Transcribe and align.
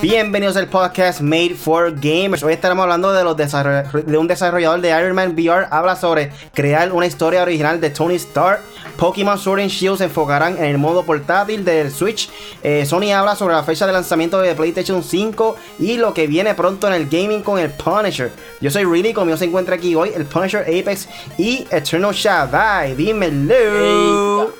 Bienvenidos 0.00 0.56
al 0.56 0.68
podcast 0.68 1.20
Made 1.20 1.54
for 1.54 1.92
Gamers. 2.00 2.42
Hoy 2.42 2.54
estaremos 2.54 2.84
hablando 2.84 3.12
de, 3.12 3.24
los 3.24 3.36
de 3.36 4.16
un 4.16 4.26
desarrollador 4.28 4.80
de 4.80 4.88
Iron 4.90 5.14
Man 5.14 5.32
VR. 5.32 5.66
Habla 5.70 5.96
sobre 5.96 6.32
crear 6.54 6.92
una 6.92 7.06
historia 7.06 7.42
original 7.42 7.80
de 7.80 7.90
Tony 7.90 8.14
Stark. 8.14 8.60
Pokémon 8.98 9.38
Sword 9.38 9.60
and 9.60 9.70
Shield 9.70 9.98
se 9.98 10.04
enfocarán 10.04 10.58
en 10.58 10.64
el 10.64 10.76
modo 10.76 11.04
portátil 11.04 11.64
del 11.64 11.92
Switch. 11.92 12.28
Eh, 12.64 12.84
Sony 12.84 13.12
habla 13.14 13.36
sobre 13.36 13.54
la 13.54 13.62
fecha 13.62 13.86
de 13.86 13.92
lanzamiento 13.92 14.40
de 14.40 14.56
PlayStation 14.56 15.04
5 15.04 15.56
y 15.78 15.98
lo 15.98 16.12
que 16.12 16.26
viene 16.26 16.52
pronto 16.54 16.88
en 16.88 16.94
el 16.94 17.08
gaming 17.08 17.42
con 17.42 17.60
el 17.60 17.70
Punisher. 17.70 18.32
Yo 18.60 18.72
soy 18.72 18.84
Really, 18.84 19.14
conmigo 19.14 19.38
se 19.38 19.44
encuentra 19.44 19.76
aquí 19.76 19.94
hoy 19.94 20.10
el 20.16 20.24
Punisher 20.26 20.62
Apex 20.62 21.08
y 21.38 21.64
Eternal 21.70 22.12
Shaddai. 22.12 22.96
Dímelo. 22.96 24.52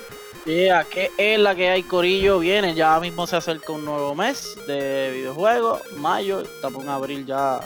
Yeah, 0.45 0.85
¿qué 0.85 1.11
es 1.17 1.37
la 1.37 1.53
que 1.53 1.69
hay, 1.69 1.83
Corillo? 1.83 2.39
Viene, 2.39 2.73
ya 2.73 2.97
mismo 3.01 3.27
se 3.27 3.35
acerca 3.35 3.73
un 3.73 3.83
nuevo 3.83 4.15
mes 4.15 4.57
de 4.65 5.11
videojuegos, 5.11 5.81
mayo, 5.97 6.39
estamos 6.39 6.81
en 6.83 6.89
abril 6.89 7.25
ya 7.25 7.59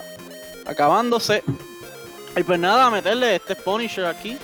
acabándose. 0.65 1.43
Y 2.35 2.41
pues 2.41 2.59
nada, 2.59 2.89
meterle 2.89 3.35
este 3.35 3.55
Punisher 3.55 4.05
aquí. 4.05 4.37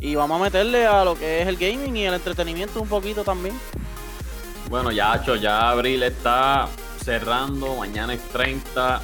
Y 0.00 0.14
vamos 0.14 0.40
a 0.40 0.44
meterle 0.44 0.86
a 0.86 1.04
lo 1.04 1.14
que 1.14 1.42
es 1.42 1.48
el 1.48 1.56
gaming 1.56 1.96
y 1.96 2.06
el 2.06 2.14
entretenimiento 2.14 2.80
un 2.80 2.88
poquito 2.88 3.22
también. 3.22 3.54
Bueno, 4.68 4.90
ya, 4.90 5.14
hecho, 5.16 5.36
ya 5.36 5.70
abril 5.70 6.02
está 6.02 6.68
cerrando, 7.04 7.76
mañana 7.76 8.14
es 8.14 8.20
30 8.28 9.00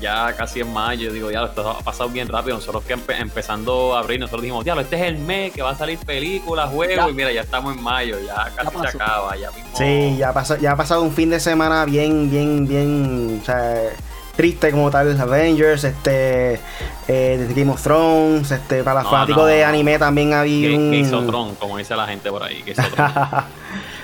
ya 0.00 0.34
casi 0.34 0.60
en 0.60 0.72
mayo, 0.72 1.12
digo, 1.12 1.30
ya, 1.30 1.44
esto 1.44 1.68
ha 1.68 1.80
pasado 1.80 2.08
bien 2.08 2.26
rápido. 2.26 2.56
Nosotros 2.56 2.82
que 2.84 2.96
empezando 3.18 3.94
a 3.94 4.00
abrir, 4.00 4.18
nosotros 4.18 4.42
dijimos, 4.42 4.64
diablo, 4.64 4.82
este 4.82 4.96
es 4.96 5.02
el 5.02 5.18
mes 5.18 5.52
que 5.52 5.62
va 5.62 5.70
a 5.70 5.76
salir 5.76 5.98
películas, 5.98 6.70
juegos, 6.70 7.10
y 7.10 7.12
mira, 7.12 7.30
ya 7.30 7.42
estamos 7.42 7.76
en 7.76 7.82
mayo, 7.82 8.16
ya 8.18 8.50
casi 8.56 8.76
se 8.78 8.96
acaba, 8.96 9.36
ya 9.36 9.50
mismo. 9.50 9.70
Sí, 9.74 10.16
ya, 10.16 10.32
ya 10.60 10.72
ha 10.72 10.76
pasado 10.76 11.02
un 11.02 11.12
fin 11.12 11.30
de 11.30 11.38
semana 11.38 11.84
bien, 11.84 12.30
bien, 12.30 12.66
bien, 12.66 13.40
o 13.42 13.44
sea, 13.44 13.90
triste 14.36 14.70
como 14.70 14.90
tal, 14.90 15.18
Avengers, 15.20 15.84
este, 15.84 16.60
eh, 17.08 17.52
Game 17.54 17.70
of 17.70 17.82
Thrones, 17.82 18.50
este, 18.50 18.82
para 18.82 19.02
los 19.02 19.10
fanáticos 19.10 19.46
de 19.46 19.64
anime 19.64 19.98
también 19.98 20.32
había 20.32 20.76
un... 20.76 20.90
Game 20.90 21.16
of 21.16 21.26
Thrones, 21.26 21.58
como 21.58 21.76
dice 21.76 21.94
la 21.96 22.06
gente 22.06 22.30
por 22.30 22.42
ahí, 22.42 22.62
que 22.62 22.72
hizo 22.72 22.82
Thrones. 22.94 23.14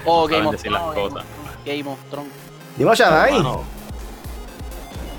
oh, 0.05 0.27
Game 0.27 0.47
of 0.47 0.63
Thrones. 0.63 1.25
Game 1.65 1.89
of 1.89 1.99
Thrones. 2.11 2.33
Dimo 2.77 2.95
Shadai. 2.95 3.43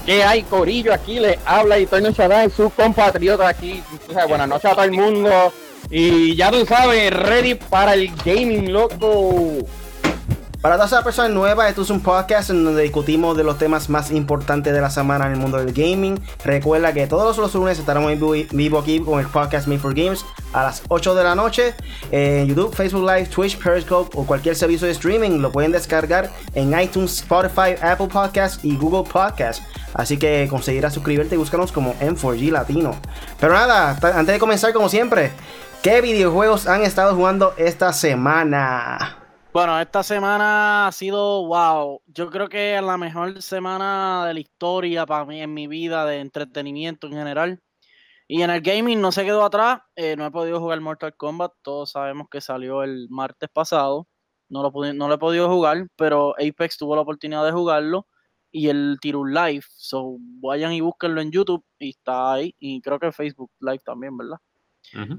¿Qué 0.06 0.24
hay, 0.24 0.44
Corillo? 0.44 0.94
Aquí 0.94 1.20
le 1.20 1.38
habla 1.46 1.76
Antonio 1.76 2.12
Shaddai, 2.12 2.50
su 2.50 2.70
compatriota 2.70 3.48
aquí. 3.48 3.84
buenas 4.30 4.48
noches 4.48 4.72
a 4.72 4.74
todo 4.74 4.86
el 4.86 4.92
mundo. 4.94 5.52
Y 5.90 6.36
ya 6.36 6.52
tú 6.52 6.66
sabes, 6.66 7.12
ready 7.12 7.56
para 7.56 7.94
el 7.94 8.14
gaming, 8.24 8.72
loco. 8.72 9.58
Para 10.62 10.76
todas 10.76 10.92
las 10.92 11.04
personas 11.04 11.32
nuevas, 11.32 11.70
esto 11.70 11.84
es 11.84 11.92
un 11.92 12.02
podcast 12.02 12.50
en 12.50 12.64
donde 12.64 12.82
discutimos 12.82 13.38
de 13.38 13.44
los 13.44 13.60
temas 13.60 13.90
más 13.90 14.10
importantes 14.10 14.74
de 14.74 14.82
la 14.82 14.90
semana 14.90 15.28
en 15.28 15.34
el 15.34 15.38
mundo 15.38 15.60
del 15.60 15.72
gaming. 15.72 16.20
Recuerda 16.44 16.94
que 16.94 17.06
todos 17.06 17.38
los 17.38 17.54
lunes 17.54 17.78
estaremos 17.78 18.12
en 18.12 18.48
vivo 18.52 18.80
aquí 18.80 19.00
con 19.00 19.20
el 19.20 19.28
podcast 19.28 19.68
Made 19.68 19.80
for 19.80 19.94
Games 19.94 20.26
a 20.54 20.64
las 20.64 20.82
8 20.88 21.14
de 21.14 21.24
la 21.24 21.36
noche 21.36 21.76
en 22.12 22.48
YouTube, 22.48 22.74
Facebook 22.74 23.04
Live, 23.04 23.28
Twitch, 23.28 23.60
Periscope 23.60 24.18
o 24.18 24.26
cualquier 24.26 24.56
servicio 24.56 24.88
de 24.88 24.94
streaming. 24.94 25.42
Lo 25.42 25.52
pueden 25.52 25.72
descargar 25.72 26.32
en 26.56 26.78
iTunes, 26.80 27.20
Spotify, 27.20 27.76
Apple 27.80 28.08
Podcasts 28.08 28.60
y 28.64 28.76
Google 28.78 29.08
Podcasts. 29.10 29.64
Así 29.94 30.18
que 30.18 30.48
conseguirás 30.50 30.92
suscribirte 30.92 31.36
y 31.36 31.38
búscanos 31.38 31.72
como 31.72 31.94
M4G 32.00 32.52
Latino. 32.52 32.96
Pero 33.40 33.54
nada, 33.54 33.92
antes 33.92 34.34
de 34.34 34.40
comenzar, 34.40 34.74
como 34.74 34.90
siempre, 34.90 35.32
¿qué 35.84 36.02
videojuegos 36.02 36.66
han 36.66 36.82
estado 36.82 37.16
jugando 37.16 37.54
esta 37.58 37.94
semana? 37.94 39.27
Bueno, 39.58 39.82
esta 39.82 40.04
semana 40.04 40.86
ha 40.86 40.92
sido 40.92 41.48
wow. 41.48 42.04
Yo 42.06 42.30
creo 42.30 42.48
que 42.48 42.76
es 42.76 42.84
la 42.84 42.96
mejor 42.96 43.42
semana 43.42 44.24
de 44.28 44.36
la 44.36 44.40
historia 44.40 45.04
para 45.08 45.26
mí 45.26 45.42
en 45.42 45.52
mi 45.52 45.66
vida 45.66 46.06
de 46.06 46.20
entretenimiento 46.20 47.08
en 47.08 47.14
general. 47.14 47.64
Y 48.28 48.44
en 48.44 48.52
el 48.52 48.62
gaming 48.62 49.02
no 49.02 49.12
se 49.12 49.26
quedó 49.26 49.44
atrás. 49.44 49.80
Eh, 49.96 50.16
no 50.16 50.28
he 50.28 50.30
podido 50.30 50.60
jugar 50.60 50.80
Mortal 50.80 51.16
Kombat. 51.18 51.54
Todos 51.64 51.90
sabemos 51.90 52.28
que 52.30 52.40
salió 52.40 52.84
el 52.84 53.08
martes 53.10 53.50
pasado. 53.52 54.08
No 54.48 54.62
lo, 54.62 54.94
no 54.94 55.08
lo 55.08 55.16
he 55.16 55.18
podido 55.18 55.50
jugar, 55.50 55.88
pero 55.96 56.36
Apex 56.38 56.78
tuvo 56.78 56.96
la 56.96 57.02
oportunidad 57.02 57.44
de 57.44 57.52
jugarlo. 57.52 58.06
Y 58.52 58.70
el 58.70 59.00
tiró 59.02 59.26
live. 59.26 59.66
So 59.76 60.18
vayan 60.40 60.74
y 60.74 60.82
búsquenlo 60.82 61.20
en 61.20 61.32
YouTube. 61.32 61.66
Y 61.80 61.90
está 61.90 62.34
ahí. 62.34 62.54
Y 62.60 62.80
creo 62.82 63.00
que 63.00 63.08
en 63.08 63.14
Facebook 63.14 63.50
Live 63.60 63.82
también, 63.84 64.16
¿verdad? 64.18 64.38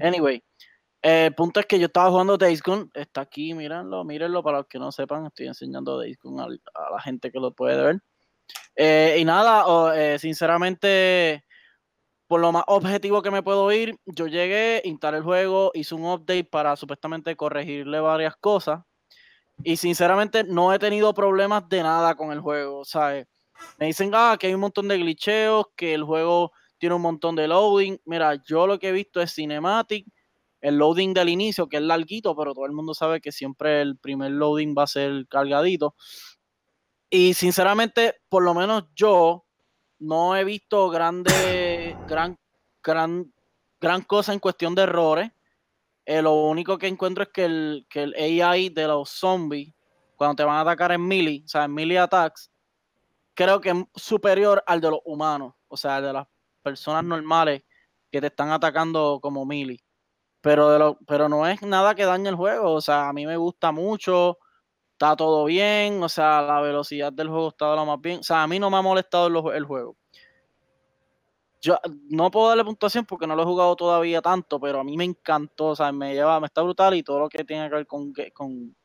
Anyway, 0.01 0.41
el 1.01 1.33
punto 1.33 1.59
es 1.59 1.65
que 1.65 1.79
yo 1.79 1.85
estaba 1.85 2.09
jugando 2.09 2.37
Days 2.37 2.61
Gone, 2.61 2.87
está 2.93 3.21
aquí, 3.21 3.53
mírenlo, 3.53 4.03
mírenlo, 4.03 4.43
para 4.43 4.59
los 4.59 4.67
que 4.67 4.79
no 4.79 4.91
sepan, 4.91 5.25
estoy 5.25 5.47
enseñando 5.47 5.97
Days 5.97 6.17
Gone 6.21 6.41
a, 6.41 6.91
la 6.91 7.01
gente 7.01 7.31
que 7.31 7.39
lo 7.39 7.53
puede 7.53 7.81
ver. 7.81 8.01
Eh, 8.75 9.17
y 9.19 9.25
nada, 9.25 9.65
eh, 9.95 10.19
sinceramente, 10.19 11.45
por 12.27 12.41
lo 12.41 12.51
más 12.51 12.63
objetivo 12.67 13.21
que 13.21 13.31
me 13.31 13.43
puedo 13.43 13.71
ir, 13.71 13.97
yo 14.05 14.27
llegué, 14.27 14.81
instalé 14.83 15.17
el 15.17 15.23
juego, 15.23 15.71
hice 15.73 15.95
un 15.95 16.05
update 16.05 16.45
para 16.45 16.75
supuestamente 16.75 17.35
corregirle 17.35 17.99
varias 17.99 18.35
cosas. 18.35 18.81
Y 19.63 19.77
sinceramente 19.77 20.43
no 20.45 20.73
he 20.73 20.79
tenido 20.79 21.13
problemas 21.13 21.67
de 21.67 21.83
nada 21.83 22.15
con 22.15 22.31
el 22.31 22.39
juego, 22.39 22.85
¿sabes? 22.85 23.27
Me 23.77 23.87
dicen 23.87 24.11
ah, 24.13 24.37
que 24.39 24.47
hay 24.47 24.53
un 24.53 24.61
montón 24.61 24.87
de 24.87 24.97
glitcheos, 24.97 25.65
que 25.75 25.93
el 25.93 26.03
juego 26.03 26.51
tiene 26.77 26.95
un 26.95 27.01
montón 27.01 27.35
de 27.35 27.47
loading. 27.47 27.99
Mira, 28.05 28.35
yo 28.45 28.67
lo 28.67 28.79
que 28.79 28.89
he 28.89 28.91
visto 28.93 29.21
es 29.21 29.33
cinematic 29.33 30.05
el 30.61 30.77
loading 30.77 31.13
del 31.13 31.29
inicio, 31.29 31.67
que 31.67 31.77
es 31.77 31.83
larguito, 31.83 32.35
pero 32.35 32.53
todo 32.53 32.65
el 32.65 32.73
mundo 32.73 32.93
sabe 32.93 33.21
que 33.21 33.31
siempre 33.31 33.81
el 33.81 33.97
primer 33.97 34.31
loading 34.31 34.75
va 34.77 34.83
a 34.83 34.87
ser 34.87 35.27
cargadito. 35.27 35.95
Y 37.09 37.33
sinceramente, 37.33 38.15
por 38.29 38.43
lo 38.43 38.53
menos 38.53 38.85
yo 38.95 39.45
no 39.99 40.35
he 40.35 40.43
visto 40.43 40.89
grande, 40.89 41.97
gran, 42.07 42.37
gran, 42.83 43.33
gran 43.79 44.01
cosa 44.03 44.33
en 44.33 44.39
cuestión 44.39 44.75
de 44.75 44.83
errores. 44.83 45.31
Eh, 46.05 46.21
lo 46.21 46.33
único 46.33 46.77
que 46.77 46.87
encuentro 46.87 47.23
es 47.23 47.29
que 47.29 47.45
el, 47.45 47.87
que 47.89 48.03
el 48.03 48.13
AI 48.15 48.69
de 48.69 48.87
los 48.87 49.09
zombies, 49.09 49.73
cuando 50.15 50.35
te 50.35 50.43
van 50.43 50.57
a 50.57 50.61
atacar 50.61 50.91
en 50.91 51.07
melee, 51.07 51.43
o 51.45 51.47
sea, 51.47 51.65
en 51.65 51.73
melee 51.73 51.99
attacks, 51.99 52.51
creo 53.33 53.61
que 53.61 53.69
es 53.69 53.75
superior 53.95 54.63
al 54.67 54.81
de 54.81 54.91
los 54.91 54.99
humanos, 55.05 55.53
o 55.67 55.77
sea, 55.77 56.01
de 56.01 56.11
las 56.11 56.27
personas 56.61 57.03
normales 57.03 57.63
que 58.11 58.19
te 58.19 58.27
están 58.27 58.51
atacando 58.51 59.19
como 59.21 59.45
melee 59.45 59.79
pero, 60.41 60.69
de 60.69 60.79
lo, 60.79 60.97
pero 61.07 61.29
no 61.29 61.45
es 61.47 61.61
nada 61.61 61.95
que 61.95 62.05
dañe 62.05 62.29
el 62.29 62.35
juego. 62.35 62.73
O 62.73 62.81
sea, 62.81 63.09
a 63.09 63.13
mí 63.13 63.25
me 63.25 63.37
gusta 63.37 63.71
mucho, 63.71 64.37
está 64.93 65.15
todo 65.15 65.45
bien, 65.45 66.01
o 66.03 66.09
sea, 66.09 66.41
la 66.41 66.61
velocidad 66.61 67.11
del 67.13 67.29
juego 67.29 67.49
está 67.49 67.75
lo 67.75 67.85
más 67.85 68.01
bien. 68.01 68.19
O 68.19 68.23
sea, 68.23 68.43
a 68.43 68.47
mí 68.47 68.59
no 68.59 68.69
me 68.69 68.77
ha 68.77 68.81
molestado 68.81 69.27
el, 69.51 69.65
juego. 69.65 69.95
Yo 71.61 71.77
no 72.09 72.31
puedo 72.31 72.49
darle 72.49 72.63
puntuación 72.63 73.05
porque 73.05 73.27
no 73.27 73.35
lo 73.35 73.43
he 73.43 73.45
jugado 73.45 73.75
todavía 73.75 74.21
tanto, 74.21 74.59
pero 74.59 74.79
a 74.79 74.83
mí 74.83 74.95
me 74.95 75.03
encantó, 75.03 75.67
o 75.67 75.75
sea, 75.75 75.91
me 75.91 76.13
lleva, 76.13 76.39
me 76.39 76.47
está 76.47 76.61
brutal 76.61 76.93
y 76.95 77.03
todo 77.03 77.19
lo 77.19 77.29
que 77.29 77.43
tiene 77.43 77.69
que 77.69 77.75
ver 77.75 77.87
con, 77.87 78.13
con, 78.33 78.75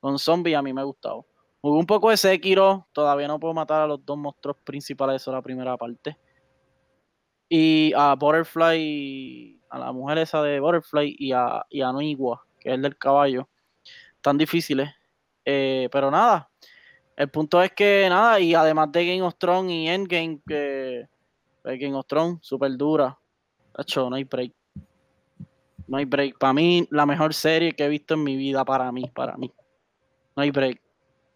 con 0.00 0.18
zombies 0.18 0.56
a 0.56 0.62
mí 0.62 0.72
me 0.72 0.80
ha 0.80 0.84
gustado. 0.84 1.26
Jugué 1.60 1.78
un 1.78 1.86
poco 1.86 2.08
de 2.08 2.16
Sekiro, 2.16 2.88
todavía 2.92 3.28
no 3.28 3.38
puedo 3.38 3.52
matar 3.52 3.82
a 3.82 3.86
los 3.86 4.04
dos 4.04 4.16
monstruos 4.16 4.56
principales, 4.64 5.20
eso 5.20 5.30
es 5.30 5.34
la 5.34 5.42
primera 5.42 5.76
parte. 5.76 6.16
Y 7.50 7.92
a 7.94 8.14
Butterfly 8.14 9.59
a 9.70 9.78
la 9.78 9.92
mujer 9.92 10.18
esa 10.18 10.42
de 10.42 10.60
Butterfly 10.60 11.16
y 11.18 11.32
a, 11.32 11.64
y 11.70 11.80
a 11.80 11.92
que 11.92 12.68
es 12.68 12.74
el 12.74 12.82
del 12.82 12.98
caballo, 12.98 13.48
tan 14.20 14.36
difíciles. 14.36 14.90
Eh, 15.44 15.88
pero 15.90 16.10
nada, 16.10 16.50
el 17.16 17.30
punto 17.30 17.62
es 17.62 17.72
que 17.72 18.06
nada, 18.08 18.38
y 18.40 18.54
además 18.54 18.90
de 18.92 19.06
Game 19.06 19.22
of 19.22 19.36
Thrones 19.38 19.72
y 19.72 19.88
Endgame, 19.88 20.40
que 20.46 21.08
Game 21.64 21.94
of 21.94 22.06
Thrones, 22.06 22.38
súper 22.42 22.76
dura. 22.76 23.16
Hecho, 23.78 24.10
no 24.10 24.16
hay 24.16 24.24
break. 24.24 24.52
No 25.86 25.96
hay 25.96 26.04
break. 26.04 26.38
Para 26.38 26.52
mí, 26.52 26.86
la 26.90 27.06
mejor 27.06 27.32
serie 27.32 27.72
que 27.72 27.84
he 27.84 27.88
visto 27.88 28.14
en 28.14 28.24
mi 28.24 28.36
vida, 28.36 28.64
para 28.64 28.90
mí, 28.92 29.10
para 29.14 29.36
mí. 29.36 29.52
No 30.36 30.42
hay 30.42 30.50
break. 30.50 30.80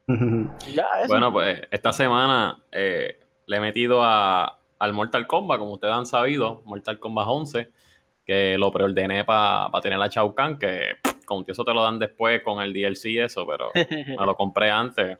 bueno, 1.09 1.33
pues 1.33 1.63
esta 1.71 1.93
semana 1.93 2.63
eh, 2.71 3.19
le 3.47 3.57
he 3.57 3.61
metido 3.61 4.03
a, 4.03 4.59
al 4.79 4.93
Mortal 4.93 5.27
Kombat, 5.27 5.59
como 5.59 5.73
ustedes 5.73 5.95
han 5.95 6.07
sabido, 6.07 6.63
Mortal 6.67 6.99
Kombat 6.99 7.27
11 7.29 7.84
que 8.25 8.57
lo 8.59 8.73
preordené 8.73 9.25
para 9.25 9.71
tener 9.81 9.99
la 9.99 10.09
Shao 10.09 10.35
Kahn, 10.35 10.59
que 10.59 10.97
con 11.25 11.45
eso 11.47 11.65
te 11.65 11.75
lo 11.75 11.83
dan 11.83 11.99
después 11.99 12.43
con 12.43 12.63
el 12.63 12.73
DLC 12.73 13.07
y 13.07 13.19
eso, 13.19 13.47
pero 13.47 13.71
me 13.91 14.27
lo 14.27 14.35
compré 14.35 14.71
antes, 14.71 15.19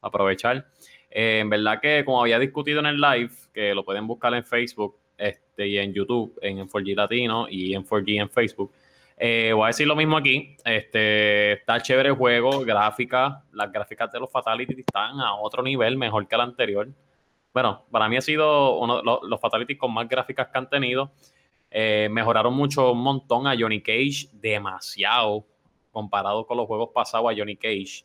aprovechar. 0.00 0.66
Eh, 1.10 1.38
en 1.40 1.50
verdad 1.50 1.80
que 1.80 2.04
como 2.04 2.20
había 2.20 2.38
discutido 2.38 2.80
en 2.80 2.86
el 2.86 3.00
live, 3.00 3.30
que 3.52 3.74
lo 3.74 3.84
pueden 3.84 4.06
buscar 4.06 4.34
en 4.34 4.44
Facebook 4.44 4.96
este, 5.16 5.66
y 5.68 5.78
en 5.78 5.92
YouTube, 5.92 6.38
en 6.42 6.68
4G 6.68 6.96
Latino 6.96 7.46
y 7.48 7.74
en 7.74 7.86
4G 7.86 8.20
en 8.20 8.30
Facebook. 8.30 8.72
Eh, 9.16 9.52
voy 9.54 9.64
a 9.64 9.66
decir 9.68 9.86
lo 9.86 9.94
mismo 9.94 10.16
aquí. 10.16 10.56
Este, 10.64 11.52
está 11.52 11.80
chévere 11.80 12.08
el 12.08 12.16
juego, 12.16 12.60
gráfica. 12.64 13.44
Las 13.52 13.70
gráficas 13.70 14.10
de 14.10 14.20
los 14.20 14.30
Fatalities 14.30 14.80
están 14.80 15.20
a 15.20 15.34
otro 15.36 15.62
nivel, 15.62 15.96
mejor 15.96 16.26
que 16.26 16.36
la 16.36 16.42
anterior. 16.42 16.88
Bueno, 17.52 17.84
para 17.90 18.08
mí 18.08 18.16
ha 18.16 18.20
sido 18.20 18.78
uno 18.78 18.96
de 18.96 19.02
los, 19.04 19.20
los 19.22 19.40
Fatalities 19.40 19.78
con 19.78 19.94
más 19.94 20.08
gráficas 20.08 20.48
que 20.48 20.58
han 20.58 20.68
tenido. 20.68 21.12
Eh, 21.76 22.08
mejoraron 22.08 22.54
mucho 22.54 22.92
un 22.92 23.02
montón 23.02 23.48
a 23.48 23.56
Johnny 23.58 23.82
Cage, 23.82 24.28
demasiado 24.32 25.44
comparado 25.90 26.46
con 26.46 26.56
los 26.56 26.68
juegos 26.68 26.90
pasados 26.94 27.32
a 27.32 27.34
Johnny 27.36 27.56
Cage. 27.56 28.04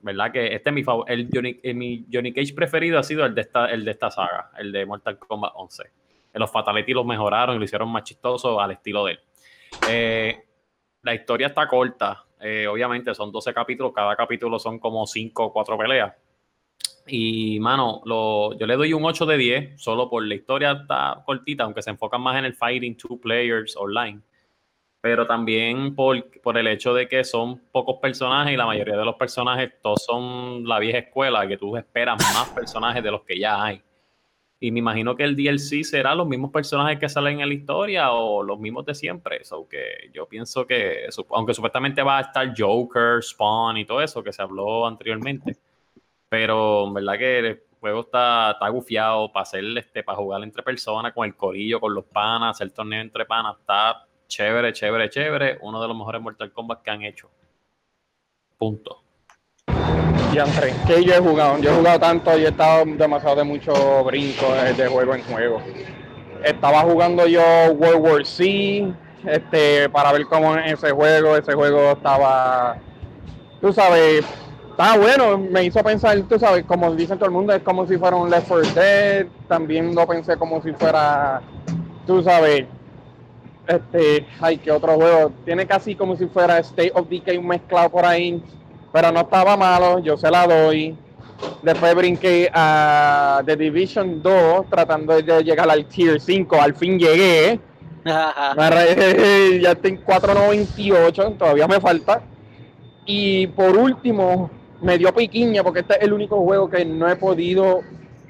¿Verdad? 0.00 0.32
Que 0.32 0.54
este 0.54 0.70
es 0.70 0.74
mi 0.74 0.82
favor. 0.82 1.04
El 1.10 1.28
Johnny, 1.30 1.60
mi 1.74 2.06
Johnny 2.10 2.32
Cage 2.32 2.54
preferido 2.54 2.98
ha 2.98 3.02
sido 3.02 3.26
el 3.26 3.34
de, 3.34 3.42
esta, 3.42 3.66
el 3.66 3.84
de 3.84 3.90
esta 3.90 4.10
saga, 4.10 4.50
el 4.56 4.72
de 4.72 4.86
Mortal 4.86 5.18
Kombat 5.18 5.52
11. 5.54 5.82
Los 6.32 6.50
Fatality 6.50 6.94
los 6.94 7.04
mejoraron 7.04 7.56
y 7.56 7.58
lo 7.58 7.64
hicieron 7.66 7.90
más 7.90 8.04
chistoso 8.04 8.58
al 8.58 8.70
estilo 8.70 9.04
de 9.04 9.12
él. 9.12 9.20
Eh, 9.90 10.44
la 11.02 11.14
historia 11.14 11.48
está 11.48 11.68
corta. 11.68 12.24
Eh, 12.40 12.66
obviamente 12.66 13.14
son 13.14 13.30
12 13.30 13.52
capítulos. 13.52 13.92
Cada 13.94 14.16
capítulo 14.16 14.58
son 14.58 14.78
como 14.78 15.06
5 15.06 15.44
o 15.44 15.52
4 15.52 15.76
peleas. 15.76 16.14
Y, 17.06 17.58
mano, 17.60 18.02
yo 18.04 18.66
le 18.66 18.76
doy 18.76 18.92
un 18.92 19.04
8 19.04 19.26
de 19.26 19.36
10, 19.36 19.82
solo 19.82 20.08
por 20.08 20.24
la 20.24 20.34
historia 20.34 20.72
está 20.72 21.22
cortita, 21.26 21.64
aunque 21.64 21.82
se 21.82 21.90
enfocan 21.90 22.20
más 22.20 22.38
en 22.38 22.44
el 22.44 22.54
fighting 22.54 22.96
two 22.96 23.18
players 23.20 23.76
online. 23.76 24.20
Pero 25.00 25.26
también 25.26 25.96
por, 25.96 26.16
el 26.56 26.66
hecho 26.68 26.94
de 26.94 27.08
que 27.08 27.24
son 27.24 27.58
pocos 27.72 27.96
personajes 28.00 28.54
y 28.54 28.56
la 28.56 28.66
mayoría 28.66 28.96
de 28.96 29.04
los 29.04 29.16
personajes 29.16 29.72
todos 29.82 30.04
son 30.04 30.64
la 30.64 30.78
vieja 30.78 30.98
escuela, 30.98 31.46
que 31.48 31.56
tú 31.56 31.76
esperas 31.76 32.18
más 32.34 32.48
personajes 32.50 33.02
de 33.02 33.10
los 33.10 33.22
que 33.24 33.38
ya 33.38 33.62
hay. 33.62 33.82
Y 34.60 34.70
me 34.70 34.78
imagino 34.78 35.16
que 35.16 35.24
el 35.24 35.34
DLC 35.34 35.82
será 35.82 36.14
los 36.14 36.28
mismos 36.28 36.52
personajes 36.52 37.00
que 37.00 37.08
salen 37.08 37.40
en 37.40 37.48
la 37.48 37.54
historia 37.54 38.12
o 38.12 38.44
los 38.44 38.60
mismos 38.60 38.86
de 38.86 38.94
siempre. 38.94 39.38
Eso 39.40 39.66
yo 40.12 40.28
pienso 40.28 40.64
que, 40.64 41.08
aunque 41.30 41.52
supuestamente 41.52 42.00
va 42.02 42.18
a 42.18 42.20
estar 42.20 42.54
Joker, 42.56 43.20
Spawn 43.24 43.78
y 43.78 43.84
todo 43.84 44.00
eso 44.00 44.22
que 44.22 44.32
se 44.32 44.40
habló 44.40 44.86
anteriormente 44.86 45.56
pero 46.32 46.86
en 46.86 46.94
verdad 46.94 47.18
que 47.18 47.38
el 47.40 47.62
juego 47.78 48.00
está, 48.00 48.52
está 48.52 48.66
gufiado 48.70 49.30
para 49.30 49.42
hacer 49.42 49.62
este, 49.76 50.02
para 50.02 50.16
jugar 50.16 50.42
entre 50.42 50.62
personas, 50.62 51.12
con 51.12 51.26
el 51.26 51.36
corillo, 51.36 51.78
con 51.78 51.94
los 51.94 52.06
panas, 52.06 52.56
hacer 52.56 52.70
torneo 52.70 53.02
entre 53.02 53.26
panas. 53.26 53.58
Está 53.60 54.06
chévere, 54.28 54.72
chévere, 54.72 55.10
chévere. 55.10 55.58
Uno 55.60 55.82
de 55.82 55.88
los 55.88 55.94
mejores 55.94 56.22
Mortal 56.22 56.50
Kombat 56.50 56.80
que 56.80 56.90
han 56.90 57.02
hecho. 57.02 57.28
Punto. 58.56 59.02
Y 60.32 60.38
André, 60.38 60.72
que 60.86 61.04
yo 61.04 61.12
he 61.12 61.18
jugado, 61.18 61.58
yo 61.58 61.70
he 61.70 61.74
jugado 61.74 62.00
tanto 62.00 62.38
y 62.38 62.46
he 62.46 62.48
estado 62.48 62.86
demasiado 62.86 63.36
de 63.36 63.44
mucho 63.44 64.02
brinco 64.02 64.54
de 64.54 64.88
juego 64.88 65.14
en 65.14 65.24
juego. 65.24 65.62
Estaba 66.42 66.80
jugando 66.80 67.26
yo 67.26 67.42
World 67.72 68.00
War 68.00 68.24
C, 68.24 68.90
este, 69.26 69.90
para 69.90 70.12
ver 70.12 70.24
cómo 70.24 70.56
ese 70.56 70.92
juego, 70.92 71.36
ese 71.36 71.52
juego 71.52 71.92
estaba, 71.92 72.78
tú 73.60 73.70
sabes, 73.70 74.24
Ah, 74.84 74.96
bueno, 74.98 75.38
me 75.38 75.62
hizo 75.62 75.80
pensar, 75.84 76.20
tú 76.22 76.40
sabes, 76.40 76.64
como 76.64 76.92
dicen 76.96 77.16
todo 77.16 77.26
el 77.26 77.32
mundo, 77.32 77.52
es 77.52 77.62
como 77.62 77.86
si 77.86 77.96
fuera 77.96 78.16
un 78.16 78.28
Left 78.28 78.48
4 78.48 78.72
Dead, 78.74 79.26
también 79.46 79.94
lo 79.94 80.04
pensé 80.08 80.36
como 80.36 80.60
si 80.60 80.72
fuera, 80.72 81.40
tú 82.04 82.20
sabes, 82.20 82.64
este, 83.68 84.26
ay, 84.40 84.58
que 84.58 84.72
otro 84.72 84.94
juego, 84.94 85.30
tiene 85.44 85.68
casi 85.68 85.94
como 85.94 86.16
si 86.16 86.26
fuera 86.26 86.58
State 86.58 86.90
of 86.96 87.08
Decay 87.08 87.38
mezclado 87.38 87.90
por 87.90 88.04
ahí, 88.04 88.42
pero 88.92 89.12
no 89.12 89.20
estaba 89.20 89.56
malo, 89.56 90.00
yo 90.00 90.16
se 90.16 90.28
la 90.28 90.48
doy. 90.48 90.96
Después 91.62 91.94
brinqué 91.94 92.50
a 92.52 93.40
The 93.46 93.56
Division 93.56 94.20
2 94.20 94.68
tratando 94.68 95.22
de 95.22 95.44
llegar 95.44 95.70
al 95.70 95.86
Tier 95.86 96.20
5, 96.20 96.60
al 96.60 96.74
fin 96.74 96.98
llegué. 96.98 97.60
ya 98.04 99.70
estoy 99.70 99.92
en 99.92 100.04
4.98, 100.04 101.38
todavía 101.38 101.68
me 101.68 101.78
falta. 101.78 102.20
Y 103.06 103.46
por 103.46 103.76
último, 103.76 104.50
me 104.82 104.98
dio 104.98 105.14
piquiña 105.14 105.62
porque 105.62 105.80
este 105.80 105.94
es 105.94 106.02
el 106.02 106.12
único 106.12 106.40
juego 106.40 106.68
que 106.68 106.84
no 106.84 107.08
he 107.08 107.16
podido 107.16 107.82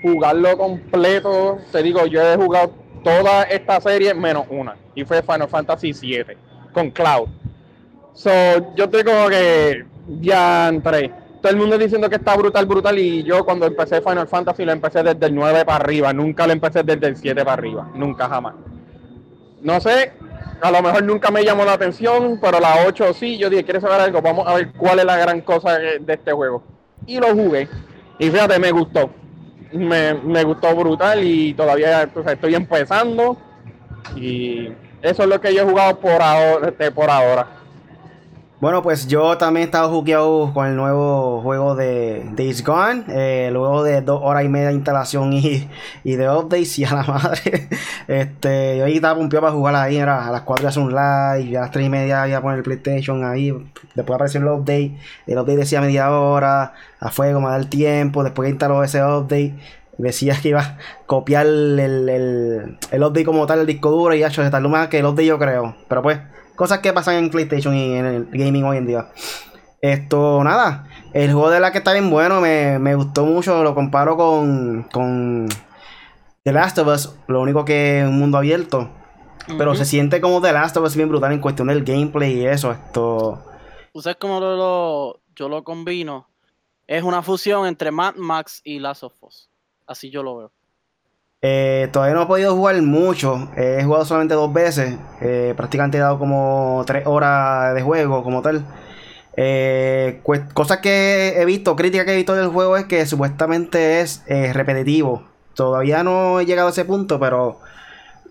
jugarlo 0.02 0.56
completo. 0.58 1.58
Te 1.70 1.82
digo, 1.82 2.06
yo 2.06 2.20
he 2.22 2.36
jugado 2.36 2.72
toda 3.02 3.44
esta 3.44 3.80
serie 3.80 4.14
menos 4.14 4.46
una. 4.50 4.76
Y 4.94 5.04
fue 5.04 5.22
Final 5.22 5.48
Fantasy 5.48 5.92
VII 5.92 6.36
con 6.72 6.90
Cloud. 6.90 7.28
So, 8.14 8.30
yo 8.74 8.84
estoy 8.84 9.04
como 9.04 9.28
que 9.28 9.84
ya 10.20 10.68
entré. 10.68 11.12
Todo 11.40 11.52
el 11.52 11.58
mundo 11.58 11.78
diciendo 11.78 12.08
que 12.08 12.16
está 12.16 12.36
brutal, 12.36 12.66
brutal. 12.66 12.98
Y 12.98 13.22
yo 13.24 13.44
cuando 13.44 13.66
empecé 13.66 14.00
Final 14.00 14.28
Fantasy 14.28 14.64
lo 14.64 14.72
empecé 14.72 15.02
desde 15.02 15.26
el 15.26 15.34
9 15.34 15.64
para 15.64 15.82
arriba. 15.82 16.12
Nunca 16.12 16.46
lo 16.46 16.52
empecé 16.52 16.82
desde 16.82 17.06
el 17.08 17.16
7 17.16 17.42
para 17.42 17.54
arriba. 17.54 17.90
Nunca, 17.94 18.28
jamás. 18.28 18.54
No 19.62 19.80
sé, 19.80 20.12
a 20.62 20.70
lo 20.70 20.82
mejor 20.82 21.02
nunca 21.02 21.30
me 21.30 21.44
llamó 21.44 21.64
la 21.64 21.72
atención, 21.72 22.38
pero 22.40 22.60
la 22.60 22.84
8 22.86 23.12
sí, 23.14 23.36
yo 23.36 23.50
dije, 23.50 23.64
¿quieres 23.64 23.82
saber 23.82 24.00
algo? 24.00 24.22
Vamos 24.22 24.46
a 24.46 24.54
ver 24.54 24.72
cuál 24.72 25.00
es 25.00 25.04
la 25.04 25.16
gran 25.16 25.40
cosa 25.40 25.78
de 25.78 26.12
este 26.12 26.32
juego. 26.32 26.62
Y 27.06 27.18
lo 27.18 27.28
jugué. 27.28 27.68
Y 28.18 28.30
fíjate, 28.30 28.58
me 28.58 28.70
gustó. 28.70 29.10
Me, 29.72 30.14
me 30.14 30.44
gustó 30.44 30.74
brutal 30.76 31.24
y 31.24 31.54
todavía 31.54 32.02
estoy 32.02 32.54
empezando. 32.54 33.36
Y 34.14 34.68
eso 35.02 35.22
es 35.24 35.28
lo 35.28 35.40
que 35.40 35.52
yo 35.52 35.62
he 35.62 35.64
jugado 35.64 35.98
por 35.98 36.22
ahora. 36.22 36.68
Este, 36.68 36.90
por 36.92 37.10
ahora. 37.10 37.61
Bueno, 38.62 38.80
pues 38.80 39.08
yo 39.08 39.36
también 39.38 39.62
he 39.62 39.64
estado 39.64 39.90
jugueado 39.90 40.54
con 40.54 40.68
el 40.68 40.76
nuevo 40.76 41.40
juego 41.42 41.74
de 41.74 42.30
Days 42.36 42.62
Gone. 42.62 43.02
Eh, 43.08 43.50
luego 43.52 43.82
de 43.82 44.02
dos 44.02 44.20
horas 44.22 44.44
y 44.44 44.48
media 44.48 44.68
de 44.68 44.74
instalación 44.74 45.32
y, 45.32 45.68
y 46.04 46.14
de 46.14 46.30
updates 46.30 46.78
y 46.78 46.84
a 46.84 46.94
la 46.94 47.02
madre. 47.02 47.68
Este, 48.06 48.78
yo 48.78 48.84
ahí 48.84 48.94
estaba 48.94 49.18
pumpeado 49.18 49.46
para 49.46 49.52
jugar 49.52 49.74
ahí. 49.74 49.96
Era 49.96 50.28
a 50.28 50.30
las 50.30 50.42
4 50.42 50.68
hace 50.68 50.78
un 50.78 50.90
live. 50.90 51.40
Y 51.50 51.56
a 51.56 51.62
las 51.62 51.72
3 51.72 51.86
y 51.86 51.88
media 51.88 52.28
iba 52.28 52.38
a 52.38 52.40
poner 52.40 52.58
el 52.58 52.62
PlayStation 52.62 53.24
ahí. 53.24 53.50
Después 53.96 54.14
apareció 54.14 54.40
el 54.40 54.46
update. 54.46 54.96
El 55.26 55.38
update 55.38 55.56
decía 55.56 55.80
media 55.80 56.12
hora. 56.12 56.74
A 57.00 57.10
fuego, 57.10 57.40
me 57.40 57.48
da 57.48 57.56
el 57.56 57.66
tiempo. 57.66 58.22
Después 58.22 58.46
que 58.46 58.50
instaló 58.50 58.84
ese 58.84 59.02
update 59.02 59.56
decía 59.98 60.36
que 60.40 60.50
iba 60.50 60.60
a 60.60 60.78
copiar 61.06 61.46
el, 61.46 61.80
el, 61.80 62.78
el, 62.92 63.02
update 63.02 63.24
como 63.24 63.44
tal, 63.46 63.58
el 63.60 63.66
disco 63.66 63.90
duro, 63.90 64.14
y 64.14 64.20
ya 64.20 64.30
se 64.30 64.48
tardó 64.50 64.68
más 64.68 64.86
que 64.86 65.00
el 65.00 65.06
update 65.06 65.26
yo 65.26 65.38
creo. 65.38 65.74
Pero 65.88 66.02
pues, 66.02 66.18
Cosas 66.56 66.80
que 66.80 66.92
pasan 66.92 67.16
en 67.16 67.30
PlayStation 67.30 67.74
y 67.74 67.94
en 67.94 68.06
el 68.06 68.26
gaming 68.30 68.64
hoy 68.64 68.76
en 68.76 68.86
día. 68.86 69.08
Esto, 69.80 70.44
nada. 70.44 70.86
El 71.12 71.32
juego 71.32 71.50
de 71.50 71.60
la 71.60 71.72
que 71.72 71.78
está 71.78 71.92
bien 71.92 72.10
bueno, 72.10 72.40
me, 72.40 72.94
gustó 72.94 73.24
mucho. 73.24 73.62
Lo 73.62 73.74
comparo 73.74 74.16
con, 74.16 74.84
con 74.92 75.48
The 76.44 76.52
Last 76.52 76.78
of 76.78 76.88
Us. 76.88 77.14
Lo 77.26 77.40
único 77.40 77.64
que 77.64 78.00
es 78.00 78.06
un 78.06 78.18
mundo 78.18 78.38
abierto. 78.38 78.90
Pero 79.58 79.74
se 79.74 79.84
siente 79.84 80.20
como 80.20 80.40
The 80.40 80.52
Last 80.52 80.76
of 80.76 80.84
Us 80.84 80.94
bien 80.94 81.08
brutal 81.08 81.32
en 81.32 81.40
cuestión 81.40 81.68
del 81.68 81.84
gameplay 81.84 82.40
y 82.40 82.46
eso. 82.46 82.70
Esto. 82.70 83.44
¿Ustedes 83.92 84.16
cómo 84.16 84.38
lo, 84.38 85.20
yo 85.34 85.48
lo 85.48 85.64
combino? 85.64 86.28
Es 86.86 87.02
una 87.02 87.22
fusión 87.22 87.66
entre 87.66 87.90
Mad 87.90 88.14
Max 88.16 88.60
y 88.64 88.78
Last 88.78 89.02
of 89.02 89.14
Us. 89.22 89.48
Así 89.86 90.10
yo 90.10 90.22
lo 90.22 90.36
veo. 90.36 90.52
Eh, 91.44 91.88
todavía 91.92 92.14
no 92.14 92.22
he 92.22 92.26
podido 92.26 92.54
jugar 92.54 92.80
mucho. 92.82 93.48
he 93.56 93.82
jugado 93.84 94.04
solamente 94.04 94.34
dos 94.34 94.52
veces. 94.52 94.96
Eh, 95.20 95.54
prácticamente 95.56 95.98
he 95.98 96.00
dado 96.00 96.18
como 96.18 96.84
tres 96.86 97.04
horas 97.06 97.74
de 97.74 97.82
juego 97.82 98.22
como 98.22 98.42
tal. 98.42 98.64
Eh, 99.36 100.20
cosas 100.54 100.78
que 100.78 101.34
he 101.40 101.44
visto, 101.44 101.74
críticas 101.74 102.06
que 102.06 102.12
he 102.12 102.16
visto 102.16 102.34
del 102.34 102.48
juego 102.48 102.76
es 102.76 102.84
que 102.84 103.04
supuestamente 103.06 104.00
es 104.00 104.22
repetitivo. 104.54 105.24
Todavía 105.54 106.04
no 106.04 106.40
he 106.40 106.46
llegado 106.46 106.68
a 106.68 106.70
ese 106.70 106.84
punto, 106.84 107.18
pero 107.18 107.58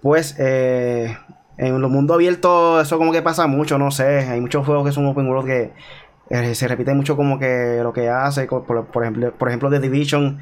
pues 0.02 0.36
en 0.40 1.82
los 1.82 1.92
mundos 1.92 2.16
abiertos 2.16 2.88
eso 2.88 2.98
como 2.98 3.12
que 3.12 3.22
pasa 3.22 3.48
mucho, 3.48 3.78
no 3.78 3.92
sé. 3.92 4.30
Hay 4.30 4.42
muchos 4.42 4.66
juegos 4.66 4.86
que 4.86 4.94
son 4.94 5.06
open 5.08 5.28
world 5.30 5.48
que 5.48 6.56
se 6.56 6.68
repite 6.68 6.94
mucho 6.94 7.18
como 7.18 7.40
que 7.40 7.80
lo 7.84 7.94
que 7.94 8.10
hace. 8.10 8.48
Por, 8.48 8.88
ejemplo, 9.04 9.34
por 9.38 9.50
ejemplo, 9.50 9.70
The 9.70 9.80
Division. 9.80 10.40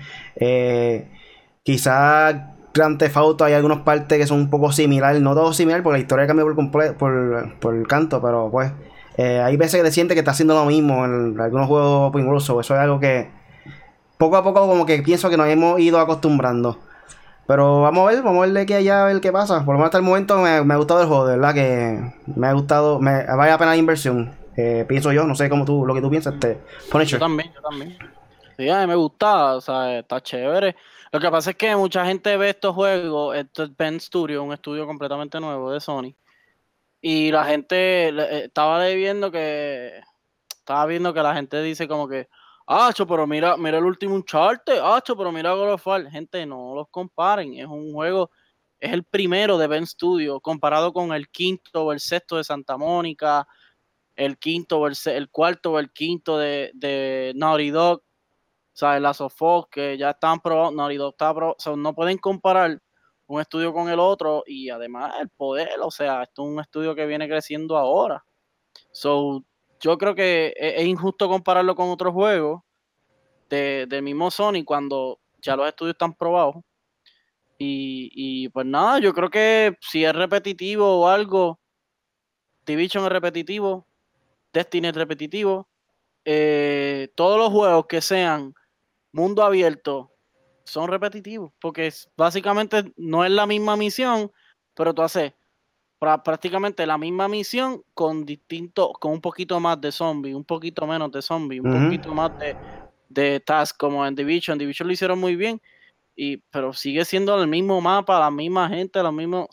quizás 1.64 2.36
Grand 2.74 2.98
Theft 2.98 3.42
hay 3.42 3.54
algunas 3.54 3.80
partes 3.80 4.18
que 4.18 4.28
son 4.28 4.40
un 4.40 4.50
poco 4.50 4.72
similares, 4.72 5.22
no 5.22 5.34
todo 5.34 5.54
similar 5.54 5.84
porque 5.84 5.98
la 5.98 6.02
historia 6.02 6.28
cambia 6.28 6.46
por, 6.46 6.72
por, 6.98 7.60
por 7.60 7.76
el 7.76 7.88
canto, 7.88 8.22
pero 8.22 8.50
pues 8.52 8.72
eh, 9.18 9.42
hay 9.42 9.58
veces 9.58 9.82
que 9.82 9.84
te 9.84 9.92
sientes 9.92 10.16
que 10.16 10.20
está 10.20 10.32
haciendo 10.32 10.54
lo 10.54 10.66
mismo 10.66 11.04
en 11.04 11.40
algunos 11.42 11.68
juegos 11.68 12.10
Open 12.10 12.34
Eso 12.38 12.60
es 12.60 12.72
algo 12.72 13.02
que 13.02 13.30
poco 14.18 14.38
a 14.38 14.44
poco 14.44 14.68
como 14.68 14.86
que 14.86 15.02
pienso 15.02 15.30
que 15.30 15.38
nos 15.38 15.48
hemos 15.48 15.80
ido 15.80 16.00
acostumbrando. 16.00 16.80
Pero 17.46 17.82
vamos 17.82 18.08
a 18.08 18.12
ver, 18.14 18.22
vamos 18.22 18.44
a 18.44 18.46
ver 18.46 18.54
de 18.54 18.62
aquí 18.62 18.74
allá 18.74 19.04
a 19.04 19.06
ver 19.08 19.20
qué 19.20 19.32
pasa. 19.32 19.66
Por 19.66 19.74
lo 19.74 19.80
menos 19.80 19.86
hasta 19.86 19.98
el 19.98 20.04
momento 20.04 20.38
me, 20.38 20.50
ha 20.50 20.78
gustado 20.78 21.02
el 21.02 21.08
juego, 21.08 21.26
de 21.26 21.36
verdad 21.38 21.54
que 21.54 22.14
me 22.34 22.48
ha 22.48 22.54
gustado, 22.54 23.02
me 23.02 23.26
vale 23.26 23.52
la 23.52 23.58
pena 23.58 23.72
la 23.72 23.78
inversión. 23.78 24.32
Eh, 24.56 24.86
pienso 24.88 25.12
yo, 25.12 25.26
no 25.26 25.36
sé 25.36 25.50
cómo 25.50 25.66
tú, 25.66 25.86
lo 25.86 25.94
que 25.94 26.02
tú 26.02 26.10
piensas, 26.10 26.36
este, 26.36 26.60
Yo 27.06 27.20
también, 27.20 27.52
yo 27.54 27.62
también. 27.62 27.98
Sí, 28.56 28.70
a 28.70 28.82
mí 28.82 28.88
me 28.88 28.96
gusta, 28.96 29.56
o 29.56 29.62
sea, 29.62 30.00
está 30.00 30.22
chévere. 30.22 30.76
Lo 31.12 31.20
que 31.20 31.32
pasa 31.32 31.52
es 31.52 31.56
que 31.56 31.76
mucha 31.76 32.06
gente 32.06 32.38
ve 32.38 32.50
estos 32.50 32.76
juegos, 32.76 33.36
esto 33.36 33.64
es 33.64 33.76
Ben 33.76 34.00
Studio, 34.00 34.44
un 34.44 34.54
estudio 34.54 34.86
completamente 34.86 35.40
nuevo 35.40 35.72
de 35.72 35.80
Sony. 35.80 36.14
Y 37.02 37.32
la 37.32 37.46
gente 37.46 38.10
eh, 38.10 38.46
estaba 38.46 38.86
viendo 38.90 39.32
que 39.32 40.02
estaba 40.50 40.86
viendo 40.86 41.14
que 41.14 41.24
la 41.24 41.34
gente 41.34 41.62
dice 41.64 41.88
como 41.88 42.08
que, 42.08 42.28
Acho, 42.68 43.08
pero 43.08 43.26
mira, 43.26 43.58
mira 43.58 43.80
el 43.80 43.86
último 43.86 44.14
Uncharted, 44.14 44.80
Acho, 44.84 45.18
pero 45.18 45.32
mira 45.32 45.54
God 45.54 45.74
of 45.74 45.88
War. 45.88 46.08
Gente, 46.12 46.46
no 46.46 46.76
los 46.76 46.88
comparen, 46.90 47.56
es 47.56 47.66
un 47.66 47.92
juego, 47.92 48.30
es 48.80 48.94
el 48.94 49.04
primero 49.04 49.58
de 49.58 49.66
Ben 49.66 49.88
Studio, 49.88 50.40
comparado 50.40 50.94
con 50.94 51.12
el 51.12 51.30
quinto 51.30 51.86
o 51.86 51.92
el 51.92 52.00
sexto 52.00 52.38
de 52.38 52.44
Santa 52.44 52.78
Mónica, 52.78 53.48
el 54.16 54.38
quinto 54.38 54.80
o 54.80 54.88
el, 54.88 54.96
el 55.06 55.30
cuarto 55.32 55.72
o 55.72 55.80
el 55.80 55.92
quinto 55.92 56.38
de, 56.38 56.70
de 56.76 57.34
Naughty 57.36 57.72
Dog 57.72 58.04
sea, 58.80 59.00
la 59.00 59.14
Sofos 59.14 59.68
que 59.70 59.98
ya 59.98 60.12
están 60.12 60.40
probados, 60.40 60.74
no, 60.74 60.90
está 60.90 61.34
no 61.76 61.94
pueden 61.94 62.18
comparar 62.18 62.82
un 63.28 63.42
estudio 63.42 63.74
con 63.74 63.90
el 63.90 64.00
otro 64.00 64.44
y 64.48 64.70
además 64.70 65.16
el 65.20 65.30
poder, 65.30 65.70
o 65.82 65.92
sea, 65.92 66.24
esto 66.24 66.44
es 66.44 66.54
un 66.54 66.60
estudio 66.60 66.96
que 66.96 67.06
viene 67.06 67.28
creciendo 67.28 67.78
ahora. 67.78 68.24
So, 68.92 69.44
yo 69.80 69.98
creo 69.98 70.16
que 70.16 70.54
e, 70.58 70.82
es, 70.82 70.88
injusto 70.88 71.28
compararlo 71.28 71.76
con 71.76 71.90
otros 71.90 72.14
juegos 72.14 72.62
de, 73.50 73.86
del 73.88 74.02
mismo 74.02 74.32
Sony 74.32 74.64
cuando 74.66 75.20
ya 75.42 75.56
los 75.56 75.68
estudios 75.68 75.94
están 75.96 76.14
probados. 76.14 76.56
Y, 77.58 78.10
y, 78.14 78.50
pues 78.50 78.66
nada, 78.66 79.00
yo 79.00 79.14
creo 79.14 79.30
que 79.30 79.78
si 79.82 80.06
es 80.06 80.16
repetitivo 80.16 81.02
o 81.02 81.08
algo, 81.10 81.60
Division 82.66 83.04
es 83.04 83.12
repetitivo, 83.12 83.86
Destiny 84.54 84.88
es 84.88 84.96
repetitivo, 84.96 85.68
eh, 86.26 87.10
todos 87.16 87.38
los 87.38 87.50
juegos 87.50 87.86
que 87.88 88.02
sean 88.02 88.54
mundo 89.12 89.44
abierto 89.44 90.12
son 90.64 90.88
repetitivos, 90.88 91.52
porque 91.60 91.92
básicamente 92.16 92.94
no 92.96 93.26
es 93.26 93.32
la 93.32 93.46
misma 93.46 93.76
misión, 93.76 94.32
pero 94.76 94.94
tú 94.94 95.02
haces 95.02 95.34
prácticamente 96.00 96.86
la 96.86 96.98
misma 96.98 97.28
misión 97.28 97.84
con 97.94 98.26
distinto, 98.26 98.94
con 98.94 99.12
un 99.14 99.22
poquito 99.22 99.60
más 99.60 99.82
de 99.82 99.92
zombie, 99.92 100.34
un 100.34 100.46
poquito 100.46 100.88
menos 100.88 101.12
de 101.12 101.22
zombie, 101.22 101.60
un 101.60 101.86
poquito 101.86 102.14
más 102.14 102.38
de, 102.40 102.56
de 103.10 103.40
task 103.42 103.78
como 103.78 104.06
en 104.06 104.16
Division. 104.16 104.56
En 104.56 104.60
Division 104.60 104.88
lo 104.88 104.94
hicieron 104.94 105.20
muy 105.20 105.36
bien, 105.36 105.62
y, 106.16 106.38
pero 106.38 106.74
sigue 106.74 107.04
siendo 107.04 107.42
el 107.42 107.48
mismo 107.48 107.82
mapa, 107.82 108.20
la 108.20 108.32
misma 108.32 108.70
gente, 108.70 109.02
lo 109.04 109.12
mismo, 109.12 109.48
o 109.50 109.52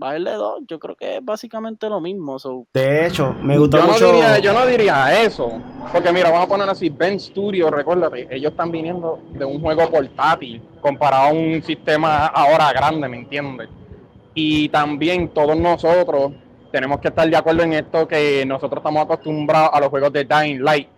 baile 0.00 0.32
2, 0.32 0.62
yo 0.66 0.78
creo 0.80 0.96
que 0.96 1.18
es 1.18 1.24
básicamente 1.24 1.88
lo 1.88 2.00
mismo. 2.00 2.36
De 2.72 3.06
hecho, 3.06 3.34
me 3.42 3.56
gustó 3.56 3.78
yo 3.78 3.86
mucho. 3.86 4.06
No 4.06 4.12
diría, 4.12 4.38
yo 4.38 4.52
no 4.52 4.66
diría 4.66 5.22
eso, 5.22 5.52
porque 5.92 6.10
mira, 6.10 6.30
vamos 6.30 6.46
a 6.46 6.48
poner 6.48 6.68
así: 6.68 6.88
Ben 6.88 7.20
Studio, 7.20 7.70
recuérdate, 7.70 8.26
ellos 8.34 8.50
están 8.50 8.72
viniendo 8.72 9.20
de 9.32 9.44
un 9.44 9.60
juego 9.60 9.88
portátil 9.88 10.60
comparado 10.80 11.28
a 11.28 11.32
un 11.32 11.62
sistema 11.62 12.26
ahora 12.26 12.72
grande, 12.72 13.08
¿me 13.08 13.18
entiendes? 13.18 13.68
Y 14.34 14.68
también 14.70 15.28
todos 15.28 15.56
nosotros 15.56 16.32
tenemos 16.72 17.00
que 17.00 17.08
estar 17.08 17.28
de 17.28 17.36
acuerdo 17.36 17.62
en 17.62 17.74
esto 17.74 18.08
que 18.08 18.44
nosotros 18.46 18.78
estamos 18.78 19.04
acostumbrados 19.04 19.70
a 19.72 19.80
los 19.80 19.90
juegos 19.90 20.12
de 20.12 20.24
Dying 20.24 20.62
Light. 20.64 20.88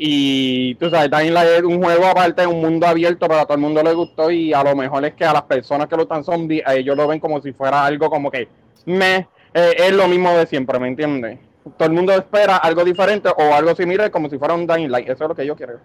Y 0.00 0.76
tú 0.76 0.88
sabes, 0.90 1.10
Dying 1.10 1.34
Light 1.34 1.48
es 1.58 1.62
un 1.64 1.82
juego 1.82 2.06
aparte, 2.06 2.46
un 2.46 2.60
mundo 2.60 2.86
abierto, 2.86 3.26
pero 3.26 3.40
a 3.40 3.44
todo 3.44 3.54
el 3.54 3.60
mundo 3.60 3.82
le 3.82 3.92
gustó 3.94 4.30
y 4.30 4.52
a 4.52 4.62
lo 4.62 4.76
mejor 4.76 5.04
es 5.04 5.14
que 5.14 5.24
a 5.24 5.32
las 5.32 5.42
personas 5.42 5.88
que 5.88 5.96
lo 5.96 6.02
están 6.02 6.22
zombies, 6.22 6.62
a 6.64 6.76
ellos 6.76 6.96
lo 6.96 7.08
ven 7.08 7.18
como 7.18 7.42
si 7.42 7.52
fuera 7.52 7.84
algo 7.84 8.08
como 8.08 8.30
que 8.30 8.46
me 8.86 9.26
eh, 9.52 9.74
es 9.76 9.92
lo 9.92 10.06
mismo 10.06 10.30
de 10.30 10.46
siempre, 10.46 10.78
¿me 10.78 10.86
entiendes? 10.86 11.40
Todo 11.76 11.88
el 11.88 11.94
mundo 11.94 12.12
espera 12.12 12.58
algo 12.58 12.84
diferente 12.84 13.28
o 13.28 13.52
algo 13.52 13.74
similar 13.74 14.10
como 14.12 14.30
si 14.30 14.38
fuera 14.38 14.54
un 14.54 14.68
Dying 14.68 14.88
Light. 14.88 15.08
Eso 15.08 15.24
es 15.24 15.28
lo 15.30 15.34
que 15.34 15.44
yo 15.44 15.56
quiero. 15.56 15.80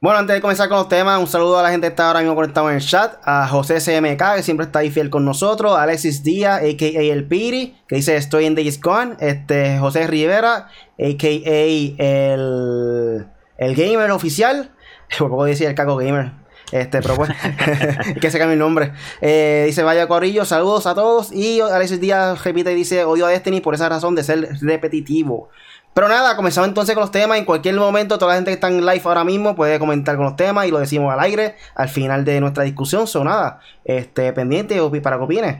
Bueno, 0.00 0.20
antes 0.20 0.34
de 0.34 0.40
comenzar 0.40 0.68
con 0.68 0.78
los 0.78 0.88
temas, 0.88 1.18
un 1.18 1.26
saludo 1.26 1.58
a 1.58 1.62
la 1.64 1.70
gente 1.70 1.88
que 1.88 1.90
está 1.90 2.06
ahora 2.06 2.20
mismo 2.20 2.36
conectado 2.36 2.70
en 2.70 2.76
el 2.76 2.82
chat. 2.82 3.16
A 3.24 3.48
José 3.48 3.78
CMK, 3.80 4.36
que 4.36 4.42
siempre 4.44 4.66
está 4.66 4.78
ahí 4.78 4.90
fiel 4.90 5.10
con 5.10 5.24
nosotros. 5.24 5.76
A 5.76 5.82
Alexis 5.82 6.22
Díaz, 6.22 6.62
a.k.a. 6.62 7.00
El 7.00 7.26
Piri, 7.26 7.76
que 7.88 7.96
dice 7.96 8.14
estoy 8.14 8.44
en 8.44 8.54
Days 8.54 8.80
Gone. 8.80 9.16
Este, 9.18 9.76
José 9.78 10.06
Rivera, 10.06 10.68
a.k.a. 10.98 11.64
El, 11.98 13.26
el 13.58 13.74
Gamer 13.74 14.10
Oficial. 14.10 14.70
Por 15.18 15.30
poco 15.30 15.44
decir 15.44 15.66
el 15.66 15.74
Caco 15.74 15.96
Gamer. 15.96 16.32
Este, 16.72 17.00
pero 17.00 17.16
pues, 17.16 17.30
que 18.20 18.30
se 18.30 18.38
cambie 18.38 18.54
el 18.54 18.58
nombre. 18.58 18.92
Eh, 19.20 19.64
dice, 19.66 19.82
vaya 19.82 20.06
Corillo, 20.06 20.44
saludos 20.44 20.86
a 20.86 20.94
todos. 20.94 21.32
Y 21.32 21.60
Alexis 21.60 22.00
Díaz 22.00 22.44
repite 22.44 22.72
y 22.72 22.74
dice, 22.74 23.04
odio 23.04 23.26
a 23.26 23.30
Destiny 23.30 23.60
por 23.60 23.74
esa 23.74 23.88
razón 23.88 24.14
de 24.14 24.22
ser 24.24 24.48
repetitivo. 24.60 25.48
Pero 25.94 26.08
nada, 26.08 26.36
comenzamos 26.36 26.68
entonces 26.68 26.94
con 26.94 27.02
los 27.02 27.10
temas. 27.10 27.38
En 27.38 27.44
cualquier 27.44 27.74
momento, 27.74 28.18
toda 28.18 28.32
la 28.32 28.36
gente 28.36 28.50
que 28.50 28.54
está 28.54 28.68
en 28.68 28.84
live 28.86 29.00
ahora 29.04 29.24
mismo 29.24 29.56
puede 29.56 29.78
comentar 29.78 30.16
con 30.16 30.26
los 30.26 30.36
temas 30.36 30.66
y 30.66 30.70
lo 30.70 30.78
decimos 30.78 31.12
al 31.12 31.20
aire 31.20 31.56
al 31.74 31.88
final 31.88 32.24
de 32.24 32.40
nuestra 32.40 32.62
discusión. 32.62 33.06
Son 33.06 33.24
nada, 33.24 33.60
este, 33.84 34.32
pendiente 34.32 34.80
para 35.02 35.16
que 35.16 35.24
opines. 35.24 35.56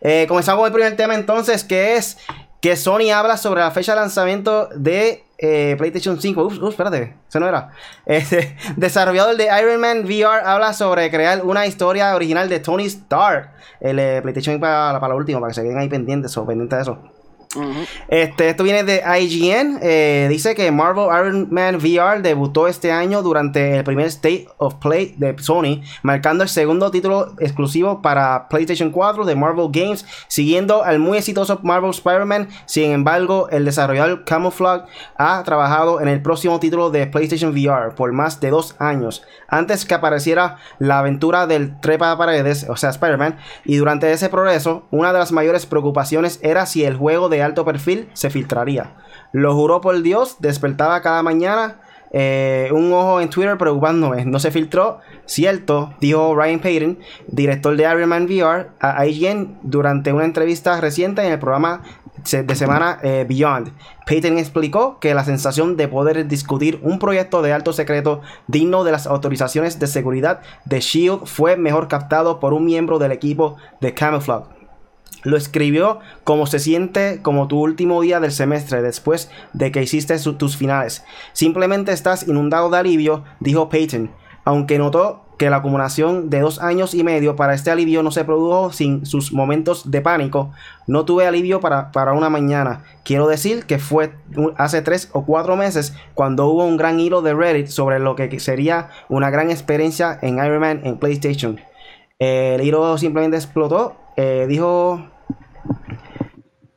Eh, 0.00 0.24
comenzamos 0.28 0.60
con 0.60 0.66
el 0.68 0.72
primer 0.72 0.96
tema 0.96 1.14
entonces, 1.14 1.62
que 1.62 1.96
es 1.96 2.16
que 2.62 2.76
Sony 2.76 3.10
habla 3.12 3.36
sobre 3.36 3.60
la 3.60 3.72
fecha 3.72 3.92
de 3.92 4.00
lanzamiento 4.00 4.68
de 4.68 5.24
eh, 5.36 5.74
PlayStation 5.76 6.18
5. 6.18 6.42
Ups, 6.42 6.60
espérate, 6.62 7.16
eso 7.28 7.40
no 7.40 7.48
era. 7.48 7.70
Este, 8.06 8.56
desarrollador 8.76 9.36
de 9.36 9.48
Iron 9.60 9.80
Man 9.80 10.04
VR 10.04 10.42
habla 10.44 10.72
sobre 10.72 11.10
crear 11.10 11.44
una 11.44 11.66
historia 11.66 12.14
original 12.14 12.48
de 12.48 12.60
Tony 12.60 12.86
Stark. 12.86 13.50
El 13.80 13.98
eh, 13.98 14.20
PlayStation 14.22 14.60
para, 14.60 15.00
para 15.00 15.12
lo 15.12 15.18
último, 15.18 15.40
para 15.40 15.50
que 15.50 15.54
se 15.54 15.62
queden 15.62 15.78
ahí 15.78 15.88
pendientes 15.88 16.36
o 16.36 16.46
pendientes 16.46 16.78
de 16.78 16.82
eso 16.82 17.11
este, 18.08 18.48
esto 18.48 18.64
viene 18.64 18.84
de 18.84 19.02
IGN. 19.20 19.78
Eh, 19.82 20.26
dice 20.28 20.54
que 20.54 20.70
Marvel 20.70 21.06
Iron 21.06 21.48
Man 21.50 21.76
VR 21.76 22.22
debutó 22.22 22.68
este 22.68 22.92
año 22.92 23.22
durante 23.22 23.76
el 23.78 23.84
primer 23.84 24.06
State 24.06 24.48
of 24.58 24.74
Play 24.76 25.14
de 25.18 25.36
Sony, 25.38 25.82
marcando 26.02 26.42
el 26.42 26.48
segundo 26.48 26.90
título 26.90 27.34
exclusivo 27.38 28.02
para 28.02 28.48
PlayStation 28.48 28.90
4 28.90 29.24
de 29.24 29.34
Marvel 29.34 29.68
Games, 29.70 30.06
siguiendo 30.28 30.82
al 30.84 30.98
muy 30.98 31.18
exitoso 31.18 31.60
Marvel 31.62 31.90
Spider-Man. 31.90 32.48
Sin 32.66 32.90
embargo, 32.90 33.48
el 33.50 33.64
desarrollador 33.64 34.24
Camouflage 34.24 34.84
ha 35.16 35.42
trabajado 35.44 36.00
en 36.00 36.08
el 36.08 36.22
próximo 36.22 36.58
título 36.60 36.90
de 36.90 37.06
PlayStation 37.06 37.52
VR 37.52 37.94
por 37.94 38.12
más 38.12 38.40
de 38.40 38.50
dos 38.50 38.76
años, 38.78 39.22
antes 39.48 39.84
que 39.84 39.94
apareciera 39.94 40.56
la 40.78 41.00
aventura 41.00 41.46
del 41.46 41.80
trepa 41.80 42.16
paredes, 42.16 42.66
o 42.68 42.76
sea, 42.76 42.90
Spider-Man, 42.90 43.38
y 43.64 43.76
durante 43.76 44.10
ese 44.12 44.28
progreso, 44.28 44.86
una 44.90 45.12
de 45.12 45.18
las 45.18 45.32
mayores 45.32 45.66
preocupaciones 45.66 46.40
era 46.42 46.66
si 46.66 46.84
el 46.84 46.96
juego 46.96 47.28
de 47.28 47.41
alto 47.42 47.64
perfil 47.64 48.08
se 48.12 48.30
filtraría. 48.30 48.94
Lo 49.32 49.54
juró 49.54 49.80
por 49.80 50.00
Dios, 50.02 50.36
despertaba 50.40 51.00
cada 51.02 51.22
mañana 51.22 51.80
eh, 52.14 52.68
un 52.72 52.92
ojo 52.92 53.20
en 53.20 53.30
Twitter 53.30 53.56
preocupándome. 53.56 54.24
No 54.26 54.38
se 54.38 54.50
filtró, 54.50 55.00
cierto, 55.24 55.94
dijo 56.00 56.34
Ryan 56.34 56.60
Payton, 56.60 56.98
director 57.26 57.74
de 57.76 57.84
Iron 57.84 58.08
Man 58.08 58.24
VR, 58.26 58.68
a 58.80 59.06
IGN 59.06 59.58
durante 59.62 60.12
una 60.12 60.26
entrevista 60.26 60.78
reciente 60.80 61.24
en 61.24 61.32
el 61.32 61.38
programa 61.38 61.82
de 62.30 62.54
semana 62.54 62.98
eh, 63.02 63.24
Beyond. 63.28 63.72
Payton 64.06 64.38
explicó 64.38 65.00
que 65.00 65.14
la 65.14 65.24
sensación 65.24 65.76
de 65.76 65.88
poder 65.88 66.28
discutir 66.28 66.78
un 66.82 66.98
proyecto 66.98 67.42
de 67.42 67.52
alto 67.52 67.72
secreto 67.72 68.20
digno 68.46 68.84
de 68.84 68.92
las 68.92 69.06
autorizaciones 69.06 69.78
de 69.78 69.86
seguridad 69.86 70.40
de 70.64 70.80
Shield 70.80 71.26
fue 71.26 71.56
mejor 71.56 71.88
captado 71.88 72.38
por 72.38 72.52
un 72.52 72.64
miembro 72.64 72.98
del 72.98 73.12
equipo 73.12 73.56
de 73.80 73.94
Camouflage. 73.94 74.61
Lo 75.22 75.36
escribió 75.36 76.00
como 76.24 76.46
se 76.46 76.58
siente 76.58 77.20
como 77.22 77.48
tu 77.48 77.60
último 77.60 78.00
día 78.00 78.20
del 78.20 78.32
semestre 78.32 78.82
después 78.82 79.30
de 79.52 79.70
que 79.70 79.82
hiciste 79.82 80.18
tus 80.18 80.56
finales. 80.56 81.04
Simplemente 81.32 81.92
estás 81.92 82.26
inundado 82.26 82.70
de 82.70 82.78
alivio, 82.78 83.24
dijo 83.40 83.68
Peyton, 83.68 84.10
aunque 84.44 84.78
notó 84.78 85.22
que 85.42 85.50
la 85.50 85.56
acumulación 85.56 86.30
de 86.30 86.38
dos 86.38 86.60
años 86.60 86.94
y 86.94 87.02
medio 87.02 87.34
para 87.34 87.54
este 87.54 87.72
alivio 87.72 88.04
no 88.04 88.12
se 88.12 88.24
produjo 88.24 88.72
sin 88.72 89.04
sus 89.06 89.32
momentos 89.32 89.90
de 89.90 90.00
pánico. 90.00 90.52
No 90.86 91.04
tuve 91.04 91.26
alivio 91.26 91.58
para, 91.58 91.90
para 91.90 92.12
una 92.12 92.30
mañana. 92.30 92.84
Quiero 93.04 93.26
decir 93.26 93.64
que 93.64 93.80
fue 93.80 94.12
hace 94.56 94.82
tres 94.82 95.10
o 95.12 95.24
cuatro 95.24 95.56
meses 95.56 95.96
cuando 96.14 96.46
hubo 96.46 96.64
un 96.64 96.76
gran 96.76 97.00
hilo 97.00 97.22
de 97.22 97.34
Reddit 97.34 97.66
sobre 97.66 97.98
lo 97.98 98.14
que 98.14 98.38
sería 98.38 98.90
una 99.08 99.30
gran 99.30 99.50
experiencia 99.50 100.16
en 100.22 100.38
Iron 100.38 100.60
Man 100.60 100.80
en 100.84 100.98
PlayStation. 100.98 101.58
El 102.20 102.60
hilo 102.60 102.96
simplemente 102.98 103.36
explotó. 103.36 103.96
Eh, 104.16 104.46
dijo 104.48 105.08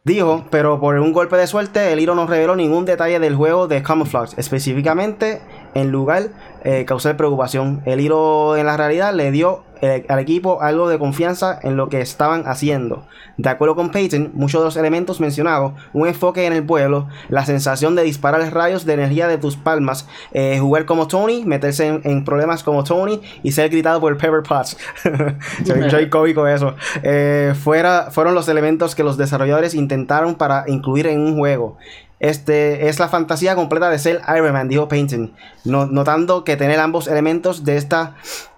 Dijo, 0.05 0.45
pero 0.51 0.79
por 0.79 0.99
un 0.99 1.13
golpe 1.13 1.35
de 1.35 1.47
suerte, 1.47 1.91
el 1.91 1.99
hilo 1.99 2.13
no 2.13 2.27
reveló 2.27 2.55
ningún 2.55 2.85
detalle 2.85 3.19
del 3.19 3.35
juego 3.35 3.67
de 3.67 3.81
Camouflage, 3.81 4.39
específicamente 4.39 5.41
en 5.73 5.91
lugar 5.91 6.29
eh, 6.63 6.85
causar 6.85 7.17
preocupación. 7.17 7.81
El 7.85 7.99
hilo 7.99 8.55
en 8.55 8.67
la 8.67 8.77
realidad 8.77 9.15
le 9.15 9.31
dio 9.31 9.63
eh, 9.82 10.05
al 10.10 10.20
equipo 10.20 10.62
algo 10.62 10.89
de 10.89 11.00
confianza 11.00 11.60
en 11.62 11.77
lo 11.77 11.89
que 11.89 12.01
estaban 12.01 12.48
haciendo. 12.48 13.05
De 13.38 13.50
acuerdo 13.50 13.75
con 13.75 13.91
Peyton, 13.91 14.32
muchos 14.34 14.62
de 14.62 14.65
los 14.65 14.77
elementos 14.77 15.20
mencionados, 15.20 15.74
un 15.94 16.08
enfoque 16.08 16.46
en 16.46 16.53
el 16.53 16.65
pueblo, 16.65 17.08
la 17.29 17.46
sensación 17.46 17.96
de 17.96 18.03
disparar 18.03 18.53
rayos 18.53 18.86
de 18.86 18.94
energía 18.94 19.27
de 19.27 19.38
tus 19.38 19.58
palmas, 19.58 20.08
eh, 20.32 20.58
jugar 20.60 20.86
como 20.86 21.08
Tony, 21.08 21.44
meterse 21.44 22.01
en, 22.03 22.24
problemas 22.24 22.63
como 22.63 22.84
Tony 22.84 23.22
y 23.44 23.51
ser 23.51 23.70
gritado 23.70 24.00
por 24.00 24.17
Pepper 24.17 24.44
Potts. 24.44 24.77
Soy 25.89 26.10
cómico 26.10 26.48
eso. 26.48 26.75
Eh, 27.03 27.53
fuera, 27.62 28.08
fueron 28.12 28.36
los 28.36 28.48
elementos 28.48 28.96
que 28.96 29.03
los 29.03 29.17
desarrolladores 29.17 29.74
intentaron 29.74 30.36
para 30.36 30.63
incluir 30.67 31.08
en 31.08 31.20
un 31.20 31.38
juego. 31.38 31.77
Este 32.20 32.88
es 32.88 32.98
la 33.00 33.10
fantasía 33.10 33.55
completa 33.55 33.89
de 33.89 34.00
ser 34.00 34.22
Iron 34.36 34.53
Man, 34.53 34.70
dijo 34.70 34.88
Peyton, 34.88 35.34
notando 35.65 36.46
que 36.46 36.55
tener 36.55 36.79
ambos 36.79 37.08
elementos 37.08 37.65
de 37.65 37.75
esta 37.75 38.15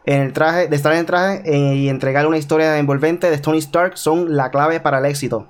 en 0.08 0.22
el 0.22 0.34
traje, 0.34 0.70
de 0.70 0.76
estar 0.76 0.94
en 0.94 1.00
el 1.00 1.06
traje 1.06 1.42
eh, 1.46 1.76
y 1.76 1.90
entregar 1.90 2.26
una 2.26 2.38
historia 2.38 2.80
envolvente 2.80 3.30
de 3.30 3.38
Tony 3.40 3.58
Stark 3.58 3.98
son 3.98 4.38
la 4.38 4.50
clave 4.52 4.80
para 4.80 5.00
el 5.00 5.06
éxito. 5.06 5.50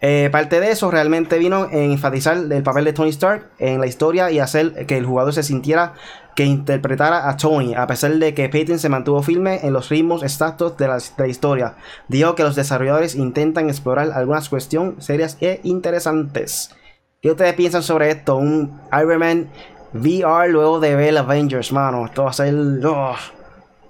Eh, 0.00 0.30
parte 0.32 0.58
de 0.58 0.70
eso 0.70 0.90
realmente 0.90 1.38
vino 1.38 1.68
en 1.70 1.92
enfatizar 1.92 2.36
el 2.36 2.62
papel 2.62 2.86
de 2.86 2.94
Tony 2.94 3.10
Stark 3.10 3.50
en 3.58 3.78
la 3.78 3.86
historia 3.86 4.30
y 4.30 4.38
hacer 4.38 4.86
que 4.86 4.96
el 4.96 5.04
jugador 5.04 5.34
se 5.34 5.42
sintiera 5.42 5.92
que 6.34 6.44
interpretara 6.44 7.28
a 7.28 7.36
Tony, 7.36 7.74
a 7.74 7.86
pesar 7.86 8.14
de 8.14 8.32
que 8.32 8.48
Peyton 8.48 8.78
se 8.78 8.88
mantuvo 8.88 9.22
firme 9.22 9.60
en 9.62 9.74
los 9.74 9.90
ritmos 9.90 10.22
exactos 10.22 10.78
de 10.78 10.88
la, 10.88 11.26
historia. 11.26 11.76
Dijo 12.08 12.34
que 12.34 12.42
los 12.42 12.56
desarrolladores 12.56 13.14
intentan 13.14 13.68
explorar 13.68 14.12
algunas 14.12 14.48
cuestiones 14.48 15.04
serias 15.04 15.36
e 15.42 15.60
interesantes. 15.62 16.74
¿Qué 17.20 17.30
ustedes 17.30 17.54
piensan 17.54 17.82
sobre 17.82 18.10
esto? 18.10 18.36
Un 18.36 18.80
Iron 18.92 19.18
Man 19.18 19.48
VR 19.96 20.48
luego 20.48 20.80
de 20.80 20.94
ver 20.94 21.16
Avengers, 21.18 21.72
mano. 21.72 22.06
Esto 22.06 22.24
va 22.24 22.30
a 22.30 22.32
ser. 22.32 22.54
Oh, 22.54 23.14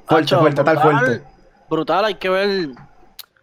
fuerte, 0.07 0.37
fuerte, 0.37 0.65
tal 0.65 0.79
fuerte. 0.81 1.23
brutal, 1.69 2.05
hay 2.05 2.15
que 2.15 2.29
ver, 2.29 2.69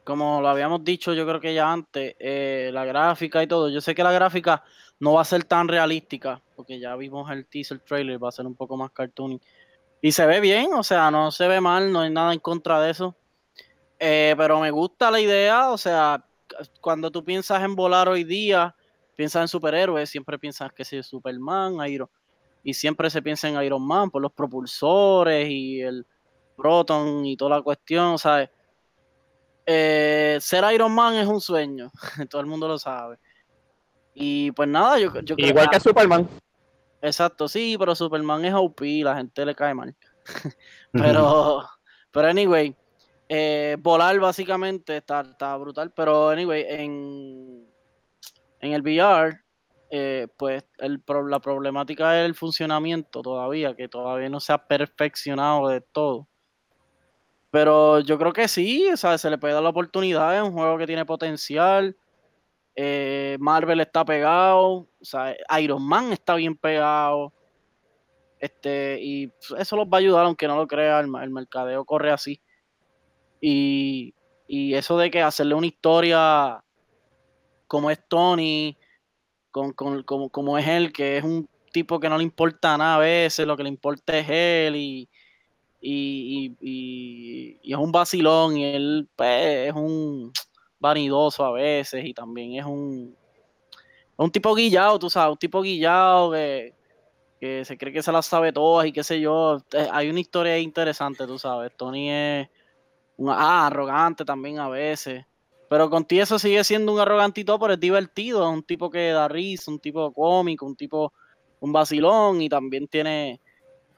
como 0.04 0.42
lo 0.42 0.50
habíamos 0.50 0.84
dicho 0.84 1.14
yo 1.14 1.26
creo 1.26 1.40
que 1.40 1.54
ya 1.54 1.72
antes, 1.72 2.16
eh, 2.20 2.70
la 2.74 2.86
gráfica 2.86 3.42
y 3.44 3.48
todo. 3.48 3.70
Yo 3.70 3.82
sé 3.82 3.96
que 3.96 4.04
la 4.04 4.12
gráfica 4.12 4.64
no 5.00 5.14
va 5.14 5.22
a 5.22 5.26
ser 5.26 5.44
tan 5.44 5.68
realística, 5.68 6.42
porque 6.56 6.80
ya 6.80 6.96
vimos 6.96 7.30
el 7.32 7.46
teaser 7.46 7.80
trailer, 7.80 8.24
va 8.24 8.30
a 8.30 8.32
ser 8.32 8.46
un 8.46 8.56
poco 8.56 8.78
más 8.78 8.92
cartoony. 8.92 9.40
Y 10.02 10.12
se 10.12 10.26
ve 10.26 10.40
bien, 10.40 10.74
o 10.74 10.84
sea, 10.84 11.12
no 11.12 11.32
se 11.32 11.48
ve 11.48 11.62
mal, 11.62 11.92
no 11.92 12.02
hay 12.02 12.10
nada 12.10 12.34
en 12.34 12.40
contra 12.40 12.82
de 12.82 12.92
eso. 12.92 13.16
Eh, 14.00 14.36
pero 14.38 14.60
me 14.60 14.72
gusta 14.72 15.10
la 15.10 15.20
idea, 15.20 15.72
o 15.72 15.78
sea, 15.78 16.24
cuando 16.82 17.10
tú 17.10 17.24
piensas 17.24 17.64
en 17.64 17.76
volar 17.76 18.10
hoy 18.10 18.24
día, 18.24 18.76
piensas 19.16 19.44
en 19.44 19.48
superhéroes, 19.48 20.10
siempre 20.10 20.40
piensas 20.40 20.72
que 20.74 20.84
es 20.84 21.06
Superman, 21.06 21.76
Iron, 21.88 22.10
y 22.64 22.74
siempre 22.74 23.10
se 23.10 23.22
piensa 23.22 23.50
en 23.50 23.62
Iron 23.62 23.86
Man 23.86 24.10
por 24.10 24.22
los 24.22 24.32
propulsores 24.32 25.50
y 25.50 25.82
el 25.82 26.06
Proton 26.56 27.26
y 27.26 27.36
toda 27.36 27.58
la 27.58 27.62
cuestión, 27.62 28.18
¿sabes? 28.18 28.50
Eh, 29.66 30.38
ser 30.42 30.64
Iron 30.74 30.94
Man 30.94 31.16
es 31.16 31.28
un 31.28 31.42
sueño, 31.42 31.92
todo 32.30 32.42
el 32.42 32.48
mundo 32.48 32.68
lo 32.68 32.80
sabe. 32.80 33.18
Y 34.14 34.52
pues 34.52 34.70
nada, 34.70 35.00
yo, 35.00 35.14
yo 35.22 35.36
creo 35.36 35.50
Igual 35.50 35.70
que 35.70 35.80
Superman. 35.80 36.30
Exacto, 37.02 37.48
sí, 37.48 37.76
pero 37.78 37.96
Superman 37.96 38.46
es 38.46 38.54
OP, 38.54 38.82
la 39.04 39.18
gente 39.18 39.46
le 39.46 39.56
cae 39.56 39.74
mal. 39.74 39.94
pero, 40.94 41.68
pero 42.12 42.28
anyway, 42.28 42.74
eh, 43.28 43.76
volar 43.80 44.18
básicamente 44.20 44.98
está, 44.98 45.22
está, 45.22 45.58
brutal, 45.58 45.92
pero 45.92 46.30
anyway, 46.30 46.66
en, 46.68 47.68
en 48.60 48.72
el 48.72 48.82
VR, 48.82 49.43
eh, 49.96 50.28
pues 50.38 50.66
el, 50.80 51.04
la 51.28 51.40
problemática 51.40 52.20
es 52.20 52.26
el 52.26 52.34
funcionamiento 52.34 53.22
todavía, 53.22 53.76
que 53.76 53.88
todavía 53.88 54.28
no 54.28 54.40
se 54.40 54.52
ha 54.52 54.58
perfeccionado 54.58 55.68
de 55.68 55.82
todo. 55.82 56.28
Pero 57.52 58.00
yo 58.00 58.18
creo 58.18 58.34
que 58.34 58.48
sí, 58.48 58.90
o 58.92 58.98
sea, 58.98 59.20
se 59.20 59.30
le 59.30 59.38
puede 59.38 59.54
dar 59.54 59.62
la 59.62 59.70
oportunidad, 59.70 60.36
es 60.36 60.42
un 60.42 60.54
juego 60.54 60.80
que 60.80 60.88
tiene 60.88 61.06
potencial. 61.06 61.96
Eh, 62.76 63.38
Marvel 63.40 63.82
está 63.82 64.04
pegado, 64.04 64.64
o 64.64 64.88
sea, 65.00 65.36
Iron 65.62 65.88
Man 65.88 66.12
está 66.12 66.34
bien 66.34 66.58
pegado. 66.58 67.32
Este, 68.40 68.98
y 69.00 69.32
eso 69.60 69.76
los 69.76 69.86
va 69.86 69.98
a 69.98 70.00
ayudar, 70.00 70.26
aunque 70.26 70.48
no 70.48 70.56
lo 70.56 70.66
crea, 70.66 71.02
el, 71.02 71.08
mercadeo 71.08 71.86
corre 71.86 72.10
así. 72.10 72.42
Y, 73.40 74.16
y, 74.48 74.74
eso 74.74 74.98
de 74.98 75.12
que 75.12 75.22
hacerle 75.22 75.54
una 75.54 75.68
historia 75.68 76.64
como 77.68 77.92
es 77.92 78.00
Tony, 78.08 78.76
con, 79.54 80.04
como, 80.04 80.30
como 80.30 80.58
es 80.58 80.68
él, 80.68 80.92
que 80.92 81.18
es 81.18 81.24
un 81.24 81.48
tipo 81.72 82.00
que 82.00 82.10
no 82.10 82.18
le 82.18 82.24
importa 82.24 82.78
nada 82.78 82.96
a 82.96 83.00
veces, 83.00 83.48
lo 83.48 83.56
que 83.56 83.64
le 83.64 83.70
importa 83.70 84.18
es 84.18 84.28
él 84.30 84.76
y, 84.76 85.10
y, 85.80 86.56
y, 86.60 87.60
y 87.62 87.72
es 87.72 87.78
un 87.78 87.92
vacilón 87.92 88.58
y 88.58 88.66
él 88.66 89.08
pues, 89.16 89.70
es 89.70 89.74
un 89.74 90.32
vanidoso 90.80 91.46
a 91.46 91.52
veces 91.52 92.04
y 92.04 92.14
también 92.14 92.56
es 92.56 92.66
un, 92.66 93.16
un 94.18 94.32
tipo 94.32 94.54
guillado, 94.54 95.00
tú 95.00 95.10
sabes, 95.10 95.32
un 95.32 95.38
tipo 95.38 95.62
guillado 95.62 96.32
que, 96.32 96.74
que 97.40 97.66
se 97.66 97.78
cree 97.78 97.92
que 97.92 98.04
se 98.04 98.12
las 98.12 98.26
sabe 98.26 98.54
todas 98.54 98.88
y 98.88 98.94
qué 98.94 99.04
sé 99.04 99.20
yo. 99.20 99.58
Eh, 99.74 99.90
hay 99.92 100.10
una 100.10 100.20
historia 100.20 100.58
interesante, 100.60 101.28
tú 101.28 101.38
sabes. 101.38 101.76
Tony 101.76 102.10
es 102.10 102.48
un, 103.18 103.30
ah, 103.30 103.68
arrogante 103.68 104.24
también 104.24 104.60
a 104.60 104.70
veces. 104.70 105.26
Pero 105.74 105.90
contigo 105.90 106.22
eso 106.22 106.38
sigue 106.38 106.64
siendo 106.64 106.94
un 106.94 107.00
arrogantito, 107.00 107.58
pero 107.58 107.74
es 107.74 107.80
divertido. 107.80 108.44
Es 108.48 108.54
un 108.54 108.62
tipo 108.62 108.92
que 108.92 109.10
da 109.10 109.28
risa, 109.28 109.72
un 109.72 109.80
tipo 109.80 110.14
cómico, 110.14 110.68
un 110.68 110.76
tipo, 110.76 111.12
un 111.62 111.74
vacilón 111.74 112.44
y 112.44 112.48
también 112.48 112.88
tiene 112.88 113.42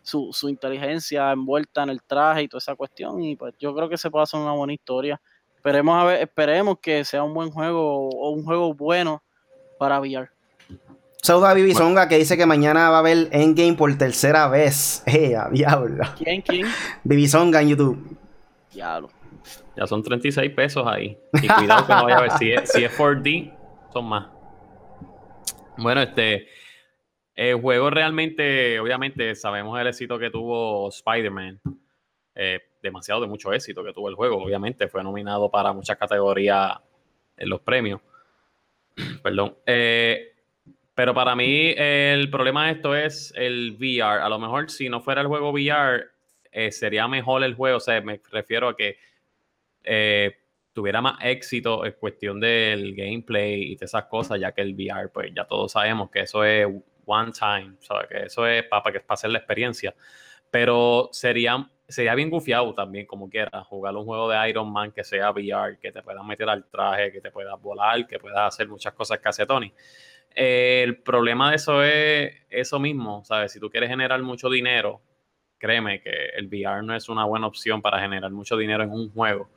su, 0.01 0.29
su 0.31 0.47
inteligencia 0.47 1.33
envuelta 1.33 1.83
en 1.83 1.89
el 1.89 2.01
traje 2.01 2.43
y 2.43 2.47
toda 2.47 2.59
esa 2.59 2.75
cuestión. 2.75 3.21
Y 3.21 3.35
pues 3.35 3.55
yo 3.59 3.75
creo 3.75 3.89
que 3.89 3.97
se 3.97 4.09
puede 4.09 4.23
hacer 4.23 4.39
una 4.39 4.53
buena 4.53 4.71
historia. 4.71 5.19
Esperemos, 5.53 6.01
a 6.01 6.05
ver, 6.05 6.21
esperemos 6.21 6.79
que 6.79 7.03
sea 7.03 7.23
un 7.23 7.33
buen 7.33 7.51
juego 7.51 8.07
o 8.07 8.29
un 8.29 8.45
juego 8.45 8.73
bueno 8.73 9.21
para 9.77 9.99
VR. 9.99 10.29
Saludos 11.21 11.49
a 11.49 11.53
Bibisonga 11.55 12.07
que 12.07 12.17
dice 12.17 12.37
que 12.37 12.45
mañana 12.45 12.89
va 12.89 12.95
a 12.95 12.99
haber 12.99 13.27
Endgame 13.33 13.73
por 13.73 13.93
tercera 13.97 14.47
vez. 14.47 15.03
¡Eh, 15.07 15.35
diablo! 15.51 16.05
¿Quién, 16.23 16.41
quién? 16.41 16.67
Bibisonga 17.03 17.61
en 17.61 17.67
YouTube. 17.67 18.17
Diablo. 18.71 19.09
Ya 19.75 19.87
son 19.87 20.01
36 20.01 20.51
pesos 20.51 20.85
ahí. 20.87 21.17
Y 21.33 21.47
cuidado 21.47 21.85
que 21.85 21.93
no 21.93 22.03
vaya 22.03 22.17
a 22.17 22.21
ver. 22.21 22.31
Si 22.31 22.51
es, 22.51 22.71
si 22.71 22.83
es 22.83 22.97
4D, 22.97 23.53
son 23.91 24.05
más. 24.05 24.27
Bueno, 25.77 26.01
este. 26.01 26.47
El 27.35 27.59
juego 27.59 27.89
realmente, 27.89 28.79
obviamente, 28.79 29.35
sabemos 29.35 29.77
el 29.79 29.87
éxito 29.87 30.17
que 30.17 30.29
tuvo 30.29 30.87
Spider-Man. 30.87 31.59
Eh, 32.33 32.59
demasiado 32.81 33.21
de 33.21 33.27
mucho 33.27 33.51
éxito 33.51 33.83
que 33.83 33.91
tuvo 33.91 34.07
el 34.09 34.15
juego. 34.15 34.41
Obviamente 34.41 34.87
fue 34.87 35.03
nominado 35.03 35.49
para 35.49 35.73
muchas 35.73 35.97
categorías 35.97 36.77
en 37.35 37.49
los 37.49 37.59
premios. 37.59 37.99
Perdón. 39.23 39.57
Eh, 39.65 40.33
pero 40.93 41.13
para 41.13 41.35
mí 41.35 41.73
el 41.75 42.29
problema 42.29 42.67
de 42.67 42.71
esto 42.73 42.95
es 42.95 43.33
el 43.35 43.75
VR. 43.77 44.21
A 44.21 44.29
lo 44.29 44.39
mejor 44.39 44.69
si 44.69 44.87
no 44.87 45.01
fuera 45.01 45.21
el 45.21 45.27
juego 45.27 45.51
VR, 45.51 46.05
eh, 46.51 46.71
sería 46.71 47.05
mejor 47.09 47.43
el 47.43 47.55
juego. 47.55 47.77
O 47.77 47.81
sea, 47.81 47.99
me 47.99 48.21
refiero 48.31 48.69
a 48.69 48.77
que 48.77 48.97
eh, 49.85 50.35
tuviera 50.73 51.01
más 51.01 51.17
éxito 51.23 51.85
en 51.85 51.93
cuestión 51.93 52.39
del 52.39 52.95
gameplay 52.95 53.71
y 53.71 53.75
de 53.75 53.85
esas 53.85 54.05
cosas, 54.05 54.39
ya 54.39 54.51
que 54.51 54.61
el 54.61 54.73
VR, 54.73 55.09
pues 55.09 55.31
ya 55.35 55.45
todos 55.45 55.71
sabemos 55.71 56.09
que 56.09 56.21
eso 56.21 56.43
es 56.43 56.67
one 57.05 57.31
time, 57.31 57.75
¿sabes? 57.79 58.07
que 58.09 58.23
eso 58.23 58.45
es 58.47 58.63
para, 58.63 58.83
para 58.83 59.03
hacer 59.09 59.29
la 59.29 59.37
experiencia. 59.37 59.95
Pero 60.51 61.09
sería 61.11 61.69
sería 61.87 62.15
bien 62.15 62.29
gufiado 62.29 62.73
también, 62.73 63.05
como 63.05 63.29
quieras, 63.29 63.65
jugar 63.67 63.95
un 63.95 64.05
juego 64.05 64.29
de 64.29 64.49
Iron 64.49 64.71
Man 64.71 64.91
que 64.91 65.03
sea 65.03 65.31
VR, 65.31 65.77
que 65.79 65.91
te 65.91 66.01
puedas 66.01 66.23
meter 66.25 66.49
al 66.49 66.65
traje, 66.65 67.11
que 67.11 67.21
te 67.21 67.31
puedas 67.31 67.59
volar, 67.61 68.07
que 68.07 68.19
puedas 68.19 68.39
hacer 68.39 68.67
muchas 68.67 68.93
cosas 68.93 69.19
que 69.19 69.29
hace 69.29 69.45
Tony. 69.45 69.71
el 70.35 70.97
problema 71.01 71.51
de 71.51 71.55
eso 71.57 71.83
es 71.83 72.33
eso 72.49 72.79
mismo, 72.79 73.23
¿sabes? 73.23 73.51
Si 73.51 73.59
tú 73.59 73.69
quieres 73.69 73.89
generar 73.89 74.21
mucho 74.21 74.49
dinero, 74.49 75.01
créeme 75.57 76.01
que 76.01 76.29
el 76.35 76.47
VR 76.47 76.83
no 76.83 76.95
es 76.95 77.09
una 77.09 77.25
buena 77.25 77.47
opción 77.47 77.81
para 77.81 77.99
generar 77.99 78.31
mucho 78.31 78.57
dinero 78.57 78.83
en 78.83 78.91
un 78.91 79.11
juego. 79.11 79.49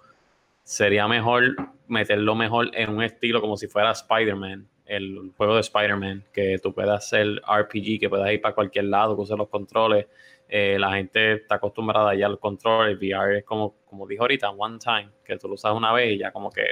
Sería 0.68 1.08
mejor 1.08 1.56
meterlo 1.86 2.34
mejor 2.34 2.70
en 2.74 2.90
un 2.90 3.02
estilo 3.02 3.40
como 3.40 3.56
si 3.56 3.68
fuera 3.68 3.92
Spider-Man, 3.92 4.68
el 4.84 5.32
juego 5.34 5.54
de 5.54 5.60
Spider-Man, 5.62 6.24
que 6.30 6.58
tú 6.62 6.74
puedas 6.74 7.06
hacer 7.06 7.40
RPG, 7.46 7.98
que 7.98 8.08
puedas 8.10 8.30
ir 8.30 8.42
para 8.42 8.54
cualquier 8.54 8.84
lado, 8.84 9.16
que 9.16 9.22
uses 9.22 9.38
los 9.38 9.48
controles 9.48 10.06
eh, 10.46 10.76
la 10.78 10.92
gente 10.92 11.32
está 11.32 11.54
acostumbrada 11.54 12.14
ya 12.14 12.26
al 12.26 12.38
control, 12.38 12.88
el 12.90 12.96
VR 12.98 13.38
es 13.38 13.44
como, 13.44 13.76
como 13.86 14.06
dijo 14.06 14.24
ahorita, 14.24 14.50
one 14.50 14.78
time, 14.78 15.08
que 15.24 15.38
tú 15.38 15.48
lo 15.48 15.54
usas 15.54 15.72
una 15.72 15.90
vez 15.94 16.12
y 16.12 16.18
ya 16.18 16.32
como 16.32 16.50
que, 16.50 16.64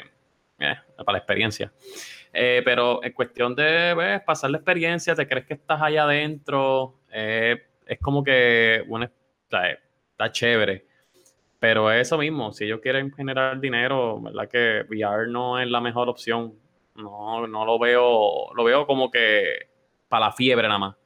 eh, 0.59 0.75
para 0.99 1.13
la 1.13 1.19
experiencia. 1.19 1.73
Eh, 2.35 2.61
pero 2.67 3.03
en 3.03 3.13
cuestión 3.15 3.55
de 3.55 4.21
pasar 4.27 4.51
la 4.51 4.59
experiencia, 4.59 5.15
te 5.15 5.27
crees 5.27 5.47
que 5.47 5.55
estás 5.55 5.81
allá 5.81 6.05
adentro, 6.05 7.01
es 7.11 7.99
como 8.03 8.23
que, 8.23 8.85
bueno, 8.87 9.11
está 9.47 10.33
chévere. 10.33 10.87
Pero 11.59 11.91
eso 11.91 12.19
mismo, 12.19 12.53
si 12.53 12.65
ellos 12.65 12.81
quieren 12.81 13.13
generar 13.13 13.59
dinero, 13.61 14.21
¿verdad? 14.21 14.49
Que 14.49 14.85
VR 14.89 15.29
no 15.29 15.59
es 15.59 15.69
la 15.69 15.81
mejor 15.81 16.09
opción. 16.09 16.55
No, 16.95 17.47
no 17.47 17.65
lo 17.65 17.79
veo, 17.79 18.53
lo 18.55 18.65
veo 18.65 18.87
como 18.87 19.11
que 19.11 19.69
para 20.09 20.27
la 20.27 20.33
fiebre 20.33 20.69
nada 20.69 20.79
más. 20.79 20.97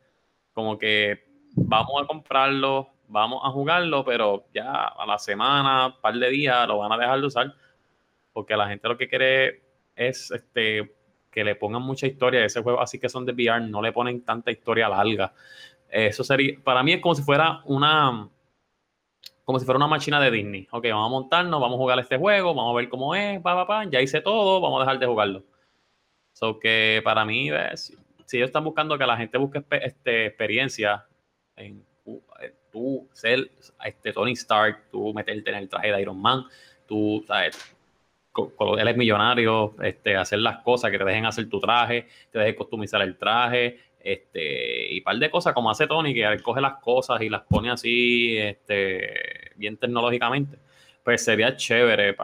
Como 0.52 0.78
que 0.78 1.24
vamos 1.54 2.02
a 2.02 2.06
comprarlo, 2.06 2.90
vamos 3.08 3.40
a 3.44 3.50
jugarlo, 3.50 4.04
pero 4.04 4.46
ya 4.52 4.86
a 4.86 5.06
la 5.06 5.18
semana, 5.18 5.96
par 6.00 6.14
de 6.14 6.30
días, 6.30 6.66
lo 6.66 6.78
van 6.78 6.92
a 6.92 6.98
dejar 6.98 7.20
de 7.20 7.26
usar. 7.26 7.54
Porque 8.32 8.56
la 8.56 8.68
gente 8.68 8.88
lo 8.88 8.96
que 8.96 9.08
quiere 9.08 9.62
es 9.96 10.30
este, 10.30 10.94
que 11.30 11.44
le 11.44 11.54
pongan 11.54 11.82
mucha 11.82 12.06
historia 12.06 12.40
a 12.40 12.46
ese 12.46 12.62
juego, 12.62 12.80
así 12.80 12.98
que 12.98 13.08
son 13.08 13.24
de 13.24 13.32
VR, 13.32 13.60
no 13.68 13.82
le 13.82 13.92
ponen 13.92 14.24
tanta 14.24 14.50
historia 14.50 14.88
larga. 14.88 15.32
Eso 15.88 16.22
sería, 16.22 16.58
para 16.62 16.82
mí 16.82 16.92
es 16.92 17.00
como 17.00 17.14
si 17.14 17.22
fuera 17.22 17.62
una, 17.64 18.28
como 19.50 19.58
si 19.58 19.64
fuera 19.64 19.78
una 19.78 19.88
máquina 19.88 20.20
de 20.20 20.30
Disney. 20.30 20.68
Ok, 20.70 20.84
vamos 20.90 21.06
a 21.06 21.10
montarnos, 21.10 21.60
vamos 21.60 21.74
a 21.74 21.78
jugar 21.78 21.98
este 21.98 22.16
juego, 22.16 22.54
vamos 22.54 22.72
a 22.72 22.76
ver 22.76 22.88
cómo 22.88 23.16
es, 23.16 23.40
pa, 23.40 23.56
pa, 23.56 23.66
pa, 23.66 23.84
ya 23.90 24.00
hice 24.00 24.20
todo, 24.20 24.60
vamos 24.60 24.80
a 24.80 24.84
dejar 24.84 25.00
de 25.00 25.06
jugarlo. 25.06 25.44
So 26.32 26.60
que 26.60 27.00
para 27.02 27.24
mí, 27.24 27.50
si 27.74 28.36
ellos 28.36 28.46
están 28.46 28.62
buscando 28.62 28.96
que 28.96 29.04
la 29.04 29.16
gente 29.16 29.38
busque 29.38 29.64
este, 29.82 30.26
experiencia 30.26 31.04
en 31.56 31.84
eh, 32.06 32.54
tú 32.70 33.08
ser 33.12 33.50
este 33.84 34.12
Tony 34.12 34.34
Stark, 34.34 34.84
tú 34.88 35.12
meterte 35.12 35.50
en 35.50 35.56
el 35.56 35.68
traje 35.68 35.90
de 35.90 36.00
Iron 36.00 36.22
Man, 36.22 36.44
tú, 36.86 37.24
sabes, 37.26 37.74
él 38.78 38.86
es 38.86 38.96
millonario, 38.96 39.74
este, 39.82 40.16
hacer 40.16 40.38
las 40.38 40.58
cosas 40.58 40.92
que 40.92 40.98
te 40.98 41.04
dejen 41.04 41.26
hacer 41.26 41.48
tu 41.48 41.58
traje, 41.58 42.06
te 42.30 42.38
dejen 42.38 42.54
customizar 42.54 43.02
el 43.02 43.18
traje, 43.18 43.80
este, 44.02 44.92
y 44.92 45.00
par 45.00 45.16
de 45.16 45.30
cosas 45.30 45.54
como 45.54 45.70
hace 45.70 45.86
Tony, 45.86 46.14
que 46.14 46.40
coge 46.42 46.60
las 46.60 46.80
cosas 46.80 47.20
y 47.22 47.28
las 47.28 47.42
pone 47.42 47.70
así, 47.70 48.36
este, 48.36 49.52
bien 49.56 49.76
tecnológicamente, 49.76 50.58
pues 51.04 51.24
sería 51.24 51.56
chévere 51.56 52.16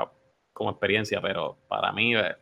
como 0.53 0.71
experiencia, 0.71 1.21
pero 1.21 1.59
para 1.69 1.93
mí, 1.93 2.17
eh, 2.17 2.35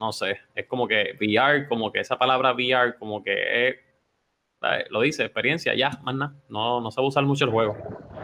no 0.00 0.12
sé, 0.12 0.40
es 0.54 0.66
como 0.66 0.86
que 0.86 1.16
VR, 1.20 1.68
como 1.68 1.90
que 1.90 2.00
esa 2.00 2.18
palabra 2.18 2.52
VR, 2.52 2.96
como 2.98 3.22
que 3.22 3.68
es 3.68 3.76
lo 4.90 5.00
dice, 5.02 5.24
experiencia, 5.24 5.74
ya, 5.74 5.90
más 6.02 6.14
nada. 6.14 6.34
No, 6.48 6.80
no 6.80 6.88
a 6.88 7.00
usar 7.02 7.24
mucho 7.24 7.44
el 7.44 7.50
juego. 7.50 7.76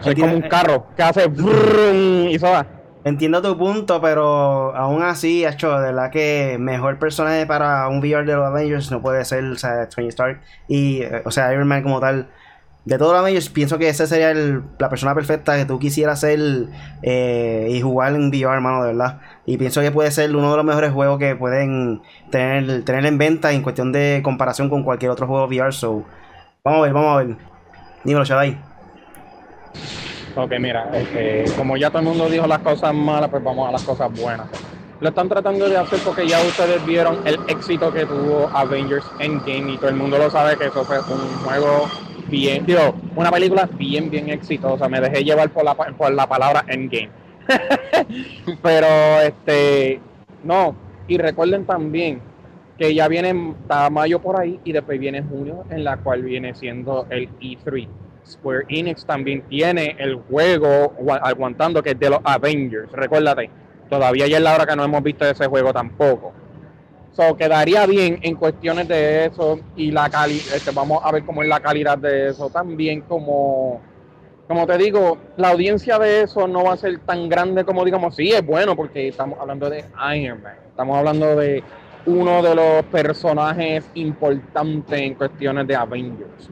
Es 0.04 0.14
como 0.14 0.34
un 0.34 0.42
carro 0.42 0.86
que 0.96 1.02
hace 1.02 1.26
y 1.26 2.38
se 2.38 2.46
va. 2.46 2.79
Entiendo 3.02 3.40
tu 3.40 3.56
punto, 3.56 4.00
pero 4.02 4.76
aún 4.76 5.02
así, 5.02 5.46
hecho, 5.46 5.70
de 5.78 5.86
verdad 5.86 6.10
que 6.10 6.58
mejor 6.60 6.98
personaje 6.98 7.46
para 7.46 7.88
un 7.88 8.00
VR 8.00 8.26
de 8.26 8.34
los 8.34 8.46
Avengers 8.46 8.90
no 8.90 9.00
puede 9.00 9.24
ser, 9.24 9.44
o 9.44 9.56
sea, 9.56 9.88
Tony 9.88 10.08
Stark 10.08 10.42
y, 10.68 11.02
eh, 11.02 11.22
o 11.24 11.30
sea, 11.30 11.52
Iron 11.54 11.66
Man 11.66 11.82
como 11.82 11.98
tal. 12.00 12.28
De 12.84 12.98
todos 12.98 13.12
los 13.12 13.20
Avengers, 13.20 13.48
pienso 13.50 13.78
que 13.78 13.88
esa 13.88 14.06
sería 14.06 14.34
la 14.34 14.88
persona 14.88 15.14
perfecta 15.14 15.56
que 15.56 15.64
tú 15.64 15.78
quisieras 15.78 16.20
ser 16.20 16.40
eh, 17.02 17.68
y 17.70 17.80
jugar 17.80 18.14
en 18.14 18.28
VR, 18.28 18.54
hermano, 18.54 18.82
de 18.82 18.88
verdad. 18.88 19.20
Y 19.46 19.56
pienso 19.58 19.80
que 19.80 19.90
puede 19.90 20.10
ser 20.10 20.34
uno 20.34 20.50
de 20.50 20.56
los 20.56 20.66
mejores 20.66 20.92
juegos 20.92 21.18
que 21.18 21.36
pueden 21.36 22.02
tener, 22.30 22.84
tener 22.84 23.06
en 23.06 23.18
venta 23.18 23.52
en 23.52 23.62
cuestión 23.62 23.92
de 23.92 24.20
comparación 24.22 24.68
con 24.68 24.82
cualquier 24.82 25.10
otro 25.10 25.26
juego 25.26 25.46
VR. 25.46 25.72
So, 25.72 26.04
vamos 26.64 26.80
a 26.80 26.82
ver, 26.82 26.92
vamos 26.92 27.14
a 27.14 27.24
ver. 27.24 27.36
Dímelo, 28.04 28.24
Shadai. 28.24 28.58
Ok, 30.36 30.52
mira, 30.60 30.90
este, 30.94 31.44
como 31.56 31.76
ya 31.76 31.90
todo 31.90 32.00
el 32.00 32.04
mundo 32.04 32.28
dijo 32.28 32.46
las 32.46 32.60
cosas 32.60 32.94
malas, 32.94 33.28
pues 33.30 33.42
vamos 33.42 33.68
a 33.68 33.72
las 33.72 33.82
cosas 33.82 34.10
buenas. 34.12 34.46
Lo 35.00 35.08
están 35.08 35.28
tratando 35.28 35.68
de 35.68 35.76
hacer 35.76 35.98
porque 36.04 36.28
ya 36.28 36.40
ustedes 36.40 36.84
vieron 36.84 37.26
el 37.26 37.38
éxito 37.48 37.92
que 37.92 38.04
tuvo 38.04 38.48
Avengers 38.52 39.06
Endgame 39.18 39.72
y 39.72 39.76
todo 39.78 39.88
el 39.88 39.96
mundo 39.96 40.18
lo 40.18 40.30
sabe 40.30 40.56
que 40.56 40.66
eso 40.66 40.84
fue 40.84 40.98
un 40.98 41.44
juego 41.44 41.88
bien, 42.28 42.64
digo, 42.66 42.94
una 43.16 43.30
película 43.30 43.68
bien, 43.72 44.10
bien 44.10 44.28
exitosa. 44.30 44.88
Me 44.88 45.00
dejé 45.00 45.24
llevar 45.24 45.50
por 45.50 45.64
la, 45.64 45.74
por 45.74 46.12
la 46.12 46.28
palabra 46.28 46.64
Endgame. 46.68 47.10
Pero, 48.62 48.86
este, 49.22 50.00
no, 50.44 50.76
y 51.08 51.18
recuerden 51.18 51.64
también 51.64 52.20
que 52.78 52.94
ya 52.94 53.08
viene 53.08 53.34
mayo 53.90 54.20
por 54.20 54.40
ahí 54.40 54.60
y 54.64 54.72
después 54.72 54.98
viene 55.00 55.22
junio, 55.22 55.64
en 55.70 55.82
la 55.82 55.96
cual 55.98 56.22
viene 56.22 56.54
siendo 56.54 57.06
el 57.10 57.28
E3. 57.38 57.88
Square 58.30 58.66
Enix 58.68 59.04
también 59.04 59.42
tiene 59.42 59.96
el 59.98 60.16
juego 60.16 60.94
aguantando 61.22 61.82
que 61.82 61.90
es 61.90 61.98
de 61.98 62.10
los 62.10 62.20
Avengers. 62.24 62.90
Recuérdate, 62.92 63.50
todavía 63.88 64.26
ya 64.26 64.38
es 64.38 64.42
la 64.42 64.54
hora 64.54 64.66
que 64.66 64.76
no 64.76 64.84
hemos 64.84 65.02
visto 65.02 65.24
ese 65.24 65.46
juego 65.46 65.72
tampoco. 65.72 66.32
So, 67.12 67.36
quedaría 67.36 67.86
bien 67.86 68.20
en 68.22 68.36
cuestiones 68.36 68.86
de 68.86 69.26
eso 69.26 69.58
y 69.74 69.90
la 69.90 70.08
calidad, 70.08 70.54
este, 70.54 70.70
vamos 70.70 71.00
a 71.04 71.10
ver 71.10 71.24
cómo 71.24 71.42
es 71.42 71.48
la 71.48 71.58
calidad 71.58 71.98
de 71.98 72.28
eso 72.28 72.48
también 72.50 73.00
como, 73.02 73.80
como 74.46 74.64
te 74.64 74.78
digo, 74.78 75.18
la 75.36 75.48
audiencia 75.48 75.98
de 75.98 76.22
eso 76.22 76.46
no 76.46 76.64
va 76.64 76.74
a 76.74 76.76
ser 76.76 77.00
tan 77.00 77.28
grande 77.28 77.64
como 77.64 77.84
digamos, 77.84 78.14
sí, 78.14 78.30
es 78.30 78.46
bueno 78.46 78.76
porque 78.76 79.08
estamos 79.08 79.40
hablando 79.40 79.68
de 79.68 79.84
Iron 80.16 80.40
Man, 80.40 80.54
estamos 80.68 80.96
hablando 80.96 81.34
de 81.34 81.64
uno 82.06 82.42
de 82.42 82.54
los 82.54 82.84
personajes 82.84 83.84
importantes 83.94 85.00
en 85.00 85.14
cuestiones 85.14 85.66
de 85.66 85.74
Avengers 85.74 86.48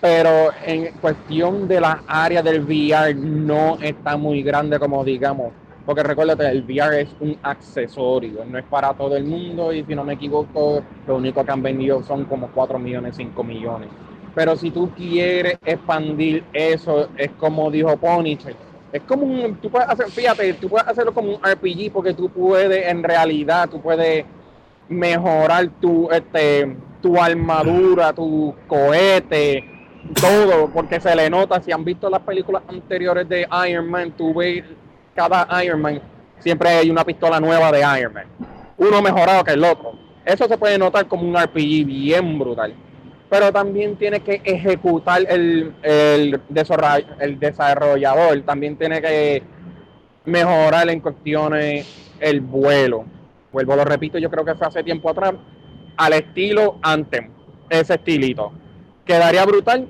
pero 0.00 0.50
en 0.64 0.92
cuestión 1.00 1.68
de 1.68 1.80
la 1.80 2.02
área 2.06 2.42
del 2.42 2.60
VR 2.60 3.14
no 3.14 3.78
está 3.80 4.16
muy 4.16 4.42
grande 4.42 4.78
como 4.78 5.04
digamos, 5.04 5.52
porque 5.84 6.02
recuérdate, 6.02 6.48
el 6.48 6.62
VR 6.62 7.02
es 7.02 7.08
un 7.20 7.36
accesorio, 7.42 8.44
no 8.44 8.58
es 8.58 8.64
para 8.64 8.94
todo 8.94 9.16
el 9.16 9.24
mundo 9.24 9.72
y 9.72 9.84
si 9.84 9.94
no 9.94 10.04
me 10.04 10.14
equivoco, 10.14 10.82
lo 11.06 11.16
único 11.16 11.44
que 11.44 11.50
han 11.50 11.62
vendido 11.62 12.02
son 12.02 12.24
como 12.24 12.48
4 12.48 12.78
millones, 12.78 13.16
5 13.16 13.42
millones. 13.44 13.88
Pero 14.34 14.56
si 14.56 14.70
tú 14.70 14.90
quieres 14.90 15.58
expandir 15.64 16.44
eso, 16.52 17.08
es 17.16 17.30
como 17.32 17.70
dijo 17.70 17.96
Punisher, 17.96 18.54
es 18.92 19.02
como 19.02 19.24
un, 19.24 19.56
tú 19.56 19.70
puedes 19.70 19.88
hacer, 19.88 20.06
fíjate, 20.10 20.54
tú 20.54 20.68
puedes 20.68 20.86
hacerlo 20.86 21.12
como 21.12 21.30
un 21.34 21.40
RPG 21.42 21.92
porque 21.92 22.14
tú 22.14 22.28
puedes, 22.28 22.86
en 22.86 23.02
realidad, 23.02 23.68
tú 23.68 23.80
puedes 23.80 24.24
mejorar 24.88 25.68
tu, 25.80 26.10
este, 26.10 26.76
tu 27.00 27.20
armadura, 27.20 28.12
tu 28.12 28.54
cohete, 28.66 29.69
todo, 30.20 30.70
porque 30.70 31.00
se 31.00 31.14
le 31.14 31.30
nota, 31.30 31.60
si 31.60 31.72
han 31.72 31.84
visto 31.84 32.08
las 32.10 32.20
películas 32.20 32.62
anteriores 32.68 33.28
de 33.28 33.46
Iron 33.68 33.88
Man, 33.88 34.12
tú 34.16 34.34
ves 34.34 34.64
cada 35.14 35.46
Iron 35.64 35.80
Man, 35.80 36.00
siempre 36.38 36.70
hay 36.70 36.90
una 36.90 37.04
pistola 37.04 37.40
nueva 37.40 37.70
de 37.70 37.80
Iron 37.98 38.12
Man, 38.12 38.26
uno 38.78 39.02
mejorado 39.02 39.44
que 39.44 39.52
el 39.52 39.64
otro. 39.64 39.98
Eso 40.24 40.46
se 40.46 40.58
puede 40.58 40.78
notar 40.78 41.06
como 41.06 41.28
un 41.28 41.36
RPG 41.36 41.84
bien 41.86 42.38
brutal. 42.38 42.74
Pero 43.28 43.52
también 43.52 43.96
tiene 43.96 44.20
que 44.20 44.40
ejecutar 44.44 45.22
el, 45.28 45.72
el, 45.82 46.40
el 47.20 47.38
desarrollador, 47.38 48.42
también 48.42 48.76
tiene 48.76 49.00
que 49.00 49.42
mejorar 50.24 50.88
en 50.90 51.00
cuestiones 51.00 52.12
el 52.18 52.40
vuelo. 52.40 53.04
Vuelvo, 53.52 53.76
lo 53.76 53.84
repito, 53.84 54.18
yo 54.18 54.30
creo 54.30 54.44
que 54.44 54.54
fue 54.54 54.66
hace 54.66 54.82
tiempo 54.82 55.10
atrás, 55.10 55.34
al 55.96 56.12
estilo 56.12 56.78
Anthem, 56.82 57.30
ese 57.68 57.94
estilito 57.94 58.52
quedaría 59.10 59.44
brutal 59.44 59.88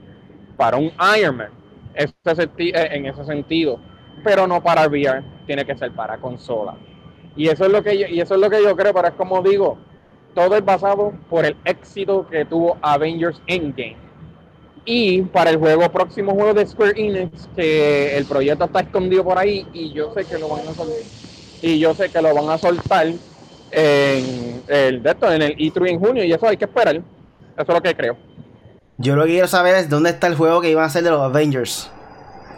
para 0.56 0.78
un 0.78 0.90
Ironman 1.18 1.50
eh, 1.94 2.08
en 2.56 3.04
ese 3.04 3.24
sentido, 3.26 3.78
pero 4.24 4.46
no 4.46 4.62
para 4.62 4.86
VR, 4.86 5.22
tiene 5.46 5.66
que 5.66 5.76
ser 5.76 5.92
para 5.92 6.16
consola. 6.16 6.74
Y 7.36 7.48
eso 7.48 7.66
es 7.66 7.72
lo 7.72 7.82
que 7.82 7.98
yo, 7.98 8.06
y 8.06 8.20
eso 8.20 8.34
es 8.34 8.40
lo 8.40 8.48
que 8.48 8.62
yo 8.62 8.74
creo, 8.74 8.94
pero 8.94 9.08
es 9.08 9.14
como 9.14 9.42
digo, 9.42 9.76
todo 10.34 10.56
es 10.56 10.64
basado 10.64 11.12
por 11.28 11.44
el 11.44 11.54
éxito 11.66 12.26
que 12.30 12.46
tuvo 12.46 12.78
Avengers 12.80 13.42
Endgame. 13.46 13.96
Y 14.86 15.20
para 15.22 15.50
el 15.50 15.58
juego 15.58 15.92
próximo 15.92 16.32
juego 16.32 16.54
de 16.54 16.66
Square 16.66 16.94
Enix, 16.96 17.46
que 17.54 18.16
el 18.16 18.24
proyecto 18.24 18.64
está 18.64 18.80
escondido 18.80 19.22
por 19.22 19.36
ahí 19.36 19.66
y 19.74 19.92
yo 19.92 20.14
sé 20.14 20.24
que 20.24 20.38
lo 20.38 20.48
van 20.48 20.66
a 20.66 20.72
soltar. 20.72 20.96
Y 21.60 21.78
yo 21.78 21.94
sé 21.94 22.08
que 22.08 22.22
lo 22.22 22.34
van 22.34 22.48
a 22.48 22.56
soltar 22.56 23.06
en 23.06 24.62
el, 24.66 25.06
en 25.06 25.42
el 25.42 25.56
E3 25.58 25.90
en 25.90 26.00
junio 26.00 26.24
y 26.24 26.32
eso 26.32 26.48
hay 26.48 26.56
que 26.56 26.64
esperar. 26.64 26.96
Eso 26.96 27.04
es 27.58 27.68
lo 27.68 27.82
que 27.82 27.94
creo. 27.94 28.29
Yo 29.00 29.16
lo 29.16 29.24
que 29.24 29.30
quiero 29.30 29.48
saber 29.48 29.76
es 29.76 29.88
dónde 29.88 30.10
está 30.10 30.26
el 30.26 30.36
juego 30.36 30.60
que 30.60 30.70
iban 30.70 30.84
a 30.84 30.88
hacer 30.88 31.02
de 31.02 31.08
los 31.08 31.22
Avengers. 31.22 31.90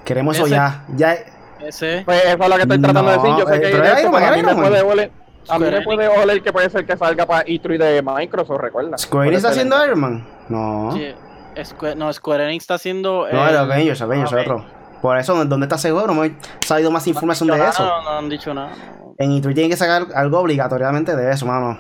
Queremos 0.05 0.37
eso 0.37 0.48
ya. 0.48 0.85
ya. 0.96 1.16
Ese. 1.61 2.02
Pues 2.05 2.24
eso 2.24 2.42
es 2.42 2.48
lo 2.48 2.57
que 2.57 2.62
estoy 2.62 2.81
tratando 2.81 3.11
de 3.12 3.16
decir. 3.16 3.31
Yo 3.38 3.46
sé 3.46 3.57
eh, 3.57 3.61
que 3.61 3.66
hay 3.76 4.05
esto, 4.05 4.16
a 4.16 4.31
mí 4.33 4.42
me 4.42 4.55
puede 4.57 4.83
oler. 4.83 5.12
A 5.48 5.59
mí 5.61 5.70
me 5.70 5.83
puede 5.83 6.09
oler 6.09 6.42
que 6.42 6.52
puede 6.52 6.68
ser 6.68 6.85
que 6.85 6.96
salga 6.96 7.26
para 7.26 7.46
E3 7.46 7.78
de 7.78 8.02
Microsoft, 8.02 8.61
recuerda. 8.61 8.98
¿Square 8.98 9.28
Enix 9.28 9.38
está 9.38 9.50
haciendo 9.50 9.85
Iron 9.85 10.00
Man? 10.00 10.26
No. 10.48 10.90
Sí, 10.92 11.14
Square, 11.62 11.94
no, 11.94 12.12
Square 12.12 12.44
Enix 12.46 12.64
está 12.64 12.74
haciendo. 12.74 13.28
No, 13.31 13.48
el 13.48 13.57
Avengers, 13.57 14.02
Avengers, 14.02 14.33
otro. 14.33 14.64
Por 15.00 15.18
eso, 15.18 15.44
¿dónde 15.44 15.66
está 15.66 15.76
ese 15.76 15.92
juego? 15.92 16.09
No 16.09 16.14
me 16.14 16.26
ha 16.26 16.66
salido 16.66 16.90
más 16.90 17.07
información 17.07 17.50
de 17.50 17.68
eso. 17.68 17.85
No, 17.85 18.02
no 18.02 18.18
han 18.18 18.28
dicho 18.28 18.52
nada. 18.52 18.72
En 19.18 19.31
E3 19.31 19.55
tienen 19.55 19.70
que 19.70 19.76
sacar 19.76 20.07
algo 20.16 20.40
obligatoriamente 20.40 21.14
de 21.14 21.31
eso, 21.31 21.46
mano. 21.46 21.78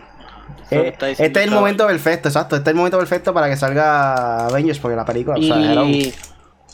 Eh, 0.72 0.96
este 1.18 1.40
es 1.40 1.46
el 1.46 1.50
momento 1.50 1.86
perfecto, 1.86 2.28
exacto. 2.28 2.56
Este 2.56 2.70
es 2.70 2.72
el 2.72 2.76
momento 2.76 2.98
perfecto 2.98 3.34
para 3.34 3.48
que 3.48 3.56
salga 3.56 4.46
Avengers, 4.46 4.78
porque 4.78 4.96
la 4.96 5.04
película. 5.04 5.38
Y... 5.38 5.50
O 5.50 5.54
sea, 5.54 5.72
era 5.72 5.82
un... 5.82 6.12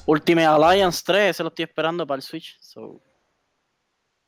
Ultimate 0.06 0.46
Alliance 0.46 1.02
3, 1.04 1.37
se 1.37 1.42
lo 1.42 1.50
estoy 1.50 1.64
esperando 1.64 2.06
para 2.06 2.16
el 2.16 2.22
Switch. 2.22 2.58
Vamos 2.74 3.00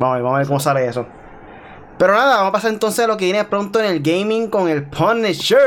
a 0.01 0.13
ver, 0.15 0.23
vamos 0.23 0.35
a 0.35 0.39
ver 0.39 0.47
cómo 0.47 0.61
sale 0.61 0.87
eso. 0.87 1.07
Pero 1.99 2.13
nada, 2.13 2.37
vamos 2.37 2.51
a 2.51 2.53
pasar 2.53 2.71
entonces 2.71 3.05
a 3.05 3.09
lo 3.09 3.17
que 3.17 3.25
viene 3.25 3.45
pronto 3.45 3.81
en 3.81 3.87
el 3.87 4.01
gaming 4.01 4.49
con 4.49 4.69
el 4.69 4.89
Punisher. 4.91 5.59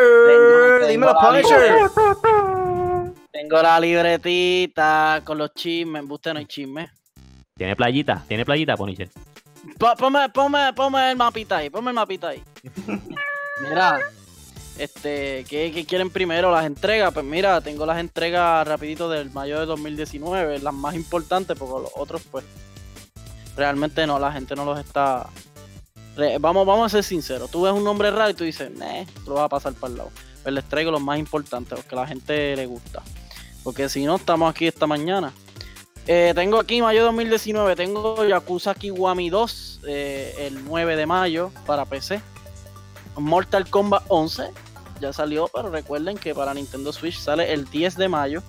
Dímelo, 0.88 1.16
Punisher. 1.16 1.78
Tengo 3.32 3.62
la 3.62 3.80
libretita 3.80 5.22
con 5.24 5.40
los 5.40 5.54
chismes. 5.56 6.04
Usted 6.08 6.34
no 6.34 6.40
hay 6.40 6.46
chismes. 6.46 6.90
Tiene 7.56 7.76
playita, 7.76 8.24
tiene 8.28 8.46
playita, 8.46 8.76
Punisher. 8.76 9.10
Ponme, 9.78 10.30
ponme, 10.30 10.74
ponme 10.74 11.12
el 11.12 11.18
mapita 11.18 11.58
ahí, 11.58 11.70
ponme 11.70 11.90
el 11.90 11.96
mapita 11.96 12.30
ahí. 12.30 12.44
Mira, 13.62 14.00
este, 14.78 15.46
¿qué, 15.48 15.86
quieren 15.88 16.10
primero? 16.10 16.52
¿Las 16.52 16.66
entregas? 16.66 17.14
Pues 17.14 17.26
mira, 17.26 17.62
tengo 17.62 17.86
las 17.86 18.00
entregas 18.00 18.68
rapidito 18.68 19.10
del 19.10 19.32
mayo 19.32 19.60
de 19.60 19.66
2019, 19.66 20.60
las 20.60 20.74
más 20.74 20.96
importantes, 20.96 21.58
porque 21.58 21.84
los 21.84 21.92
otros, 21.96 22.24
pues, 22.32 22.44
realmente 23.56 24.08
no, 24.08 24.18
la 24.20 24.32
gente 24.32 24.56
no 24.56 24.66
los 24.66 24.80
está... 24.80 25.28
Vamos, 26.40 26.68
vamos 26.68 26.86
a 26.86 26.90
ser 26.90 27.04
sinceros, 27.04 27.50
tú 27.50 27.64
ves 27.64 27.74
un 27.74 27.84
nombre 27.84 28.12
raro 28.12 28.30
y 28.30 28.34
tú 28.36 28.44
dices, 28.44 28.72
eh, 28.84 29.08
lo 29.26 29.36
vas 29.36 29.46
a 29.46 29.50
pasar 29.50 29.74
para 29.74 29.92
el 29.92 29.98
lado. 29.98 30.12
Pues 30.44 30.54
les 30.54 30.64
traigo 30.66 30.92
los 30.92 31.02
más 31.02 31.18
importantes, 31.18 31.76
los 31.76 31.86
que 31.86 31.96
a 31.96 32.02
la 32.02 32.08
gente 32.08 32.56
le 32.56 32.66
gusta. 32.68 33.02
Porque 33.64 33.90
si 33.90 34.06
no, 34.06 34.18
estamos 34.18 34.50
aquí 34.52 34.68
esta 34.68 34.86
mañana. 34.86 35.34
Eh, 36.06 36.34
tengo 36.36 36.60
aquí 36.60 36.82
mayo 36.82 37.00
de 37.00 37.06
2019, 37.06 37.76
tengo 37.76 38.26
Yakuza 38.26 38.76
Kiwami 38.76 39.30
2, 39.30 39.82
eh, 39.88 40.36
el 40.40 40.66
9 40.66 40.98
de 40.98 41.06
mayo 41.06 41.52
para 41.66 41.86
PC. 41.86 42.22
Mortal 43.18 43.70
Kombat 43.70 44.04
11 44.08 44.52
ya 45.00 45.14
salió, 45.14 45.50
pero 45.54 45.70
recuerden 45.70 46.18
que 46.18 46.34
para 46.34 46.54
Nintendo 46.54 46.94
Switch 46.94 47.18
sale 47.20 47.52
el 47.52 47.70
10 47.70 47.98
de 47.98 48.10
mayo. 48.10 48.44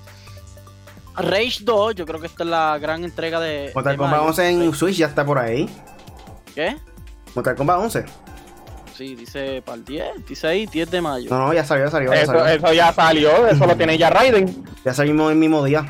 Rage 1.17 1.59
2, 1.63 1.95
yo 1.95 2.07
creo 2.07 2.21
que 2.21 2.27
esta 2.27 2.43
es 2.43 2.51
la 2.51 2.79
gran 2.79 3.05
entrega 3.05 3.41
de. 3.41 3.71
Mortal 3.75 3.97
Kombat 3.97 4.21
11 4.21 4.49
en 4.51 4.75
Switch 4.75 4.97
ya 4.97 5.07
está 5.07 5.25
por 5.25 5.39
ahí. 5.39 5.69
¿Qué? 6.55 6.77
Mortal 7.35 7.57
Kombat 7.57 7.79
11. 7.79 8.05
Sí, 8.97 9.17
dice 9.17 9.61
para 9.63 9.77
el 9.77 9.85
10, 9.85 10.27
dice 10.27 10.47
ahí 10.47 10.67
10 10.67 10.91
de 10.91 11.01
mayo. 11.01 11.31
No, 11.31 11.39
no, 11.39 11.53
ya 11.53 11.65
salió, 11.65 11.87
ya 11.87 11.91
salió. 11.91 12.13
eso, 12.13 12.33
ya 12.33 12.39
salió. 12.39 12.55
eso 12.55 12.73
ya 12.73 12.93
salió, 12.93 13.47
eso 13.49 13.67
lo 13.67 13.77
tiene 13.77 13.99
ya 13.99 14.11
Raiden. 14.11 14.65
Ya 14.85 14.95
salimos 14.95 15.33
el 15.33 15.39
mismo 15.39 15.65
día. 15.65 15.85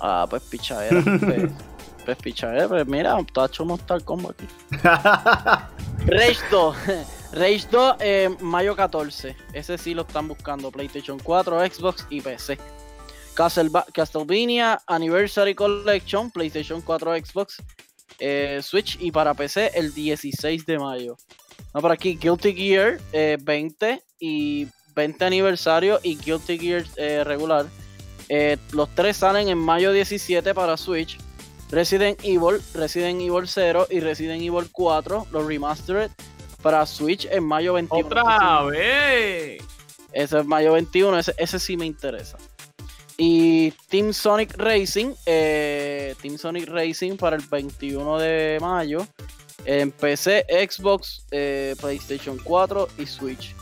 Ah, 0.00 0.26
pues 0.28 0.42
pichadera. 0.42 1.00
pues, 1.20 1.50
pues 2.04 2.16
pichadera, 2.18 2.66
pues 2.66 2.86
mira, 2.86 3.18
está 3.20 3.46
hecho 3.46 3.64
Mortal 3.64 4.04
Kombat 4.04 4.32
aquí. 4.32 4.48
Rage 6.06 6.40
2. 6.50 6.76
Rage 7.32 7.66
2, 7.70 7.96
eh, 8.00 8.28
mayo 8.40 8.76
14. 8.76 9.36
Ese 9.52 9.78
sí 9.78 9.94
lo 9.94 10.02
están 10.02 10.28
buscando. 10.28 10.70
PlayStation 10.70 11.18
4, 11.18 11.60
Xbox 11.66 12.06
y 12.10 12.20
PC. 12.20 12.58
Castlevania 13.34 14.80
Anniversary 14.86 15.54
Collection, 15.54 16.30
PlayStation 16.30 16.80
4, 16.80 17.16
Xbox 17.16 17.62
eh, 18.18 18.60
Switch 18.62 18.96
y 19.00 19.10
para 19.10 19.34
PC 19.34 19.72
el 19.74 19.92
16 19.92 20.64
de 20.64 20.78
mayo. 20.78 21.16
No, 21.74 21.80
por 21.82 21.92
aquí 21.92 22.16
Guilty 22.16 22.54
Gear 22.54 22.98
20 23.12 23.90
eh, 23.90 24.00
y 24.18 24.66
20 24.94 25.24
aniversario 25.24 26.00
y 26.02 26.16
Guilty 26.16 26.58
Gear 26.58 26.84
eh, 26.96 27.24
regular. 27.24 27.66
los 28.72 28.94
tres 28.94 29.18
salen 29.18 29.48
en 29.48 29.58
mayo 29.58 29.92
17 29.92 30.54
para 30.54 30.76
Switch. 30.76 31.18
Resident 31.70 32.18
Evil, 32.22 32.62
Resident 32.74 33.20
Evil 33.20 33.46
0 33.46 33.88
y 33.90 34.00
Resident 34.00 34.40
Evil 34.40 34.68
4, 34.70 35.26
los 35.32 35.46
remastered 35.46 36.10
para 36.66 36.84
Switch 36.84 37.28
en 37.30 37.44
mayo 37.44 37.74
21. 37.74 38.06
¡Otra 38.08 38.62
vez! 38.64 39.62
Ese 40.10 40.38
es 40.40 40.44
mayo 40.44 40.72
21, 40.72 41.16
ese, 41.16 41.32
ese 41.38 41.60
sí 41.60 41.76
me 41.76 41.86
interesa. 41.86 42.38
Y 43.16 43.70
Team 43.88 44.12
Sonic 44.12 44.56
Racing, 44.56 45.14
eh, 45.26 46.16
Team 46.20 46.36
Sonic 46.36 46.68
Racing 46.68 47.18
para 47.18 47.36
el 47.36 47.42
21 47.48 48.18
de 48.18 48.58
mayo 48.60 49.06
en 49.64 49.92
PC, 49.92 50.44
Xbox, 50.68 51.24
eh, 51.30 51.76
PlayStation 51.80 52.36
4 52.42 52.88
y 52.98 53.06
Switch. 53.06 53.54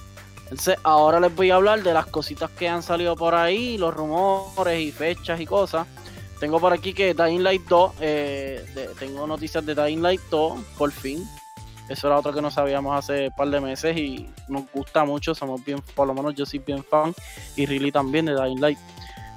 Entonces, 0.45 0.79
ahora 0.83 1.21
les 1.21 1.35
voy 1.35 1.51
a 1.51 1.57
hablar 1.57 1.83
de 1.83 1.93
las 1.93 2.07
cositas 2.07 2.51
que 2.53 2.71
han 2.71 2.83
salido 2.83 3.17
por 3.17 3.35
ahí, 3.35 3.77
los 3.77 3.93
rumores 3.93 4.81
y 4.81 4.93
fechas 4.93 5.39
y 5.43 5.45
cosas. 5.45 5.87
Tengo 6.41 6.59
por 6.59 6.73
aquí 6.73 6.95
que 6.95 7.13
Dying 7.13 7.43
Light 7.43 7.65
2, 7.69 7.93
eh, 8.01 8.65
tengo 8.99 9.27
noticias 9.27 9.67
de 9.67 9.75
Dying 9.75 10.01
Light 10.01 10.23
2, 10.31 10.59
por 10.79 10.91
fin. 10.91 11.23
Eso 11.89 12.07
era 12.07 12.19
otro 12.19 12.33
que 12.33 12.41
no 12.41 12.51
sabíamos 12.51 12.97
hace 12.97 13.29
un 13.29 13.35
par 13.35 13.49
de 13.49 13.61
meses 13.61 13.97
y 13.97 14.29
nos 14.49 14.65
gusta 14.73 15.05
mucho, 15.05 15.35
somos 15.35 15.63
bien, 15.65 15.83
por 15.95 16.07
lo 16.07 16.15
menos 16.15 16.35
yo 16.35 16.47
soy 16.47 16.59
bien 16.61 16.83
fan 16.83 17.15
y 17.57 17.67
Riley 17.67 17.93
también 17.93 18.27
de 18.27 18.35
Dying 18.35 18.61
Light. 18.61 18.79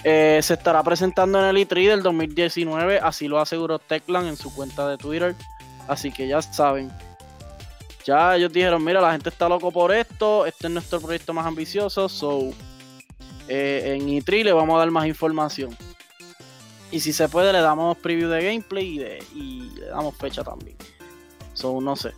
Eh, 0.03 0.39
se 0.41 0.53
estará 0.53 0.81
presentando 0.83 1.39
en 1.39 1.55
el 1.55 1.67
E3 1.67 1.89
del 1.89 2.03
2019, 2.03 2.99
así 2.99 3.27
lo 3.27 3.39
aseguró 3.39 3.79
Techland 3.79 4.29
en 4.29 4.37
su 4.37 4.53
cuenta 4.53 4.87
de 4.87 4.97
Twitter. 4.97 5.35
Así 5.87 6.11
que 6.11 6.27
ya 6.27 6.41
saben. 6.41 6.91
Ya 8.05 8.35
ellos 8.35 8.53
dijeron, 8.53 8.83
mira, 8.83 9.01
la 9.01 9.11
gente 9.11 9.29
está 9.29 9.49
loco 9.49 9.71
por 9.71 9.93
esto, 9.93 10.45
este 10.45 10.67
es 10.67 10.73
nuestro 10.73 11.01
proyecto 11.01 11.33
más 11.33 11.45
ambicioso, 11.45 12.07
so 12.07 12.51
eh, 13.49 13.97
en 13.99 14.07
E3 14.07 14.45
le 14.45 14.53
vamos 14.53 14.75
a 14.75 14.79
dar 14.79 14.91
más 14.91 15.07
información. 15.07 15.75
Y 16.89 17.01
si 17.01 17.11
se 17.11 17.27
puede, 17.27 17.51
le 17.51 17.59
damos 17.59 17.97
preview 17.97 18.29
de 18.29 18.45
gameplay 18.45 19.19
y, 19.35 19.71
le 19.75 19.87
damos 19.87 20.15
fecha 20.15 20.43
también. 20.43 20.77
So, 21.53 21.81
no 21.81 21.95
sé. 21.97 22.13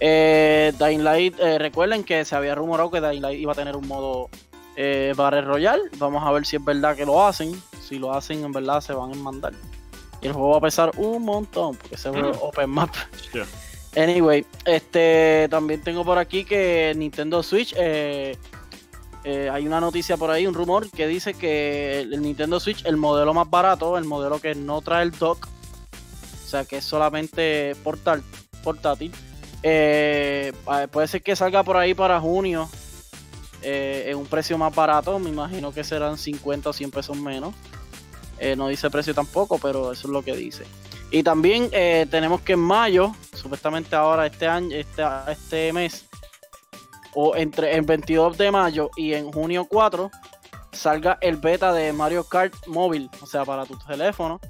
Eh, 0.00 0.72
Dying 0.78 1.04
Light, 1.04 1.38
recuerden 1.58 2.04
que 2.04 2.24
se 2.24 2.34
había 2.34 2.54
rumorado 2.54 2.90
que 2.90 3.00
Dying 3.00 3.22
Light 3.22 3.38
iba 3.38 3.52
a 3.52 3.54
tener 3.54 3.76
un 3.76 3.86
modo 3.86 4.30
eh, 4.76 5.12
Battle 5.16 5.42
Royale. 5.42 5.82
Vamos 5.98 6.22
a 6.26 6.32
ver 6.32 6.46
si 6.46 6.56
es 6.56 6.64
verdad 6.64 6.96
que 6.96 7.04
lo 7.04 7.24
hacen. 7.24 7.52
Si 7.86 7.98
lo 7.98 8.14
hacen, 8.14 8.44
en 8.44 8.52
verdad 8.52 8.80
se 8.80 8.92
van 8.92 9.12
a 9.12 9.16
mandar. 9.16 9.52
Y 10.22 10.26
el 10.26 10.32
juego 10.32 10.50
va 10.50 10.58
a 10.58 10.60
pesar 10.60 10.90
un 10.96 11.22
montón, 11.24 11.76
porque 11.76 11.96
se 11.96 12.10
ve 12.10 12.22
open 12.40 12.70
map. 12.70 12.90
Anyway, 13.96 14.46
este 14.64 15.48
también 15.50 15.82
tengo 15.82 16.04
por 16.04 16.18
aquí 16.18 16.44
que 16.44 16.92
Nintendo 16.96 17.42
Switch. 17.42 17.74
Eh, 17.76 18.36
eh, 19.24 19.50
hay 19.52 19.66
una 19.66 19.80
noticia 19.80 20.16
por 20.16 20.30
ahí, 20.30 20.46
un 20.46 20.54
rumor 20.54 20.90
que 20.90 21.06
dice 21.06 21.34
que 21.34 22.00
el 22.00 22.22
Nintendo 22.22 22.58
Switch, 22.58 22.84
el 22.86 22.96
modelo 22.96 23.34
más 23.34 23.50
barato, 23.50 23.98
el 23.98 24.04
modelo 24.04 24.40
que 24.40 24.54
no 24.54 24.80
trae 24.80 25.02
el 25.02 25.10
dock, 25.10 25.46
o 25.46 26.48
sea 26.48 26.64
que 26.64 26.78
es 26.78 26.84
solamente 26.84 27.74
portal, 27.84 28.22
portátil, 28.64 29.12
eh, 29.62 30.52
puede 30.90 31.08
ser 31.08 31.22
que 31.22 31.36
salga 31.36 31.62
por 31.62 31.76
ahí 31.76 31.94
para 31.94 32.20
junio 32.20 32.68
eh, 33.62 34.06
en 34.08 34.16
un 34.16 34.26
precio 34.26 34.56
más 34.56 34.74
barato, 34.74 35.18
me 35.18 35.28
imagino 35.28 35.72
que 35.72 35.84
serán 35.84 36.16
50 36.16 36.70
o 36.70 36.72
100 36.72 36.90
pesos 36.90 37.16
menos. 37.16 37.54
Eh, 38.38 38.56
no 38.56 38.68
dice 38.68 38.88
precio 38.88 39.14
tampoco, 39.14 39.58
pero 39.58 39.92
eso 39.92 40.08
es 40.08 40.12
lo 40.12 40.22
que 40.22 40.34
dice. 40.34 40.64
Y 41.10 41.22
también 41.22 41.70
tenemos 42.08 42.40
que 42.40 42.52
en 42.52 42.60
mayo, 42.60 43.12
supuestamente 43.34 43.96
ahora 43.96 44.26
este 44.26 44.46
año, 44.46 44.74
este, 44.76 45.02
este 45.28 45.72
mes, 45.72 46.06
o 47.14 47.34
entre 47.34 47.74
el 47.74 47.82
22 47.82 48.38
de 48.38 48.50
mayo 48.52 48.90
y 48.96 49.14
en 49.14 49.30
junio 49.32 49.66
4, 49.68 50.08
salga 50.70 51.18
el 51.20 51.36
beta 51.36 51.72
de 51.72 51.92
Mario 51.92 52.22
Kart 52.22 52.54
móvil, 52.68 53.10
o 53.20 53.26
sea, 53.26 53.44
para 53.44 53.66
tu 53.66 53.76
teléfono. 53.76 54.40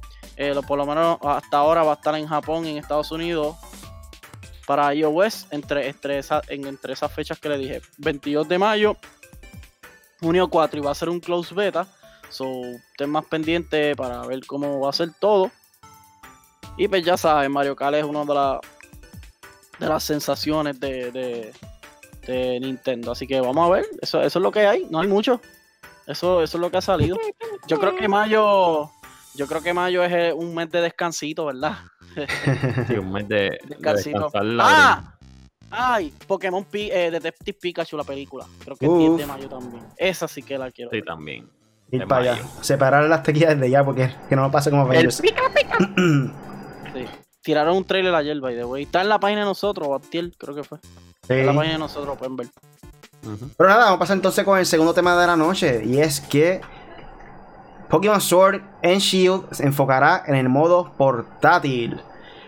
por 0.69 0.77
lo 0.77 0.85
menos 0.85 1.19
hasta 1.23 1.57
ahora 1.57 1.83
va 1.83 1.93
a 1.93 1.95
estar 1.95 2.15
en 2.15 2.27
Japón 2.27 2.67
y 2.67 2.73
en 2.73 2.77
Estados 2.77 3.11
Unidos 3.11 3.57
para 4.71 4.95
iOS 4.95 5.49
entre, 5.51 5.89
entre, 5.89 6.21
entre 6.49 6.93
esas 6.93 7.13
fechas 7.13 7.41
que 7.41 7.49
le 7.49 7.59
dije. 7.59 7.83
22 7.99 8.49
de 8.49 8.57
mayo, 8.57 8.97
junio 10.21 10.49
4 10.49 10.79
y 10.79 10.81
va 10.85 10.93
a 10.93 10.95
ser 10.95 11.09
un 11.09 11.19
close 11.19 11.53
beta. 11.53 11.89
So, 12.29 12.45
estén 12.93 13.11
más 13.11 13.25
pendiente 13.25 13.97
para 13.97 14.25
ver 14.29 14.47
cómo 14.47 14.79
va 14.79 14.91
a 14.91 14.93
ser 14.93 15.09
todo. 15.19 15.51
Y 16.77 16.87
pues 16.87 17.05
ya 17.05 17.17
saben, 17.17 17.51
Mario 17.51 17.75
Kart 17.75 17.97
es 17.97 18.05
una 18.05 18.25
de, 18.25 18.33
las 18.33 18.61
de 19.81 19.89
las 19.89 20.05
sensaciones 20.05 20.79
de, 20.79 21.53
de, 22.25 22.61
Nintendo. 22.61 23.11
Así 23.11 23.27
que 23.27 23.41
vamos 23.41 23.67
a 23.67 23.73
ver, 23.73 23.87
eso, 24.01 24.23
eso 24.23 24.39
es 24.39 24.43
lo 24.43 24.53
que 24.53 24.69
hay, 24.69 24.87
no 24.89 25.01
hay 25.01 25.09
mucho. 25.09 25.41
Eso, 26.07 26.45
eso 26.45 26.59
es 26.59 26.61
lo 26.61 26.71
que 26.71 26.77
ha 26.77 26.81
salido. 26.81 27.17
Yo 27.67 27.81
creo 27.81 27.97
que 27.97 28.07
mayo, 28.07 28.89
yo 29.35 29.49
creo 29.49 29.63
que 29.63 29.75
mayo 29.75 30.05
es 30.05 30.33
un 30.33 30.55
mes 30.55 30.71
de 30.71 30.81
descansito, 30.81 31.47
¿verdad? 31.47 31.79
sí, 32.89 32.95
un 32.95 33.13
mes 33.13 33.29
de, 33.29 33.59
¡Ah! 34.59 35.15
Ay, 35.71 36.13
Pokémon 36.27 36.67
eh, 36.73 37.11
Detective 37.13 37.57
Pikachu, 37.61 37.97
la 37.97 38.05
película. 38.05 38.45
Creo 38.65 38.77
que 38.77 38.87
es 38.87 38.99
10 38.99 39.17
de 39.19 39.27
mayo 39.27 39.49
también. 39.49 39.85
Esa 39.97 40.27
sí 40.27 40.43
que 40.43 40.59
la 40.59 40.71
quiero. 40.71 40.91
Sí, 40.91 41.01
también. 41.03 41.49
Ir 41.93 42.07
para 42.07 42.33
allá. 42.33 42.43
Separar 42.61 43.05
las 43.09 43.23
tequillas 43.23 43.55
desde 43.55 43.71
ya 43.71 43.85
porque 43.85 44.13
que 44.29 44.37
no 44.37 44.43
me 44.43 44.51
pase 44.51 44.71
como 44.71 44.93
ellos. 44.93 45.21
Pica, 45.21 45.43
pica. 45.55 45.79
sí. 46.95 47.05
Tiraron 47.43 47.77
un 47.77 47.85
trailer 47.85 48.15
ayer, 48.15 48.41
by 48.41 48.57
the 48.57 48.65
way. 48.65 48.83
Está 48.83 49.03
en 49.03 49.09
la 49.09 49.21
página 49.21 49.41
de 49.41 49.47
nosotros, 49.47 49.89
Batiel, 49.89 50.35
creo 50.37 50.55
que 50.55 50.65
fue. 50.65 50.79
Sí. 51.27 51.35
en 51.35 51.47
la 51.47 51.55
página 51.55 51.75
de 51.75 51.79
nosotros, 51.79 52.19
pueden 52.19 52.37
ver. 52.37 52.49
Pero 53.57 53.69
nada, 53.69 53.85
vamos 53.85 53.97
a 53.97 53.99
pasar 54.01 54.17
entonces 54.17 54.45
con 54.45 54.59
el 54.59 54.67
segundo 54.67 54.93
tema 54.95 55.19
de 55.21 55.27
la 55.27 55.37
noche. 55.37 55.83
Y 55.85 56.01
es 56.01 56.21
que 56.21 56.61
Pokémon 57.91 58.21
Sword 58.21 58.63
and 58.85 59.01
Shield 59.01 59.51
se 59.51 59.67
enfocará 59.67 60.23
en 60.29 60.37
el 60.37 60.49
modo 60.49 60.93
portátil. 60.97 62.01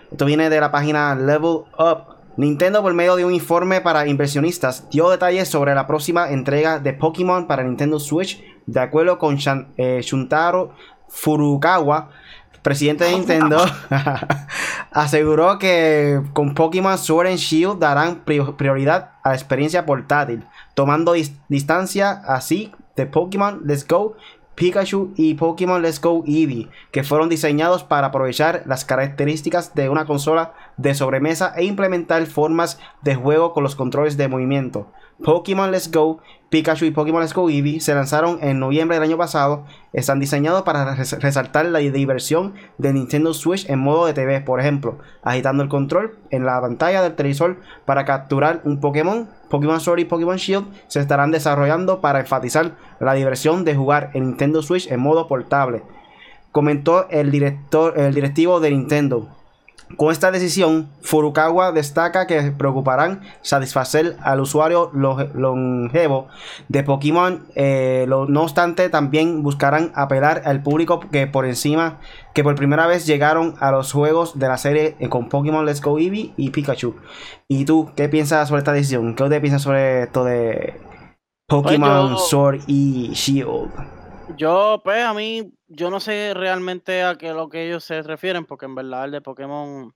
Esto 0.09 0.25
viene 0.25 0.49
de 0.49 0.61
la 0.61 0.71
página 0.71 1.17
Level 1.17 1.65
Up. 1.79 2.15
Nintendo, 2.37 2.81
por 2.81 2.95
medio 2.95 3.17
de 3.17 3.25
un 3.25 3.35
informe 3.35 3.81
para 3.81 4.07
inversionistas, 4.07 4.89
dio 4.89 5.11
detalles 5.11 5.49
sobre 5.49 5.75
la 5.75 5.89
próxima 5.89 6.31
entrega 6.31 6.79
de 6.79 6.93
Pokémon 6.93 7.49
para 7.49 7.65
Nintendo 7.65 7.99
Switch. 7.99 8.41
De 8.67 8.79
acuerdo 8.79 9.19
con 9.19 9.37
eh, 9.77 10.01
Shuntaro 10.03 10.75
Furukawa, 11.09 12.11
presidente 12.63 13.05
de 13.05 13.11
Nintendo, 13.11 13.65
aseguró 14.93 15.59
que 15.59 16.23
con 16.33 16.55
Pokémon 16.55 16.97
Sword 16.97 17.27
and 17.27 17.39
Shield 17.39 17.81
darán 17.81 18.23
prioridad 18.25 19.11
a 19.25 19.31
la 19.31 19.35
experiencia 19.35 19.85
portátil, 19.85 20.45
tomando 20.75 21.15
distancia 21.49 22.23
así 22.29 22.73
de 22.95 23.07
Pokémon 23.07 23.63
Let's 23.65 23.87
Go 23.87 24.17
Pikachu 24.55 25.13
y 25.17 25.35
Pokémon 25.35 25.81
Let's 25.81 26.01
Go 26.01 26.25
Eevee, 26.27 26.69
que 26.91 27.05
fueron 27.05 27.29
diseñados 27.29 27.85
para 27.85 28.09
aprovechar 28.09 28.63
las 28.67 28.85
características 28.85 29.75
de 29.75 29.89
una 29.89 30.05
consola 30.05 30.55
de 30.77 30.95
sobremesa 30.95 31.53
e 31.57 31.65
implementar 31.65 32.27
formas 32.27 32.79
de 33.03 33.15
juego 33.15 33.53
con 33.53 33.63
los 33.63 33.77
controles 33.77 34.17
de 34.17 34.29
movimiento. 34.29 34.89
Pokémon 35.25 35.71
Let's 35.71 35.91
Go, 35.91 36.19
Pikachu 36.51 36.85
y 36.85 36.91
Pokémon 36.91 37.23
Let's 37.23 37.33
Go 37.33 37.49
Eevee 37.49 37.81
se 37.81 37.95
lanzaron 37.95 38.39
en 38.43 38.59
noviembre 38.59 38.97
del 38.97 39.09
año 39.09 39.17
pasado. 39.17 39.65
Están 39.93 40.19
diseñados 40.19 40.63
para 40.63 40.95
resaltar 40.95 41.67
la 41.67 41.79
diversión 41.79 42.55
de 42.79 42.93
Nintendo 42.93 43.33
Switch 43.33 43.69
en 43.71 43.79
modo 43.79 44.07
de 44.07 44.15
TV, 44.15 44.41
por 44.41 44.61
ejemplo, 44.61 44.99
agitando 45.23 45.63
el 45.63 45.69
control 45.69 46.19
en 46.31 46.45
la 46.45 46.61
pantalla 46.61 47.03
del 47.03 47.15
televisor 47.15 47.59
para 47.85 48.05
capturar 48.05 48.63
un 48.65 48.81
Pokémon. 48.81 49.29
Pokémon 49.49 49.81
Sword 49.81 50.01
y 50.01 50.05
Pokémon 50.05 50.37
Shield 50.37 50.67
se 50.89 51.01
estarán 51.01 51.31
desarrollando 51.31 52.01
para 52.01 52.21
enfatizar 52.21 52.73
la 53.01 53.15
diversión 53.15 53.65
de 53.65 53.77
jugar 53.77 54.11
en 54.15 54.27
Nintendo 54.27 54.63
Switch 54.63 54.91
en 54.91 55.01
modo 55.01 55.29
portable, 55.29 55.83
comentó 56.51 57.09
el 57.11 57.31
director, 57.31 57.99
el 57.99 58.15
directivo 58.15 58.61
de 58.61 58.71
Nintendo. 58.71 59.29
Con 59.97 60.13
esta 60.13 60.31
decisión, 60.31 60.91
Furukawa 61.03 61.73
destaca 61.73 62.27
que 62.27 62.53
preocuparán 62.53 63.23
satisfacer 63.43 64.17
al 64.23 64.41
usuario 64.41 64.91
longevo 64.93 66.29
de 66.69 66.83
Pokémon. 66.83 67.47
Eh, 67.55 68.07
no 68.09 68.43
obstante, 68.43 68.89
también 68.89 69.43
buscarán 69.43 69.93
apelar 69.95 70.43
al 70.45 70.63
público 70.63 71.01
que 71.01 71.27
por 71.27 71.47
encima, 71.47 71.99
que 72.35 72.43
por 72.43 72.55
primera 72.55 72.87
vez 72.87 73.07
llegaron 73.07 73.55
a 73.61 73.71
los 73.71 73.93
juegos 73.93 74.39
de 74.39 74.49
la 74.49 74.59
serie 74.59 74.97
con 75.09 75.29
Pokémon 75.29 75.67
Let's 75.67 75.83
Go 75.83 75.99
Eevee 75.99 76.33
y 76.37 76.51
Pikachu. 76.51 76.97
¿Y 77.49 77.65
tú 77.65 77.91
qué 77.97 78.09
piensas 78.09 78.49
sobre 78.49 78.61
esta 78.61 78.73
decisión? 78.73 79.15
¿Qué 79.15 79.29
te 79.29 79.41
piensas 79.41 79.63
sobre 79.63 80.05
esto 80.05 80.25
de 80.25 80.81
Pokémon 81.49 82.19
Sword 82.19 82.61
y 82.67 83.11
Shield? 83.13 83.71
Yo, 84.37 84.81
pues, 84.83 85.05
a 85.05 85.13
mí, 85.13 85.53
yo 85.75 85.91
no 85.91 86.01
sé 86.01 86.35
realmente 86.35 87.03
a 87.03 87.17
qué 87.17 87.33
lo 87.33 87.49
que 87.49 87.67
ellos 87.67 87.85
se 87.85 88.03
refieren, 88.03 88.45
porque 88.45 88.67
en 88.67 88.75
verdad 88.75 89.07
el 89.07 89.13
de 89.13 89.21
Pokémon 89.21 89.95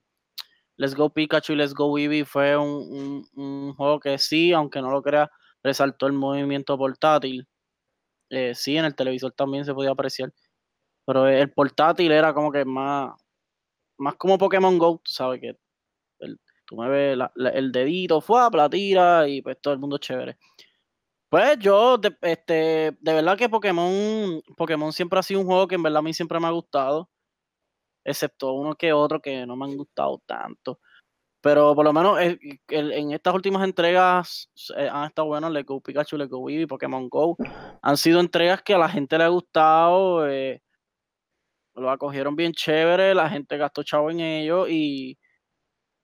Let's 0.77 0.95
Go 0.95 1.11
Pikachu 1.11 1.53
y 1.53 1.57
Let's 1.57 1.75
Go 1.75 1.97
Eevee 1.99 2.25
fue 2.25 2.57
un, 2.57 3.75
juego 3.77 4.01
que 4.01 4.19
sí, 4.19 4.53
aunque 4.53 4.81
no 4.83 4.91
lo 4.91 5.03
crea, 5.03 5.31
resaltó 5.63 6.07
el 6.07 6.13
movimiento 6.13 6.77
portátil. 6.79 7.47
Eh, 8.31 8.55
sí, 8.55 8.77
en 8.77 8.85
el 8.87 8.95
televisor 8.95 9.33
también 9.33 9.65
se 9.65 9.75
podía 9.75 9.91
apreciar. 9.91 10.33
Pero 11.07 11.29
el 11.29 11.53
portátil 11.53 12.13
era 12.13 12.35
como 12.35 12.53
que 12.53 12.65
más, 12.65 13.15
más 13.99 14.17
como 14.17 14.39
Pokémon 14.39 14.79
Go, 14.79 15.03
sabes 15.05 15.41
que 15.41 15.59
el, 16.21 16.41
tú 16.67 16.77
mueves 16.77 17.19
el 17.55 17.73
dedito, 17.73 18.21
fue, 18.21 18.41
la 18.53 18.71
tira 18.71 19.29
y 19.29 19.43
pues 19.43 19.59
todo 19.61 19.75
el 19.75 19.81
mundo 19.81 19.97
es 19.97 20.01
chévere. 20.01 20.39
Pues 21.29 21.59
yo, 21.59 21.99
de, 21.99 22.17
este, 22.23 22.97
de 23.01 23.15
verdad 23.15 23.37
que 23.37 23.49
Pokémon, 23.49 24.41
Pokémon 24.57 24.93
siempre 24.93 25.19
ha 25.19 25.23
sido 25.23 25.41
un 25.41 25.47
juego 25.47 25.67
que 25.67 25.75
en 25.75 25.83
verdad 25.83 25.99
a 25.99 26.03
mí 26.03 26.15
siempre 26.15 26.39
me 26.39 26.47
ha 26.47 26.51
gustado, 26.51 27.11
excepto 28.05 28.53
uno 28.55 28.77
que 28.77 28.93
otro 28.93 29.21
que 29.21 29.47
no 29.47 29.57
me 29.57 29.67
han 29.67 29.77
gustado 29.77 30.23
tanto. 30.27 30.81
Pero 31.43 31.75
por 31.75 31.85
lo 31.85 31.93
menos 31.93 32.19
en 32.21 33.13
estas 33.13 33.35
últimas 33.35 33.65
entregas 33.65 34.51
eh, 34.77 34.89
han 34.91 35.07
estado 35.07 35.29
buenos, 35.29 35.53
Let's 35.53 35.67
Go 35.67 35.81
Pikachu, 35.81 36.17
Let's 36.17 36.31
Go 36.31 36.49
Eevee, 36.51 36.67
Pokémon 36.67 37.09
Go. 37.09 37.37
Han 37.83 37.97
sido 37.97 38.21
entregas 38.21 38.63
que 38.63 38.75
a 38.75 38.79
la 38.79 38.89
gente 38.89 39.19
le 39.19 39.25
ha 39.25 39.29
gustado, 39.29 40.29
eh, 40.29 40.63
lo 41.75 41.91
acogieron 41.91 42.37
bien 42.37 42.53
chévere, 42.53 43.15
la 43.15 43.31
gente 43.31 43.57
gastó 43.57 43.83
chavo 43.83 44.11
en 44.11 44.21
ello 44.21 44.67
y, 44.69 45.19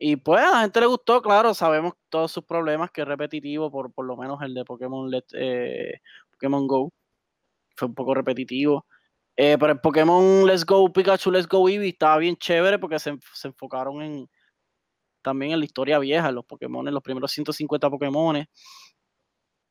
y 0.05 0.17
pues 0.17 0.43
a 0.43 0.51
la 0.51 0.61
gente 0.63 0.81
le 0.81 0.87
gustó, 0.87 1.23
claro, 1.23 1.55
sabemos 1.55 1.95
todos 2.09 2.33
sus 2.33 2.45
problemas, 2.45 2.91
que 2.91 3.03
es 3.03 3.07
repetitivo, 3.07 3.71
por, 3.71 3.93
por 3.93 4.05
lo 4.05 4.17
menos 4.17 4.43
el 4.43 4.53
de 4.53 4.65
Pokémon, 4.65 5.09
eh, 5.35 6.01
Pokémon 6.33 6.67
Go. 6.67 6.93
Fue 7.77 7.89
un 7.89 7.95
poco 7.95 8.15
repetitivo. 8.15 8.87
pero 9.37 9.71
el 9.73 9.81
Pokémon 9.81 10.47
Let's 10.47 10.67
Go 10.67 10.93
Pikachu, 10.93 11.31
Let's 11.31 11.47
Go 11.49 11.69
Eevee 11.69 11.91
estaba 11.91 12.19
bien 12.19 12.37
chévere 12.37 12.81
porque 12.81 12.99
se, 12.99 13.17
se 13.33 13.49
enfocaron 13.49 14.03
en 14.03 14.29
también 15.23 15.53
en 15.53 15.61
la 15.61 15.65
historia 15.67 16.01
vieja, 16.01 16.33
los 16.33 16.45
Pokémon, 16.47 16.85
los 16.93 17.03
primeros 17.03 17.31
150 17.31 17.89
Pokémon. 17.89 18.45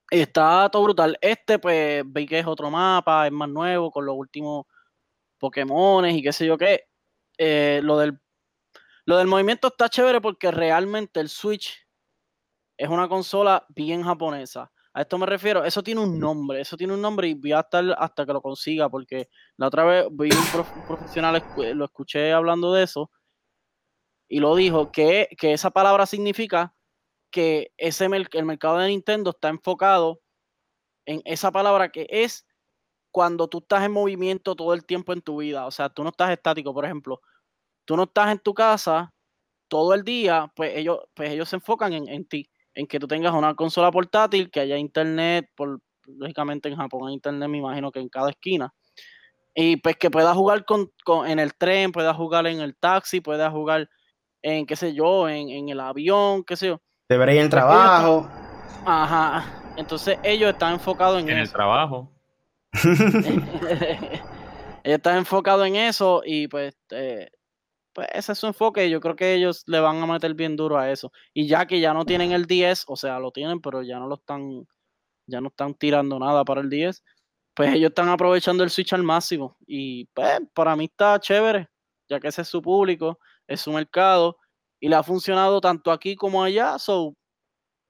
Está 0.09 0.69
todo 0.71 0.83
brutal. 0.83 1.17
Este, 1.21 1.59
pues, 1.59 2.03
vi 2.05 2.25
que 2.25 2.39
es 2.39 2.45
otro 2.47 2.69
mapa, 2.71 3.27
es 3.27 3.33
más 3.33 3.49
nuevo, 3.49 3.91
con 3.91 4.05
los 4.05 4.15
últimos 4.15 4.65
Pokémon 5.37 6.05
y 6.09 6.23
qué 6.23 6.33
sé 6.33 6.45
yo 6.45 6.57
qué. 6.57 6.85
Eh, 7.37 7.81
lo, 7.83 7.97
del, 7.97 8.20
lo 9.11 9.17
del 9.17 9.27
movimiento 9.27 9.67
está 9.67 9.89
chévere 9.89 10.21
porque 10.21 10.51
realmente 10.51 11.19
el 11.19 11.27
Switch 11.27 11.85
es 12.77 12.87
una 12.87 13.09
consola 13.09 13.65
bien 13.67 14.03
japonesa. 14.03 14.71
A 14.93 15.01
esto 15.01 15.17
me 15.17 15.25
refiero, 15.25 15.65
eso 15.65 15.83
tiene 15.83 15.99
un 15.99 16.17
nombre, 16.17 16.61
eso 16.61 16.77
tiene 16.77 16.93
un 16.93 17.01
nombre 17.01 17.27
y 17.27 17.33
voy 17.33 17.51
a 17.51 17.59
estar 17.59 17.83
hasta 17.97 18.25
que 18.25 18.31
lo 18.31 18.41
consiga 18.41 18.87
porque 18.87 19.27
la 19.57 19.67
otra 19.67 19.83
vez 19.83 20.05
vi 20.11 20.29
un 20.31 20.85
profesional, 20.87 21.43
lo 21.75 21.83
escuché 21.83 22.31
hablando 22.31 22.71
de 22.71 22.83
eso 22.83 23.11
y 24.29 24.39
lo 24.39 24.55
dijo, 24.55 24.93
que, 24.93 25.27
esa 25.41 25.71
palabra 25.71 26.05
significa 26.05 26.73
que 27.31 27.73
ese 27.75 28.05
el 28.05 28.45
mercado 28.45 28.77
de 28.77 28.87
Nintendo 28.87 29.31
está 29.31 29.49
enfocado 29.49 30.21
en 31.05 31.21
esa 31.25 31.51
palabra 31.51 31.89
que 31.89 32.07
es 32.09 32.47
cuando 33.11 33.49
tú 33.49 33.57
estás 33.57 33.83
en 33.83 33.91
movimiento 33.91 34.55
todo 34.55 34.73
el 34.73 34.85
tiempo 34.85 35.11
en 35.11 35.21
tu 35.21 35.41
vida. 35.41 35.65
O 35.65 35.71
sea, 35.71 35.89
tú 35.89 36.01
no 36.01 36.11
estás 36.11 36.31
estático, 36.31 36.73
por 36.73 36.85
ejemplo. 36.85 37.19
Tú 37.91 37.97
no 37.97 38.03
estás 38.03 38.31
en 38.31 38.39
tu 38.39 38.53
casa 38.53 39.11
todo 39.67 39.93
el 39.93 40.05
día, 40.05 40.49
pues 40.55 40.77
ellos, 40.77 40.99
pues 41.13 41.29
ellos 41.29 41.49
se 41.49 41.57
enfocan 41.57 41.91
en, 41.91 42.25
ti, 42.25 42.49
en 42.73 42.87
que 42.87 43.01
tú 43.01 43.05
tengas 43.05 43.33
una 43.33 43.53
consola 43.53 43.91
portátil, 43.91 44.49
que 44.49 44.61
haya 44.61 44.77
internet, 44.77 45.49
por, 45.57 45.81
lógicamente 46.05 46.69
en 46.69 46.77
Japón 46.77 47.09
hay 47.09 47.15
internet, 47.15 47.49
me 47.49 47.57
imagino 47.57 47.91
que 47.91 47.99
en 47.99 48.07
cada 48.07 48.29
esquina. 48.29 48.73
Y 49.53 49.75
pues 49.75 49.97
que 49.97 50.09
puedas 50.09 50.37
jugar 50.37 50.63
con, 50.63 50.89
en 51.27 51.37
el 51.37 51.53
tren, 51.53 51.91
puedas 51.91 52.15
jugar 52.15 52.47
en 52.47 52.61
el 52.61 52.77
taxi, 52.77 53.19
puedas 53.19 53.51
jugar 53.51 53.89
en 54.41 54.65
qué 54.65 54.77
sé 54.77 54.93
yo, 54.93 55.27
en, 55.27 55.67
el 55.67 55.81
avión, 55.81 56.45
qué 56.45 56.55
sé 56.55 56.67
yo. 56.67 56.81
Debería 57.09 57.33
ir 57.33 57.39
en 57.39 57.45
el 57.47 57.51
trabajo. 57.51 58.25
Ajá. 58.85 59.73
Entonces 59.75 60.17
ellos 60.23 60.49
están 60.53 60.75
enfocados 60.75 61.19
en, 61.19 61.29
en 61.29 61.39
el 61.39 61.51
trabajo. 61.51 62.09
ellos 64.81 64.95
están 64.97 65.17
enfocados 65.17 65.67
en 65.67 65.75
eso 65.75 66.21
y 66.25 66.47
pues, 66.47 66.73
eh, 66.91 67.29
pues 67.93 68.07
ese 68.13 68.31
es 68.33 68.37
su 68.39 68.47
enfoque. 68.47 68.89
Yo 68.89 68.99
creo 69.01 69.15
que 69.15 69.33
ellos 69.33 69.63
le 69.67 69.79
van 69.79 70.01
a 70.01 70.07
meter 70.07 70.33
bien 70.33 70.55
duro 70.55 70.77
a 70.77 70.91
eso. 70.91 71.11
Y 71.33 71.47
ya 71.47 71.65
que 71.65 71.79
ya 71.79 71.93
no 71.93 72.05
tienen 72.05 72.31
el 72.31 72.45
10, 72.45 72.85
o 72.87 72.95
sea, 72.95 73.19
lo 73.19 73.31
tienen, 73.31 73.61
pero 73.61 73.83
ya 73.83 73.99
no 73.99 74.07
lo 74.07 74.15
están, 74.15 74.67
ya 75.27 75.41
no 75.41 75.49
están 75.49 75.75
tirando 75.75 76.19
nada 76.19 76.43
para 76.45 76.61
el 76.61 76.69
10, 76.69 77.03
pues 77.53 77.73
ellos 77.73 77.89
están 77.89 78.09
aprovechando 78.09 78.63
el 78.63 78.69
Switch 78.69 78.93
al 78.93 79.03
máximo. 79.03 79.57
Y 79.67 80.05
pues 80.13 80.39
para 80.53 80.75
mí 80.75 80.85
está 80.85 81.19
chévere, 81.19 81.69
ya 82.09 82.19
que 82.19 82.29
ese 82.29 82.43
es 82.43 82.47
su 82.47 82.61
público 82.61 83.19
es 83.51 83.61
su 83.61 83.71
mercado 83.71 84.37
y 84.79 84.89
le 84.89 84.95
ha 84.95 85.03
funcionado 85.03 85.61
tanto 85.61 85.91
aquí 85.91 86.15
como 86.15 86.43
allá. 86.43 86.79
So, 86.79 87.15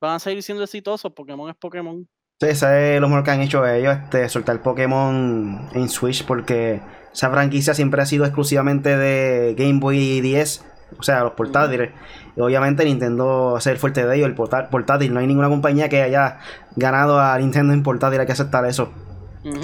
van 0.01 0.15
a 0.15 0.19
seguir 0.19 0.43
siendo 0.43 0.63
exitosos. 0.63 1.13
Pokémon 1.13 1.49
es 1.49 1.55
Pokémon. 1.55 2.07
Sí, 2.41 2.47
ese 2.47 2.95
es 2.95 3.01
lo 3.01 3.07
mejor 3.07 3.23
que 3.23 3.29
han 3.29 3.41
hecho 3.41 3.67
ellos, 3.67 3.95
este, 3.95 4.27
soltar 4.27 4.63
Pokémon 4.63 5.69
en 5.75 5.89
Switch, 5.89 6.25
porque 6.25 6.81
esa 7.13 7.29
franquicia 7.29 7.75
siempre 7.75 8.01
ha 8.01 8.07
sido 8.07 8.25
exclusivamente 8.25 8.97
de 8.97 9.53
Game 9.55 9.79
Boy 9.79 9.99
y 9.99 10.21
10, 10.21 10.65
o 10.97 11.03
sea, 11.03 11.21
los 11.21 11.33
portátiles. 11.33 11.91
Y 12.35 12.41
obviamente 12.41 12.83
Nintendo 12.83 13.57
es 13.59 13.67
el 13.67 13.77
fuerte 13.77 14.07
de 14.07 14.15
ellos, 14.15 14.27
el 14.27 14.33
portátil. 14.33 15.13
No 15.13 15.19
hay 15.19 15.27
ninguna 15.27 15.49
compañía 15.49 15.87
que 15.87 16.01
haya 16.01 16.39
ganado 16.75 17.19
a 17.19 17.37
Nintendo 17.37 17.73
en 17.73 17.83
portátil, 17.83 18.19
hay 18.19 18.25
que 18.25 18.31
aceptar 18.31 18.65
eso. 18.65 18.91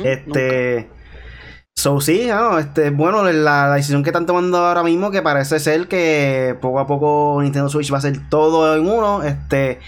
este. 0.03 0.87
So, 1.73 2.01
sí, 2.01 2.29
este, 2.59 2.89
bueno, 2.89 3.23
la, 3.23 3.73
decisión 3.73 4.03
que 4.03 4.09
están 4.09 4.25
tomando 4.25 4.57
ahora 4.57 4.83
mismo, 4.83 5.09
que 5.11 5.21
parece 5.21 5.59
ser 5.59 5.87
que 5.87 6.55
poco 6.59 6.79
a 6.79 6.87
poco 6.87 7.39
Nintendo 7.41 7.69
Switch 7.69 7.93
va 7.93 7.99
a 7.99 8.01
ser 8.01 8.29
todo 8.29 8.75
en 8.75 8.87
uno. 8.87 9.23
Este, 9.23 9.79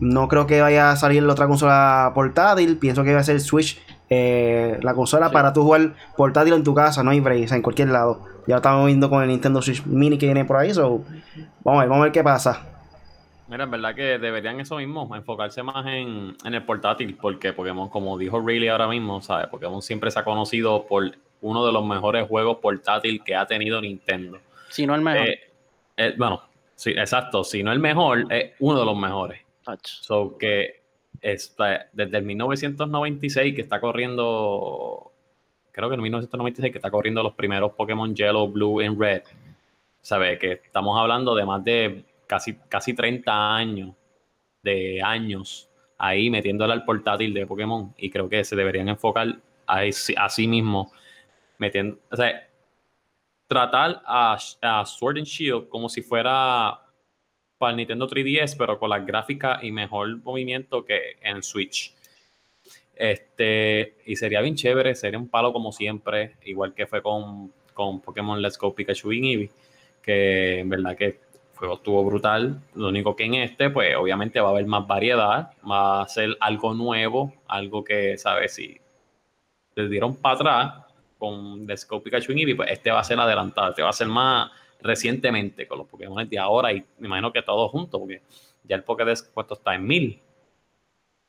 no 0.00 0.28
creo 0.28 0.46
que 0.46 0.60
vaya 0.60 0.90
a 0.90 0.96
salir 0.96 1.22
la 1.22 1.32
otra 1.32 1.46
consola 1.46 2.12
portátil. 2.14 2.78
Pienso 2.78 3.04
que 3.04 3.14
va 3.14 3.20
a 3.20 3.24
ser 3.24 3.40
Switch, 3.40 3.80
eh, 4.08 4.78
la 4.82 4.94
consola 4.94 5.30
para 5.30 5.52
tu 5.52 5.62
jugar 5.62 5.94
portátil 6.16 6.54
en 6.54 6.64
tu 6.64 6.74
casa, 6.74 7.02
no 7.02 7.10
hay 7.10 7.20
break, 7.20 7.50
en 7.52 7.62
cualquier 7.62 7.88
lado. 7.88 8.20
Ya 8.46 8.54
lo 8.54 8.56
estamos 8.56 8.86
viendo 8.86 9.10
con 9.10 9.22
el 9.22 9.28
Nintendo 9.28 9.60
Switch 9.60 9.84
Mini 9.84 10.18
que 10.18 10.26
viene 10.26 10.44
por 10.44 10.56
ahí. 10.56 10.72
So, 10.72 11.02
vamos 11.64 11.78
a 11.78 11.80
ver, 11.80 11.88
vamos 11.88 11.98
a 11.98 12.04
ver 12.04 12.12
qué 12.12 12.22
pasa. 12.22 12.64
Mira, 13.48 13.64
en 13.64 13.70
verdad 13.70 13.94
que 13.94 14.18
deberían 14.18 14.58
eso 14.58 14.76
mismo, 14.76 15.14
enfocarse 15.14 15.62
más 15.62 15.86
en, 15.86 16.36
en 16.44 16.54
el 16.54 16.64
portátil, 16.64 17.16
porque 17.20 17.52
Pokémon, 17.52 17.88
como 17.88 18.18
dijo 18.18 18.40
Riley 18.40 18.68
ahora 18.68 18.88
mismo, 18.88 19.22
¿sabes? 19.22 19.46
Pokémon 19.46 19.82
siempre 19.82 20.10
se 20.10 20.18
ha 20.18 20.24
conocido 20.24 20.84
por 20.86 21.12
uno 21.42 21.64
de 21.64 21.72
los 21.72 21.86
mejores 21.86 22.26
juegos 22.26 22.58
portátil 22.58 23.22
que 23.22 23.36
ha 23.36 23.46
tenido 23.46 23.80
Nintendo. 23.80 24.38
Si 24.68 24.84
no 24.84 24.94
el 24.96 25.00
mejor. 25.00 25.28
Eh, 25.28 25.40
eh, 25.96 26.14
bueno, 26.18 26.42
sí, 26.74 26.90
exacto. 26.90 27.44
Si 27.44 27.62
no 27.62 27.72
el 27.72 27.78
mejor, 27.78 28.24
es 28.30 28.52
uno 28.58 28.80
de 28.80 28.84
los 28.84 28.96
mejores. 28.96 29.45
So 29.84 30.36
que 30.38 30.82
está, 31.20 31.88
desde 31.92 32.18
el 32.18 32.24
1996 32.24 33.54
que 33.54 33.62
está 33.62 33.80
corriendo, 33.80 35.12
creo 35.72 35.88
que 35.88 35.94
en 35.94 36.02
1996 36.02 36.72
que 36.72 36.78
está 36.78 36.90
corriendo 36.90 37.22
los 37.22 37.34
primeros 37.34 37.72
Pokémon 37.72 38.14
Yellow, 38.14 38.48
Blue 38.48 38.80
y 38.80 38.88
Red. 38.88 39.22
Sabe 40.00 40.38
que 40.38 40.52
estamos 40.52 40.98
hablando 40.98 41.34
de 41.34 41.44
más 41.44 41.64
de 41.64 42.04
casi, 42.26 42.54
casi 42.68 42.94
30 42.94 43.56
años, 43.56 43.94
de 44.62 45.02
años 45.02 45.68
ahí 45.98 46.30
metiéndole 46.30 46.72
al 46.72 46.84
portátil 46.84 47.32
de 47.32 47.46
Pokémon 47.46 47.94
y 47.96 48.10
creo 48.10 48.28
que 48.28 48.44
se 48.44 48.54
deberían 48.54 48.88
enfocar 48.88 49.36
a, 49.66 49.80
a 49.80 50.28
sí 50.28 50.46
mismo 50.46 50.92
metiendo, 51.58 51.98
o 52.10 52.16
sea, 52.16 52.48
tratar 53.46 54.02
a, 54.04 54.36
Sword 54.84 55.18
and 55.18 55.26
Shield 55.26 55.68
como 55.68 55.88
si 55.88 56.02
fuera 56.02 56.80
para 57.58 57.70
el 57.70 57.76
Nintendo 57.76 58.08
3DS, 58.08 58.56
pero 58.56 58.78
con 58.78 58.90
la 58.90 58.98
gráfica 59.00 59.58
y 59.62 59.72
mejor 59.72 60.18
movimiento 60.22 60.84
que 60.84 61.16
en 61.22 61.42
Switch. 61.42 61.94
Este, 62.94 63.96
y 64.06 64.16
sería 64.16 64.40
bien 64.40 64.56
chévere, 64.56 64.94
sería 64.94 65.18
un 65.18 65.28
palo 65.28 65.52
como 65.52 65.70
siempre, 65.72 66.36
igual 66.44 66.74
que 66.74 66.86
fue 66.86 67.02
con, 67.02 67.52
con 67.74 68.00
Pokémon 68.00 68.40
Let's 68.40 68.58
Go 68.58 68.74
Pikachu 68.74 69.12
y 69.12 69.32
Eevee, 69.32 69.50
que 70.02 70.60
en 70.60 70.68
verdad 70.70 70.96
que 70.96 71.20
juego 71.56 71.74
estuvo 71.74 72.04
brutal. 72.04 72.60
Lo 72.74 72.88
único 72.88 73.14
que 73.14 73.24
en 73.24 73.34
este, 73.34 73.70
pues 73.70 73.94
obviamente 73.96 74.40
va 74.40 74.48
a 74.48 74.52
haber 74.52 74.66
más 74.66 74.86
variedad, 74.86 75.50
va 75.68 76.02
a 76.02 76.08
ser 76.08 76.36
algo 76.40 76.74
nuevo, 76.74 77.34
algo 77.48 77.84
que, 77.84 78.16
¿sabes? 78.16 78.54
Si 78.54 78.78
te 79.74 79.88
dieron 79.88 80.16
para 80.16 80.34
atrás, 80.34 80.74
con 81.18 81.66
The 81.66 81.76
Scope 81.76 82.04
Pikachu 82.04 82.32
y 82.32 82.40
Eevee, 82.40 82.56
pues 82.56 82.70
este 82.70 82.90
va 82.90 83.00
a 83.00 83.04
ser 83.04 83.18
adelantado, 83.18 83.70
este 83.70 83.82
va 83.82 83.90
a 83.90 83.94
ser 83.94 84.08
más 84.08 84.50
recientemente 84.80 85.66
con 85.66 85.78
los 85.78 85.86
Pokémon 85.86 86.28
de 86.28 86.38
ahora 86.38 86.72
y 86.72 86.84
me 86.98 87.06
imagino 87.06 87.32
que 87.32 87.42
todos 87.42 87.70
juntos, 87.70 88.00
porque 88.00 88.22
ya 88.64 88.76
el 88.76 88.84
Pokédex 88.84 89.22
puesto 89.34 89.54
está 89.54 89.74
en 89.74 89.86
mil. 89.86 90.20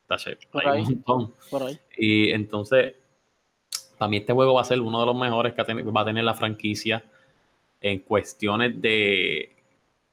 Está 0.10 0.74
un 0.74 0.84
montón. 0.84 1.34
Y 1.98 2.32
entonces, 2.32 2.96
para 3.98 4.10
mí 4.10 4.18
este 4.18 4.34
juego 4.34 4.54
va 4.54 4.62
a 4.62 4.66
ser 4.66 4.80
uno 4.80 5.00
de 5.02 5.06
los 5.06 5.16
mejores 5.16 5.54
que 5.54 5.64
va 5.64 6.02
a 6.02 6.06
tener 6.06 6.24
la 6.24 6.34
franquicia 6.34 7.04
en 7.82 8.00
cuestiones 8.00 8.82
de, 8.82 9.52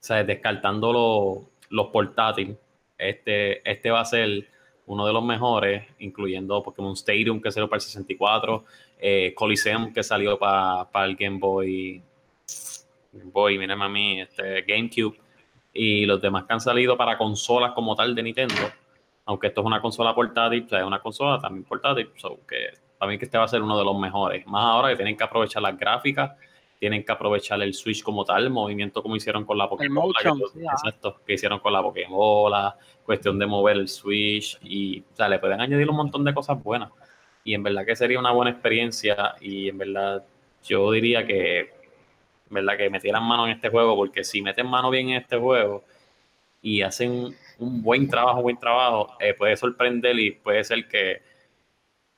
o 0.00 0.04
sea, 0.04 0.24
descartando 0.24 0.92
los, 0.92 1.38
los 1.70 1.88
portátiles. 1.88 2.56
Este, 2.98 3.68
este 3.70 3.90
va 3.90 4.00
a 4.00 4.04
ser 4.04 4.48
uno 4.86 5.06
de 5.06 5.12
los 5.12 5.24
mejores, 5.24 5.84
incluyendo 5.98 6.62
Pokémon 6.62 6.92
Stadium, 6.92 7.40
que 7.40 7.50
salió 7.50 7.68
para 7.68 7.78
el 7.78 7.82
64, 7.82 8.64
eh, 8.98 9.32
Coliseum, 9.34 9.92
que 9.92 10.02
salió 10.02 10.38
para 10.38 11.04
el 11.04 11.16
Game 11.16 11.38
Boy, 11.38 12.02
Boy, 13.24 13.58
mira 13.58 13.74
a 13.74 13.88
mí, 13.88 14.20
este, 14.20 14.62
GameCube, 14.62 15.18
y 15.72 16.06
los 16.06 16.20
demás 16.20 16.44
que 16.44 16.52
han 16.52 16.60
salido 16.60 16.96
para 16.96 17.16
consolas 17.18 17.72
como 17.72 17.94
tal 17.94 18.14
de 18.14 18.22
Nintendo, 18.22 18.54
aunque 19.26 19.48
esto 19.48 19.60
es 19.60 19.66
una 19.66 19.80
consola 19.80 20.14
portátil, 20.14 20.64
o 20.64 20.68
sea, 20.68 20.80
es 20.80 20.84
una 20.84 21.00
consola 21.00 21.38
también 21.38 21.64
portátil, 21.64 22.10
so 22.16 22.40
que 22.46 22.70
mí 23.06 23.18
que 23.18 23.26
este 23.26 23.36
va 23.36 23.44
a 23.44 23.48
ser 23.48 23.60
uno 23.62 23.78
de 23.78 23.84
los 23.84 23.98
mejores, 23.98 24.46
más 24.46 24.64
ahora 24.64 24.88
que 24.88 24.96
tienen 24.96 25.16
que 25.16 25.24
aprovechar 25.24 25.62
las 25.62 25.78
gráficas 25.78 26.32
tienen 26.78 27.04
que 27.04 27.12
aprovechar 27.12 27.62
el 27.62 27.72
Switch 27.72 28.02
como 28.02 28.24
tal, 28.24 28.44
el 28.44 28.50
movimiento 28.50 29.02
como 29.02 29.16
hicieron 29.16 29.44
con 29.44 29.56
la 29.56 29.68
Pokémon. 29.68 30.12
Exacto, 30.54 31.20
que 31.26 31.32
hicieron 31.32 31.60
con 31.60 31.72
la 31.72 31.82
Pokémon, 31.82 32.52
cuestión 33.04 33.38
de 33.38 33.46
mover 33.46 33.76
el 33.76 33.88
Switch 33.88 34.58
y, 34.62 35.00
o 35.00 35.16
sea, 35.16 35.28
le 35.28 35.38
pueden 35.38 35.60
añadir 35.60 35.88
un 35.88 35.96
montón 35.96 36.24
de 36.24 36.34
cosas 36.34 36.62
buenas. 36.62 36.90
Y 37.42 37.54
en 37.54 37.62
verdad 37.62 37.86
que 37.86 37.96
sería 37.96 38.18
una 38.18 38.32
buena 38.32 38.50
experiencia 38.50 39.34
y 39.40 39.68
en 39.68 39.78
verdad 39.78 40.24
yo 40.62 40.90
diría 40.92 41.26
que, 41.26 41.72
verdad 42.54 42.76
que 42.78 42.88
metieran 42.88 43.22
mano 43.24 43.46
en 43.46 43.52
este 43.52 43.68
juego 43.68 43.94
porque 43.96 44.24
si 44.24 44.40
meten 44.40 44.66
mano 44.66 44.90
bien 44.90 45.10
en 45.10 45.16
este 45.16 45.36
juego 45.36 45.84
y 46.62 46.80
hacen 46.80 47.34
un 47.58 47.82
buen 47.82 48.08
trabajo, 48.08 48.40
buen 48.40 48.58
trabajo, 48.58 49.10
eh, 49.20 49.34
puede 49.34 49.56
sorprender 49.56 50.18
y 50.18 50.30
puede 50.32 50.64
ser 50.64 50.88
que, 50.88 51.20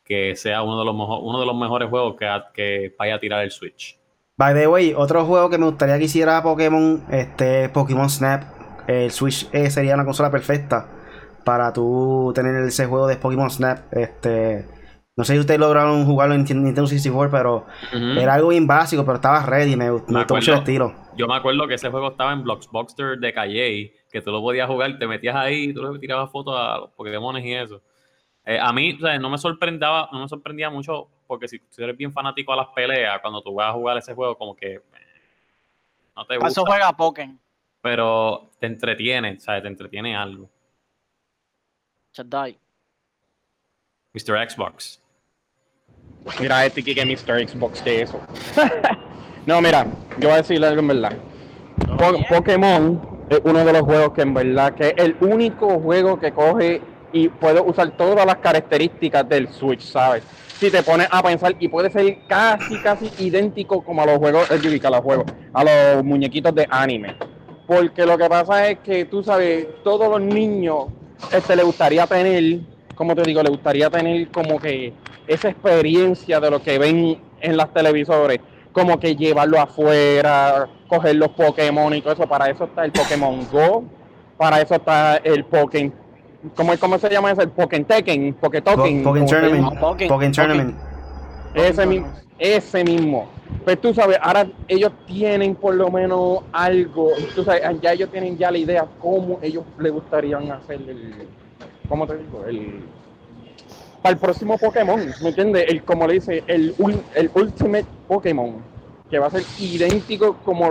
que 0.05 0.37
sea 0.37 0.63
uno 0.63 0.79
de 0.79 0.85
los, 0.85 0.95
uno 0.95 1.41
de 1.41 1.47
los 1.47 1.57
mejores 1.57 1.89
juegos 1.89 2.17
que, 2.17 2.27
que 2.55 2.95
vaya 2.97 3.17
a 3.17 3.19
tirar 3.19 3.43
el 3.43 3.51
Switch. 3.51 3.99
By 4.39 4.55
the 4.55 4.69
way, 4.69 4.93
otro 4.95 5.25
juego 5.25 5.51
que 5.51 5.59
me 5.59 5.65
gustaría 5.65 5.99
que 5.99 6.05
hiciera 6.05 6.43
Pokémon, 6.43 7.05
este 7.11 7.69
Pokémon 7.71 8.09
Snap. 8.11 8.45
El 8.87 9.11
Switch 9.11 9.49
eh, 9.53 9.71
sería 9.71 9.95
una 9.95 10.05
consola 10.05 10.31
perfecta 10.31 10.89
para 11.43 11.73
tú 11.73 12.33
tener 12.35 12.55
ese 12.65 12.87
juego 12.87 13.07
de 13.07 13.17
Pokémon 13.17 13.51
Snap. 13.51 13.93
Este, 13.93 14.67
no 15.17 15.25
sé 15.25 15.33
si 15.33 15.39
ustedes 15.39 15.59
lograron 15.59 16.05
jugarlo 16.05 16.35
en 16.35 16.45
Nintendo 16.45 16.87
64, 16.87 17.31
pero 17.31 17.67
era 18.21 18.35
algo 18.35 18.49
bien 18.49 18.67
básico, 18.67 19.03
pero 19.03 19.17
estaba 19.17 19.41
ready. 19.47 19.75
Me, 19.75 19.87
me, 19.87 19.91
gustó 19.91 20.35
mucho 20.35 20.53
el 20.53 20.59
estilo. 20.59 20.95
Yo 21.17 21.27
me 21.27 21.35
acuerdo 21.35 21.67
que 21.67 21.75
ese 21.75 21.89
juego 21.89 22.09
estaba 22.09 22.35
en 22.35 22.43
Blockbuster 22.43 23.19
de 23.19 23.33
Calle, 23.33 23.95
que 24.11 24.21
tú 24.21 24.31
lo 24.31 24.43
podías 24.43 24.69
jugar, 24.69 24.99
te 24.99 25.07
metías 25.07 25.35
ahí, 25.35 25.73
tú 25.73 25.83
le 25.83 25.99
tirabas 25.99 26.31
fotos 26.31 26.55
a 26.55 26.79
los 26.81 26.91
Pokémon 26.91 27.39
y 27.39 27.55
eso. 27.55 27.81
Eh, 28.45 28.59
a 28.61 28.71
mí, 28.75 28.93
o 28.93 29.01
sea, 29.01 29.19
no 29.19 29.31
me 29.31 29.39
sorprendía, 29.39 30.07
no 30.13 30.21
me 30.21 30.29
sorprendía 30.29 30.69
mucho 30.69 31.09
porque 31.27 31.49
si, 31.49 31.61
tú 31.61 31.83
eres 31.83 31.97
bien 31.97 32.13
fanático 32.13 32.53
a 32.53 32.57
las 32.57 32.69
peleas, 32.69 33.19
cuando 33.23 33.41
tú 33.41 33.55
vas 33.55 33.71
a 33.71 33.73
jugar 33.73 33.97
ese 33.97 34.15
juego, 34.15 34.37
como 34.37 34.55
que 34.55 34.83
no 36.15 36.27
te 36.27 36.37
gusta. 36.37 36.49
Eso 36.49 36.67
juega 36.67 36.93
Pokémon. 36.93 37.41
Pero 37.81 38.51
te 38.61 38.67
entretiene, 38.67 39.41
¿sabes? 39.41 39.63
Te 39.63 39.69
entretiene 39.69 40.15
algo. 40.15 40.51
Chadai. 42.13 42.59
Mr. 44.13 44.51
Xbox. 44.51 45.03
Mira, 46.41 46.67
este 46.67 46.83
que 46.83 47.05
Mr. 47.05 47.49
Xbox, 47.49 47.83
que 47.83 48.03
eso. 48.03 48.21
no, 49.47 49.61
mira, 49.61 49.87
yo 50.19 50.29
voy 50.29 50.35
a 50.35 50.37
decirle 50.37 50.67
algo 50.67 50.81
en 50.81 50.89
verdad. 50.89 51.13
Pokémon 52.29 53.01
es 53.29 53.41
uno 53.45 53.65
de 53.65 53.73
los 53.73 53.83
juegos 53.83 54.13
que 54.13 54.23
en 54.23 54.35
verdad 54.35 54.75
que 54.75 54.89
es 54.89 54.95
el 54.97 55.17
único 55.21 55.79
juego 55.81 56.19
que 56.19 56.33
coge 56.33 56.81
y 57.13 57.29
puede 57.29 57.61
usar 57.61 57.97
todas 57.97 58.27
las 58.27 58.37
características 58.37 59.29
del 59.29 59.49
Switch, 59.49 59.83
¿sabes? 59.83 60.23
si 60.59 60.71
te 60.71 60.83
pones 60.83 61.09
a 61.11 61.23
pensar 61.23 61.55
y 61.59 61.69
puede 61.69 61.91
ser 61.91 62.19
casi, 62.27 62.79
casi 62.79 63.11
idéntico 63.19 63.83
como 63.83 64.03
a 64.03 64.07
los 64.07 64.17
juegos, 64.19 64.51
a 64.51 64.57
los 64.91 65.01
juegos, 65.01 65.27
a 65.53 65.65
los 65.65 66.05
muñequitos 66.05 66.55
de 66.55 66.67
anime. 66.71 67.15
Porque 67.67 68.07
lo 68.07 68.17
que 68.17 68.29
pasa 68.29 68.71
es 68.71 68.79
que 68.79 69.05
tú 69.05 69.23
sabes, 69.23 69.67
todos 69.85 70.09
los 70.09 70.21
niños 70.21 70.87
este, 71.33 71.57
le 71.57 71.63
gustaría 71.63 72.07
tener, 72.07 72.61
como 72.95 73.15
te 73.15 73.23
digo, 73.23 73.43
le 73.43 73.51
gustaría 73.51 73.91
tener 73.91 74.29
como 74.29 74.59
que 74.59 74.95
esa 75.27 75.49
experiencia 75.49 76.41
de 76.41 76.51
lo 76.51 76.63
que 76.63 76.79
ven 76.79 77.19
en 77.41 77.57
las 77.57 77.73
televisores, 77.73 78.41
como 78.73 78.99
que 79.01 79.17
llevarlo 79.17 79.61
afuera, 79.61 80.69
coger 80.89 81.17
los 81.17 81.31
Pokémon 81.31 81.95
y 81.95 82.03
todo 82.03 82.13
eso. 82.13 82.27
Para 82.27 82.51
eso 82.51 82.65
está 82.65 82.85
el 82.85 82.93
Pokémon 82.93 83.47
Go, 83.51 83.85
para 84.37 84.61
eso 84.61 84.75
está 84.75 85.17
el 85.19 85.45
Pokémon 85.45 86.07
¿Cómo, 86.55 86.73
¿Cómo 86.79 86.99
se 86.99 87.09
llama 87.11 87.33
ese? 87.33 87.43
El 87.43 87.51
Pokémon 87.51 87.85
Tekken, 87.87 88.35
Pokétoken. 88.35 89.03
Pokémon 89.03 89.27
Tournament. 89.27 89.81
Pokémon 89.81 90.33
Tournament. 90.33 90.77
Ese 91.55 91.87
mismo, 91.87 92.09
ese 92.39 92.85
mismo. 92.85 93.29
Pues 93.65 93.81
tú 93.81 93.95
sabes, 93.95 94.19
ahora 94.21 94.47
ellos 94.69 94.93
tienen 95.07 95.55
por 95.55 95.75
lo 95.75 95.91
menos 95.91 96.41
algo, 96.53 97.11
tú 97.35 97.43
sabes, 97.43 97.63
ya 97.81 97.93
ellos 97.93 98.11
tienen 98.11 98.37
ya 98.37 98.51
la 98.51 98.59
idea 98.59 98.87
cómo 99.01 99.39
ellos 99.43 99.65
les 99.79 99.93
gustarían 99.93 100.51
hacer 100.51 100.81
el, 100.87 101.27
¿cómo 101.89 102.07
te 102.07 102.17
digo? 102.19 102.45
El, 102.47 102.83
para 104.07 104.15
el 104.15 104.21
próximo 104.21 104.57
Pokémon, 104.57 105.05
¿me 105.21 105.31
entiendes? 105.31 105.65
El, 105.67 105.83
como 105.83 106.07
le 106.07 106.15
dice, 106.15 106.45
el, 106.47 106.77
el 107.17 107.31
Ultimate 107.35 107.87
Pokémon, 108.07 108.63
que 109.11 109.19
va 109.19 109.27
a 109.27 109.31
ser 109.31 109.43
idéntico 109.59 110.37
como 110.45 110.71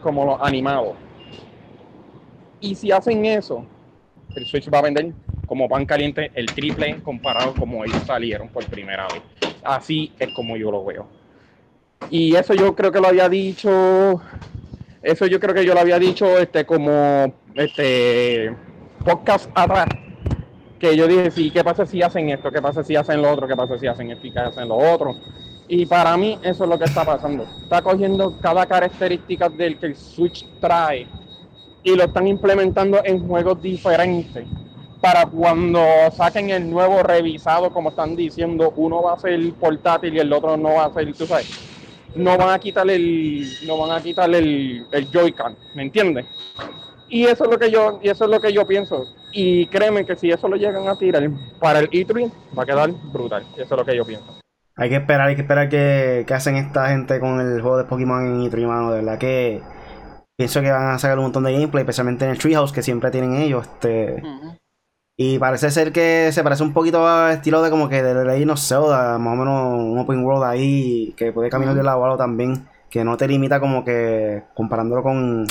como 0.00 0.24
lo 0.24 0.44
animado. 0.44 0.94
Y 2.60 2.76
si 2.76 2.92
hacen 2.92 3.24
eso, 3.24 3.64
el 4.36 4.46
Switch 4.46 4.72
va 4.72 4.78
a 4.78 4.82
vender 4.82 5.12
como 5.48 5.68
pan 5.68 5.86
caliente 5.86 6.30
el 6.36 6.46
triple 6.46 7.00
comparado 7.02 7.52
como 7.54 7.84
ellos 7.84 8.00
salieron 8.06 8.46
por 8.46 8.64
primera 8.66 9.08
vez. 9.08 9.22
Así 9.64 10.12
es 10.20 10.28
como 10.32 10.56
yo 10.56 10.70
lo 10.70 10.84
veo. 10.84 11.08
Y 12.10 12.36
eso 12.36 12.54
yo 12.54 12.76
creo 12.76 12.92
que 12.92 13.00
lo 13.00 13.08
había 13.08 13.28
dicho, 13.28 14.22
eso 15.02 15.26
yo 15.26 15.40
creo 15.40 15.52
que 15.52 15.64
yo 15.64 15.74
lo 15.74 15.80
había 15.80 15.98
dicho 15.98 16.38
este 16.38 16.64
como 16.64 17.34
este 17.56 18.54
podcast 19.04 19.50
atrás. 19.56 19.88
Que 20.78 20.96
yo 20.96 21.08
dije, 21.08 21.30
sí, 21.30 21.50
¿qué 21.50 21.64
pasa 21.64 21.86
si 21.86 22.02
hacen 22.02 22.30
esto? 22.30 22.50
¿Qué 22.50 22.62
pasa 22.62 22.84
si 22.84 22.94
hacen 22.94 23.20
lo 23.20 23.32
otro? 23.32 23.48
¿Qué 23.48 23.56
pasa 23.56 23.78
si 23.78 23.86
hacen 23.86 24.10
esto 24.10 24.26
y 24.26 24.30
qué 24.30 24.38
hacen 24.38 24.68
lo 24.68 24.76
otro? 24.76 25.16
Y 25.66 25.86
para 25.86 26.16
mí 26.16 26.38
eso 26.42 26.64
es 26.64 26.70
lo 26.70 26.78
que 26.78 26.84
está 26.84 27.04
pasando. 27.04 27.44
Está 27.62 27.82
cogiendo 27.82 28.36
cada 28.40 28.64
característica 28.66 29.48
del 29.48 29.78
que 29.78 29.86
el 29.86 29.96
Switch 29.96 30.46
trae 30.60 31.06
y 31.82 31.94
lo 31.94 32.04
están 32.04 32.26
implementando 32.26 33.00
en 33.04 33.26
juegos 33.26 33.60
diferentes 33.60 34.46
para 35.00 35.26
cuando 35.26 35.80
saquen 36.16 36.50
el 36.50 36.68
nuevo 36.68 37.02
revisado, 37.02 37.70
como 37.70 37.90
están 37.90 38.16
diciendo, 38.16 38.72
uno 38.76 39.02
va 39.02 39.14
a 39.14 39.18
ser 39.18 39.38
portátil 39.54 40.14
y 40.14 40.18
el 40.18 40.32
otro 40.32 40.56
no 40.56 40.74
va 40.74 40.86
a 40.86 40.92
ser, 40.92 41.12
tú 41.14 41.26
sabes, 41.26 41.48
no 42.14 42.36
van 42.36 42.50
a 42.50 42.58
quitarle 42.58 42.96
el, 42.96 43.66
no 43.66 43.78
van 43.78 43.92
a 43.92 44.02
quitarle 44.02 44.38
el, 44.38 44.86
el 44.90 45.10
Joy-Con, 45.10 45.56
¿me 45.74 45.82
entiendes? 45.82 46.26
Y 47.08 47.24
eso 47.24 47.44
es 47.44 47.50
lo 47.50 47.58
que 47.58 47.70
yo, 47.70 48.00
y 48.02 48.08
eso 48.08 48.24
es 48.24 48.30
lo 48.30 48.40
que 48.40 48.52
yo 48.52 48.66
pienso. 48.66 49.02
Y 49.32 49.66
créeme 49.66 50.04
que 50.04 50.16
si 50.16 50.30
eso 50.30 50.48
lo 50.48 50.56
llegan 50.56 50.88
a 50.88 50.98
tirar 50.98 51.28
para 51.58 51.80
el 51.80 51.90
E3, 51.90 52.30
va 52.56 52.62
a 52.62 52.66
quedar 52.66 52.90
brutal. 53.12 53.44
Eso 53.56 53.74
es 53.74 53.78
lo 53.78 53.84
que 53.84 53.96
yo 53.96 54.04
pienso. 54.04 54.40
Hay 54.76 54.90
que 54.90 54.96
esperar, 54.96 55.28
hay 55.28 55.34
que 55.34 55.42
esperar 55.42 55.68
que, 55.68 56.24
que 56.26 56.34
hacen 56.34 56.56
esta 56.56 56.88
gente 56.88 57.18
con 57.18 57.40
el 57.40 57.60
juego 57.60 57.78
de 57.78 57.84
Pokémon 57.84 58.24
en 58.24 58.50
E3, 58.50 58.66
mano. 58.66 58.92
De 58.92 58.98
verdad 58.98 59.18
que 59.18 59.60
Pienso 60.38 60.60
que 60.60 60.70
van 60.70 60.90
a 60.94 60.98
sacar 61.00 61.18
un 61.18 61.24
montón 61.24 61.42
de 61.42 61.52
gameplay, 61.52 61.82
especialmente 61.82 62.24
en 62.24 62.30
el 62.30 62.38
Treehouse 62.38 62.70
que 62.70 62.80
siempre 62.80 63.10
tienen 63.10 63.34
ellos. 63.34 63.66
Este, 63.66 64.22
Y 65.16 65.36
parece 65.40 65.68
ser 65.72 65.90
que 65.90 66.30
se 66.30 66.44
parece 66.44 66.62
un 66.62 66.72
poquito 66.72 67.08
al 67.08 67.32
estilo 67.32 67.60
de 67.60 67.70
como 67.70 67.88
que 67.88 68.04
de 68.04 68.24
Legend 68.24 68.52
of 68.52 68.60
Zelda, 68.60 69.18
más 69.18 69.32
o 69.32 69.36
menos 69.36 69.74
un 69.74 69.98
open 69.98 70.24
world 70.24 70.44
ahí, 70.44 71.12
que 71.16 71.32
puede 71.32 71.50
caminar 71.50 71.74
de 71.74 71.82
lado 71.82 72.04
a 72.04 72.06
lado 72.06 72.18
también, 72.18 72.68
que 72.88 73.02
no 73.02 73.16
te 73.16 73.26
limita 73.26 73.58
como 73.58 73.84
que 73.84 74.44
comparándolo 74.54 75.02
con 75.02 75.44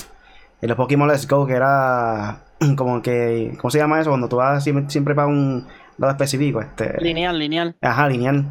el 0.61 0.75
Pokémon 0.75 1.07
Let's 1.07 1.27
Go, 1.27 1.45
que 1.45 1.53
era 1.53 2.43
como 2.77 3.01
que, 3.01 3.55
¿cómo 3.59 3.71
se 3.71 3.77
llama 3.77 3.99
eso? 3.99 4.09
Cuando 4.09 4.29
tú 4.29 4.37
vas 4.37 4.63
siempre, 4.63 5.15
para 5.15 5.27
un 5.27 5.67
lado 5.97 6.11
específico. 6.11 6.61
Este... 6.61 6.95
Lineal, 7.01 7.37
lineal. 7.37 7.75
Ajá, 7.81 8.07
lineal. 8.07 8.45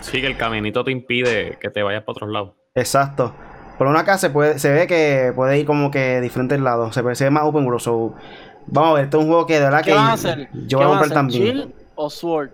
Sí, 0.00 0.20
que 0.20 0.26
el 0.26 0.36
caminito 0.36 0.84
te 0.84 0.90
impide 0.90 1.58
que 1.60 1.70
te 1.70 1.82
vayas 1.82 2.02
para 2.02 2.12
otros 2.12 2.30
lados. 2.30 2.52
Exacto. 2.74 3.34
Por 3.78 3.86
una 3.86 4.00
acá 4.00 4.18
se, 4.18 4.30
puede, 4.30 4.58
se 4.58 4.70
ve 4.70 4.86
que 4.86 5.32
puede 5.34 5.58
ir 5.58 5.66
como 5.66 5.90
que 5.90 6.20
diferentes 6.20 6.60
lados. 6.60 6.94
Se, 6.94 7.02
ve 7.02 7.30
más 7.30 7.44
open 7.44 7.64
world. 7.64 7.80
So, 7.80 8.14
vamos 8.66 8.90
a 8.90 8.94
ver, 8.94 9.04
este 9.04 9.16
es 9.16 9.22
un 9.22 9.28
juego 9.28 9.46
que 9.46 9.54
de 9.54 9.60
verdad 9.60 9.82
¿Qué 9.82 9.90
que 9.90 9.96
van 9.96 10.06
a 10.06 10.12
hacer? 10.12 10.48
yo 10.66 10.78
voy 10.78 10.86
a 10.86 10.90
comprar 10.90 11.10
también. 11.10 11.42
¿Chill 11.42 11.74
o 11.94 12.10
Sword? 12.10 12.50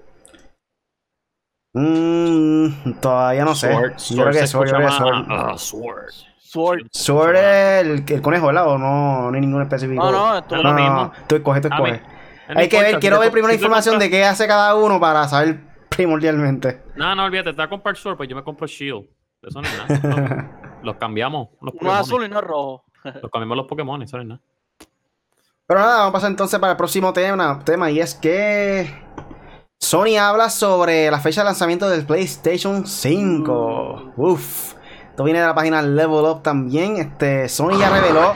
Mmm, 1.74 2.92
todavía 3.00 3.44
no 3.44 3.54
sé. 3.54 3.72
Sword, 3.72 3.96
yo 3.96 4.22
creo 4.22 4.32
que 4.32 4.46
Sword, 4.46 4.68
yo 4.68 4.76
creo 4.76 4.88
que 4.88 4.94
Sword. 4.94 5.54
Uh, 5.54 5.58
sword. 5.58 6.12
Sword. 6.56 6.86
Sword 6.90 7.36
es 7.36 7.84
el, 7.84 8.04
el 8.08 8.22
conejo, 8.22 8.46
¿verdad? 8.46 8.66
¿O 8.68 8.78
no, 8.78 9.30
no 9.30 9.34
hay 9.34 9.40
ningún 9.40 9.60
específico? 9.60 10.02
No, 10.02 10.10
no, 10.10 10.38
esto 10.38 10.56
es 10.56 10.62
lo 10.62 10.72
mismo. 10.72 11.12
Tú 11.26 11.36
escoges, 11.36 11.60
tú 11.62 11.68
escoges. 11.68 12.00
Hay 12.48 12.68
que 12.68 12.80
ver, 12.80 12.98
quiero 12.98 13.18
ver 13.18 13.30
primero 13.30 13.48
la 13.48 13.54
información 13.54 13.98
de 13.98 14.08
qué 14.08 14.24
hace 14.24 14.46
cada 14.46 14.74
uno 14.74 14.98
para 14.98 15.28
saber 15.28 15.60
primordialmente. 15.88 16.82
No, 16.94 17.14
no, 17.14 17.24
olvídate, 17.24 17.50
te 17.50 17.56
vas 17.56 17.66
a 17.66 17.70
comprar 17.70 17.96
Sword, 17.96 18.16
pues 18.16 18.28
yo 18.28 18.36
me 18.36 18.42
compro 18.42 18.66
Shield. 18.66 19.06
Eso 19.42 19.60
no 19.60 19.68
es 19.68 20.02
nada. 20.02 20.78
los 20.82 20.96
cambiamos. 20.96 21.48
Los 21.60 21.74
Uno 21.80 21.92
azul 21.92 22.24
y 22.24 22.28
no 22.28 22.40
rojo. 22.40 22.84
los 23.04 23.30
cambiamos 23.30 23.56
los 23.56 23.66
Pokémon, 23.66 24.02
eso 24.02 24.16
no 24.16 24.22
es 24.22 24.28
nada. 24.28 24.40
Pero 25.66 25.80
nada, 25.80 25.96
vamos 25.96 26.10
a 26.10 26.12
pasar 26.12 26.30
entonces 26.30 26.58
para 26.60 26.72
el 26.72 26.76
próximo 26.76 27.12
tema, 27.12 27.60
tema 27.64 27.90
y 27.90 27.98
es 27.98 28.14
que 28.14 28.88
Sony 29.80 30.16
habla 30.18 30.48
sobre 30.48 31.10
la 31.10 31.18
fecha 31.18 31.40
de 31.40 31.46
lanzamiento 31.46 31.88
del 31.90 32.06
PlayStation 32.06 32.86
5. 32.86 34.12
Mm. 34.16 34.20
Uf. 34.20 34.75
Esto 35.16 35.24
viene 35.24 35.40
de 35.40 35.46
la 35.46 35.54
página 35.54 35.80
Level 35.80 36.26
Up 36.26 36.42
también. 36.42 36.98
Este, 36.98 37.48
Sony 37.48 37.78
ya 37.78 37.88
reveló 37.88 38.34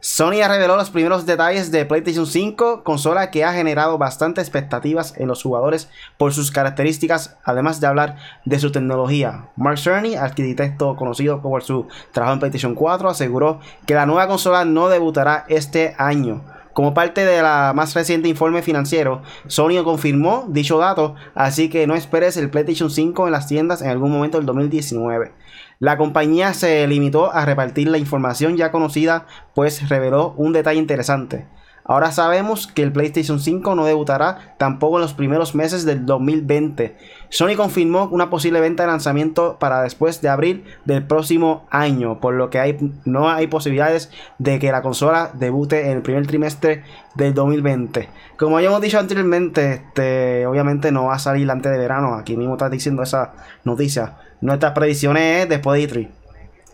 Sony 0.00 0.36
ya 0.38 0.48
reveló 0.48 0.76
los 0.76 0.88
primeros 0.88 1.26
detalles 1.26 1.70
de 1.70 1.84
PlayStation 1.84 2.26
5, 2.26 2.84
consola 2.84 3.30
que 3.30 3.44
ha 3.44 3.52
generado 3.52 3.98
bastantes 3.98 4.44
expectativas 4.44 5.12
en 5.18 5.28
los 5.28 5.42
jugadores 5.42 5.90
por 6.16 6.32
sus 6.32 6.50
características, 6.50 7.36
además 7.44 7.82
de 7.82 7.86
hablar 7.86 8.16
de 8.46 8.58
su 8.58 8.72
tecnología. 8.72 9.50
Mark 9.56 9.78
Cerny, 9.78 10.14
arquitecto 10.14 10.96
conocido 10.96 11.42
por 11.42 11.62
su 11.62 11.86
trabajo 12.12 12.32
en 12.32 12.38
PlayStation 12.38 12.74
4, 12.74 13.10
aseguró 13.10 13.60
que 13.84 13.92
la 13.92 14.06
nueva 14.06 14.26
consola 14.26 14.64
no 14.64 14.88
debutará 14.88 15.44
este 15.48 15.94
año 15.98 16.44
Como 16.72 16.94
parte 16.94 17.26
de 17.26 17.42
la 17.42 17.72
más 17.74 17.92
reciente 17.94 18.28
informe 18.28 18.62
financiero, 18.62 19.20
Sony 19.48 19.84
confirmó 19.84 20.46
dicho 20.48 20.78
dato, 20.78 21.14
así 21.34 21.68
que 21.68 21.86
no 21.86 21.94
esperes 21.94 22.38
el 22.38 22.48
PlayStation 22.48 22.90
5 22.90 23.26
en 23.26 23.32
las 23.32 23.48
tiendas 23.48 23.82
en 23.82 23.90
algún 23.90 24.12
momento 24.12 24.38
del 24.38 24.46
2019. 24.46 25.32
La 25.80 25.96
compañía 25.96 26.54
se 26.54 26.84
limitó 26.88 27.32
a 27.32 27.44
repartir 27.44 27.86
la 27.88 27.98
información 27.98 28.56
ya 28.56 28.72
conocida, 28.72 29.26
pues 29.54 29.88
reveló 29.88 30.34
un 30.36 30.52
detalle 30.52 30.80
interesante. 30.80 31.46
Ahora 31.84 32.10
sabemos 32.10 32.66
que 32.66 32.82
el 32.82 32.92
PlayStation 32.92 33.40
5 33.40 33.74
no 33.76 33.86
debutará 33.86 34.56
tampoco 34.58 34.96
en 34.96 35.02
los 35.02 35.14
primeros 35.14 35.54
meses 35.54 35.86
del 35.86 36.04
2020. 36.04 36.98
Sony 37.30 37.54
confirmó 37.56 38.08
una 38.10 38.28
posible 38.28 38.60
venta 38.60 38.82
de 38.82 38.88
lanzamiento 38.88 39.56
para 39.58 39.80
después 39.82 40.20
de 40.20 40.28
abril 40.28 40.64
del 40.84 41.06
próximo 41.06 41.66
año, 41.70 42.20
por 42.20 42.34
lo 42.34 42.50
que 42.50 42.78
no 43.06 43.30
hay 43.30 43.46
posibilidades 43.46 44.10
de 44.38 44.58
que 44.58 44.72
la 44.72 44.82
consola 44.82 45.30
debute 45.32 45.86
en 45.86 45.96
el 45.98 46.02
primer 46.02 46.26
trimestre 46.26 46.82
del 47.14 47.32
2020. 47.32 48.08
Como 48.36 48.60
ya 48.60 48.66
hemos 48.66 48.82
dicho 48.82 48.98
anteriormente, 48.98 49.74
este, 49.74 50.44
obviamente 50.44 50.92
no 50.92 51.04
va 51.04 51.14
a 51.14 51.18
salir 51.20 51.48
antes 51.50 51.72
de 51.72 51.78
verano. 51.78 52.16
Aquí 52.16 52.36
mismo 52.36 52.54
está 52.54 52.68
diciendo 52.68 53.02
esa 53.02 53.32
noticia. 53.64 54.16
Nuestras 54.40 54.72
predicciones 54.72 55.42
es 55.42 55.48
después 55.48 55.80
de 55.80 55.88
E3 55.88 56.08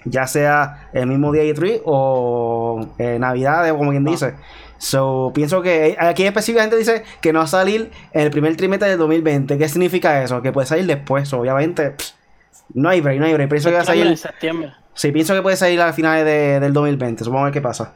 ya 0.05 0.27
sea 0.27 0.89
el 0.93 1.07
mismo 1.07 1.33
día 1.33 1.43
de 1.43 1.55
E3 1.55 1.83
o 1.85 2.89
eh, 2.99 3.19
Navidad, 3.19 3.69
como 3.77 3.91
quien 3.91 4.05
dice. 4.05 4.35
So, 4.79 5.33
pienso 5.35 5.63
que 5.63 5.97
aquí 5.99 6.25
específicamente 6.25 6.77
dice 6.77 7.05
que 7.21 7.33
no 7.33 7.39
va 7.39 7.47
a 7.47 7.49
salir 7.49 7.91
en 8.13 8.23
el 8.23 8.31
primer 8.31 8.57
trimestre 8.57 8.91
del 8.91 8.99
2020. 8.99 9.57
¿Qué 9.57 9.69
significa 9.69 10.23
eso? 10.23 10.43
Que 10.43 10.53
puede 10.53 10.67
salir 10.67 10.87
después, 10.87 11.33
obviamente. 11.33 11.95
no 12.75 12.89
hay 12.91 13.01
break, 13.01 13.19
no 13.19 13.27
hay 13.27 13.33
break. 13.35 13.49
Pienso 13.49 13.71
que 13.71 13.77
va 13.77 13.83
a 13.83 13.87
salir. 13.87 14.07
En 14.07 14.17
septiembre. 14.17 14.73
Sí, 14.93 15.11
pienso 15.11 15.35
que 15.35 15.43
puede 15.43 15.57
salir 15.57 15.81
a 15.81 15.93
finales 15.93 16.25
de, 16.25 16.61
del 16.61 16.73
2020. 16.73 17.25
Supongo 17.25 17.43
a 17.43 17.45
ver 17.45 17.53
qué 17.53 17.61
pasa. 17.61 17.95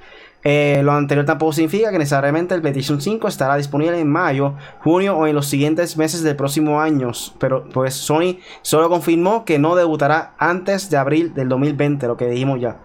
Eh, 0.51 0.81
lo 0.83 0.93
anterior 0.93 1.27
tampoco 1.27 1.53
significa 1.53 1.91
que 1.91 1.99
necesariamente 1.99 2.55
el 2.55 2.63
PlayStation 2.63 3.03
5 3.03 3.29
estará 3.29 3.57
disponible 3.57 4.01
en 4.01 4.09
mayo, 4.09 4.55
junio 4.81 5.15
o 5.15 5.27
en 5.27 5.35
los 5.35 5.47
siguientes 5.47 5.99
meses 5.99 6.23
del 6.23 6.37
próximo 6.37 6.81
año. 6.81 7.13
Pero 7.39 7.69
pues 7.69 7.93
Sony 7.93 8.39
solo 8.63 8.89
confirmó 8.89 9.45
que 9.45 9.59
no 9.59 9.77
debutará 9.77 10.33
antes 10.39 10.89
de 10.89 10.97
abril 10.97 11.35
del 11.35 11.51
2020, 11.51 12.07
lo 12.07 12.17
que 12.17 12.31
dijimos 12.31 12.63
ya. 12.63 12.79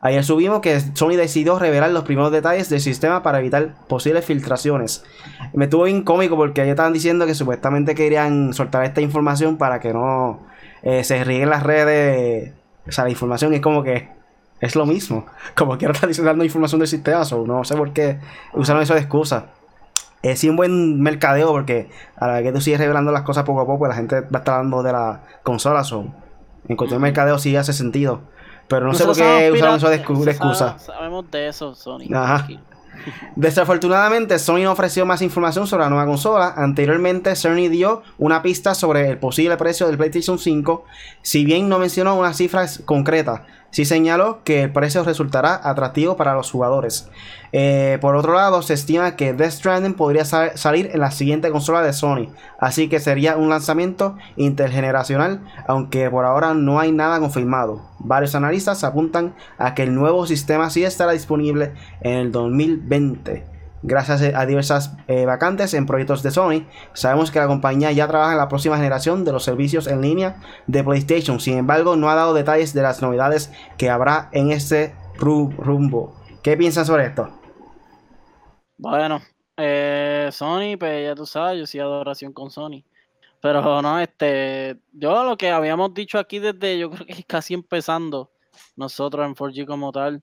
Ayer 0.00 0.24
subimos 0.24 0.60
que 0.60 0.80
Sony 0.94 1.10
decidió 1.10 1.58
revelar 1.58 1.90
los 1.90 2.04
primeros 2.04 2.32
detalles 2.32 2.70
del 2.70 2.80
sistema 2.80 3.22
para 3.22 3.40
evitar 3.40 3.74
posibles 3.86 4.24
filtraciones. 4.24 5.04
Me 5.52 5.66
estuvo 5.66 5.84
bien 5.84 6.04
porque 6.04 6.62
ayer 6.62 6.70
estaban 6.70 6.94
diciendo 6.94 7.26
que 7.26 7.34
supuestamente 7.34 7.94
querían 7.94 8.54
soltar 8.54 8.82
esta 8.84 9.02
información 9.02 9.58
para 9.58 9.78
que 9.78 9.92
no 9.92 10.40
eh, 10.82 11.04
se 11.04 11.22
rieguen 11.22 11.50
las 11.50 11.64
redes. 11.64 12.54
O 12.88 12.92
sea, 12.92 13.04
la 13.04 13.10
información 13.10 13.52
es 13.52 13.60
como 13.60 13.82
que 13.82 14.19
es 14.60 14.76
lo 14.76 14.86
mismo. 14.86 15.26
Como 15.56 15.72
ahora 15.72 15.92
están 16.08 16.26
dando 16.26 16.44
información 16.44 16.78
del 16.80 16.88
sistema, 16.88 17.22
no 17.46 17.64
sé 17.64 17.76
por 17.76 17.92
qué 17.92 18.18
usaron 18.52 18.82
eso 18.82 18.94
de 18.94 19.00
excusa. 19.00 19.46
Es 20.22 20.40
sí 20.40 20.50
un 20.50 20.56
buen 20.56 21.00
mercadeo 21.00 21.48
porque 21.48 21.88
a 22.16 22.26
la 22.26 22.34
vez 22.34 22.42
que 22.44 22.52
tú 22.52 22.60
sigues 22.60 22.78
revelando 22.78 23.10
las 23.10 23.22
cosas 23.22 23.44
poco 23.44 23.62
a 23.62 23.66
poco, 23.66 23.88
la 23.88 23.94
gente 23.94 24.20
va 24.20 24.28
a 24.34 24.38
estar 24.38 24.56
hablando 24.56 24.82
de 24.82 24.92
la 24.92 25.22
consola. 25.42 25.82
So. 25.82 26.04
En 26.68 26.76
cuestión 26.76 27.00
de 27.00 27.08
mercadeo 27.08 27.38
sí 27.38 27.56
hace 27.56 27.72
sentido. 27.72 28.20
Pero 28.68 28.86
no 28.86 28.94
sé 28.94 29.04
por 29.04 29.16
qué 29.16 29.50
usaron 29.52 29.76
eso 29.76 29.88
de, 29.88 29.96
excusa. 29.96 30.78
Sabemos 30.78 31.28
de 31.30 31.48
eso, 31.48 31.74
Sony. 31.74 32.14
Ajá. 32.14 32.46
Desafortunadamente, 33.34 34.38
Sony 34.38 34.58
no 34.58 34.72
ofreció 34.72 35.06
más 35.06 35.22
información 35.22 35.66
sobre 35.66 35.84
la 35.84 35.90
nueva 35.90 36.06
consola. 36.06 36.52
Anteriormente, 36.54 37.34
Sony 37.34 37.68
dio 37.68 38.02
una 38.18 38.42
pista 38.42 38.74
sobre 38.74 39.08
el 39.08 39.18
posible 39.18 39.56
precio 39.56 39.86
del 39.86 39.96
PlayStation 39.96 40.38
5, 40.38 40.84
si 41.22 41.44
bien 41.44 41.68
no 41.68 41.78
mencionó 41.78 42.14
una 42.16 42.34
cifra 42.34 42.66
concreta 42.84 43.46
sí 43.70 43.84
señaló 43.84 44.42
que 44.44 44.62
el 44.64 44.72
precio 44.72 45.04
resultará 45.04 45.60
atractivo 45.62 46.16
para 46.16 46.34
los 46.34 46.50
jugadores. 46.50 47.08
Eh, 47.52 47.98
por 48.00 48.14
otro 48.16 48.34
lado, 48.34 48.62
se 48.62 48.74
estima 48.74 49.16
que 49.16 49.32
Death 49.32 49.52
Stranding 49.52 49.94
podría 49.94 50.24
salir 50.24 50.90
en 50.92 51.00
la 51.00 51.10
siguiente 51.10 51.50
consola 51.50 51.82
de 51.82 51.92
Sony, 51.92 52.28
así 52.58 52.88
que 52.88 53.00
sería 53.00 53.36
un 53.36 53.48
lanzamiento 53.48 54.16
intergeneracional, 54.36 55.40
aunque 55.66 56.08
por 56.10 56.24
ahora 56.24 56.54
no 56.54 56.78
hay 56.78 56.92
nada 56.92 57.18
confirmado. 57.18 57.82
Varios 57.98 58.34
analistas 58.34 58.84
apuntan 58.84 59.34
a 59.58 59.74
que 59.74 59.82
el 59.82 59.94
nuevo 59.94 60.26
sistema 60.26 60.70
sí 60.70 60.84
estará 60.84 61.12
disponible 61.12 61.72
en 62.02 62.18
el 62.18 62.32
2020 62.32 63.49
gracias 63.82 64.22
a 64.34 64.46
diversas 64.46 64.96
eh, 65.08 65.24
vacantes 65.26 65.74
en 65.74 65.86
proyectos 65.86 66.22
de 66.22 66.30
Sony. 66.30 66.66
Sabemos 66.92 67.30
que 67.30 67.38
la 67.38 67.46
compañía 67.46 67.92
ya 67.92 68.08
trabaja 68.08 68.32
en 68.32 68.38
la 68.38 68.48
próxima 68.48 68.76
generación 68.76 69.24
de 69.24 69.32
los 69.32 69.44
servicios 69.44 69.86
en 69.86 70.00
línea 70.00 70.40
de 70.66 70.84
PlayStation. 70.84 71.40
Sin 71.40 71.58
embargo, 71.58 71.96
no 71.96 72.10
ha 72.10 72.14
dado 72.14 72.34
detalles 72.34 72.74
de 72.74 72.82
las 72.82 73.02
novedades 73.02 73.52
que 73.78 73.90
habrá 73.90 74.28
en 74.32 74.50
este 74.50 74.94
rumbo. 75.18 76.14
¿Qué 76.42 76.56
piensan 76.56 76.86
sobre 76.86 77.06
esto? 77.06 77.30
Bueno, 78.78 79.20
eh, 79.56 80.30
Sony, 80.32 80.76
pues 80.78 81.06
ya 81.06 81.14
tú 81.14 81.26
sabes, 81.26 81.58
yo 81.58 81.66
sí 81.66 81.78
adoración 81.78 82.32
con 82.32 82.50
Sony. 82.50 82.82
Pero 83.42 83.80
no, 83.82 83.98
este, 84.00 84.78
yo 84.92 85.24
lo 85.24 85.36
que 85.36 85.50
habíamos 85.50 85.94
dicho 85.94 86.18
aquí 86.18 86.38
desde, 86.38 86.78
yo 86.78 86.90
creo 86.90 87.06
que 87.06 87.24
casi 87.26 87.54
empezando 87.54 88.30
nosotros 88.76 89.26
en 89.26 89.34
4G 89.34 89.66
como 89.66 89.92
tal, 89.92 90.22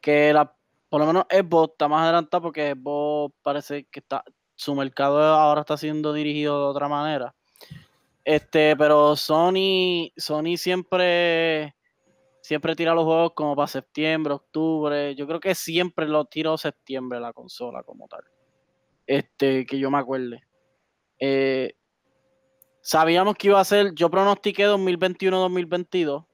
que 0.00 0.32
la 0.32 0.54
por 0.94 1.00
lo 1.00 1.08
menos 1.08 1.24
Xbox 1.28 1.72
está 1.72 1.88
más 1.88 2.04
adelantado 2.04 2.40
porque 2.44 2.72
Xbox 2.72 3.34
parece 3.42 3.84
que 3.86 3.98
está 3.98 4.22
su 4.54 4.76
mercado 4.76 5.20
ahora 5.20 5.62
está 5.62 5.76
siendo 5.76 6.12
dirigido 6.12 6.56
de 6.60 6.66
otra 6.66 6.88
manera. 6.88 7.34
Este, 8.24 8.76
pero 8.76 9.16
Sony, 9.16 10.12
Sony 10.16 10.56
siempre, 10.56 11.74
siempre 12.42 12.76
tira 12.76 12.94
los 12.94 13.02
juegos 13.02 13.32
como 13.34 13.56
para 13.56 13.66
septiembre, 13.66 14.34
octubre. 14.34 15.16
Yo 15.16 15.26
creo 15.26 15.40
que 15.40 15.56
siempre 15.56 16.06
lo 16.06 16.26
tiró 16.26 16.56
septiembre 16.56 17.18
la 17.18 17.32
consola 17.32 17.82
como 17.82 18.06
tal. 18.06 18.22
Este, 19.04 19.66
que 19.66 19.80
yo 19.80 19.90
me 19.90 19.98
acuerde. 19.98 20.44
Eh, 21.18 21.74
sabíamos 22.82 23.34
que 23.34 23.48
iba 23.48 23.58
a 23.58 23.64
ser, 23.64 23.92
yo 23.96 24.08
pronostiqué 24.10 24.68
2021-2022. 24.68 26.24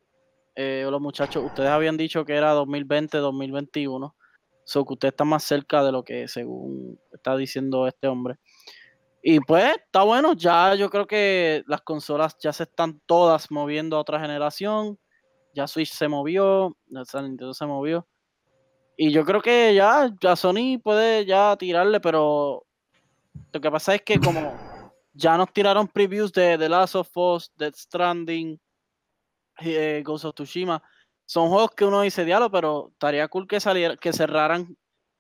Eh, 0.54 0.86
los 0.90 1.00
muchachos, 1.00 1.42
ustedes 1.46 1.70
habían 1.70 1.96
dicho 1.96 2.26
que 2.26 2.34
era 2.34 2.54
2020-2021. 2.56 4.12
So 4.64 4.84
que 4.84 4.94
usted 4.94 5.08
está 5.08 5.24
más 5.24 5.44
cerca 5.44 5.82
de 5.82 5.92
lo 5.92 6.04
que 6.04 6.28
según 6.28 6.98
está 7.12 7.36
diciendo 7.36 7.86
este 7.86 8.08
hombre. 8.08 8.36
Y 9.22 9.40
pues 9.40 9.76
está 9.76 10.02
bueno, 10.02 10.32
ya 10.32 10.74
yo 10.74 10.88
creo 10.88 11.06
que 11.06 11.62
las 11.66 11.82
consolas 11.82 12.36
ya 12.38 12.52
se 12.52 12.62
están 12.62 13.00
todas 13.06 13.50
moviendo 13.50 13.96
a 13.96 14.00
otra 14.00 14.20
generación. 14.20 14.98
Ya 15.54 15.66
Switch 15.66 15.92
se 15.92 16.08
movió, 16.08 16.76
Nintendo 16.88 17.52
se 17.52 17.66
movió. 17.66 18.06
Y 18.96 19.10
yo 19.10 19.24
creo 19.24 19.40
que 19.40 19.74
ya, 19.74 20.10
ya 20.20 20.36
Sony 20.36 20.78
puede 20.82 21.24
ya 21.26 21.56
tirarle, 21.56 22.00
pero 22.00 22.66
lo 23.52 23.60
que 23.60 23.70
pasa 23.70 23.94
es 23.94 24.02
que 24.02 24.18
como 24.20 24.54
ya 25.12 25.36
nos 25.36 25.52
tiraron 25.52 25.88
previews 25.88 26.32
de 26.32 26.56
The 26.56 26.68
Last 26.68 26.94
of 26.94 27.16
Us, 27.16 27.52
Dead 27.56 27.74
Stranding, 27.74 28.60
eh, 29.60 30.02
Ghost 30.04 30.24
of 30.24 30.34
Tsushima, 30.34 30.82
son 31.30 31.48
juegos 31.48 31.70
que 31.76 31.84
uno 31.84 32.02
dice, 32.02 32.24
diálogo, 32.24 32.50
pero 32.50 32.88
estaría 32.90 33.28
cool 33.28 33.46
que 33.46 33.60
saliera, 33.60 33.96
que 33.96 34.12
cerraran 34.12 34.76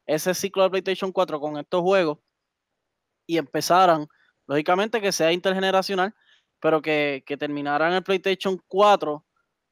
ese 0.06 0.34
ciclo 0.34 0.64
de 0.64 0.70
PlayStation 0.70 1.12
4 1.12 1.38
con 1.38 1.56
estos 1.56 1.82
juegos 1.82 2.18
y 3.28 3.38
empezaran, 3.38 4.08
lógicamente 4.48 5.00
que 5.00 5.12
sea 5.12 5.30
intergeneracional, 5.30 6.12
pero 6.58 6.82
que, 6.82 7.22
que 7.24 7.36
terminaran 7.36 7.92
el 7.92 8.02
PlayStation 8.02 8.60
4 8.66 9.24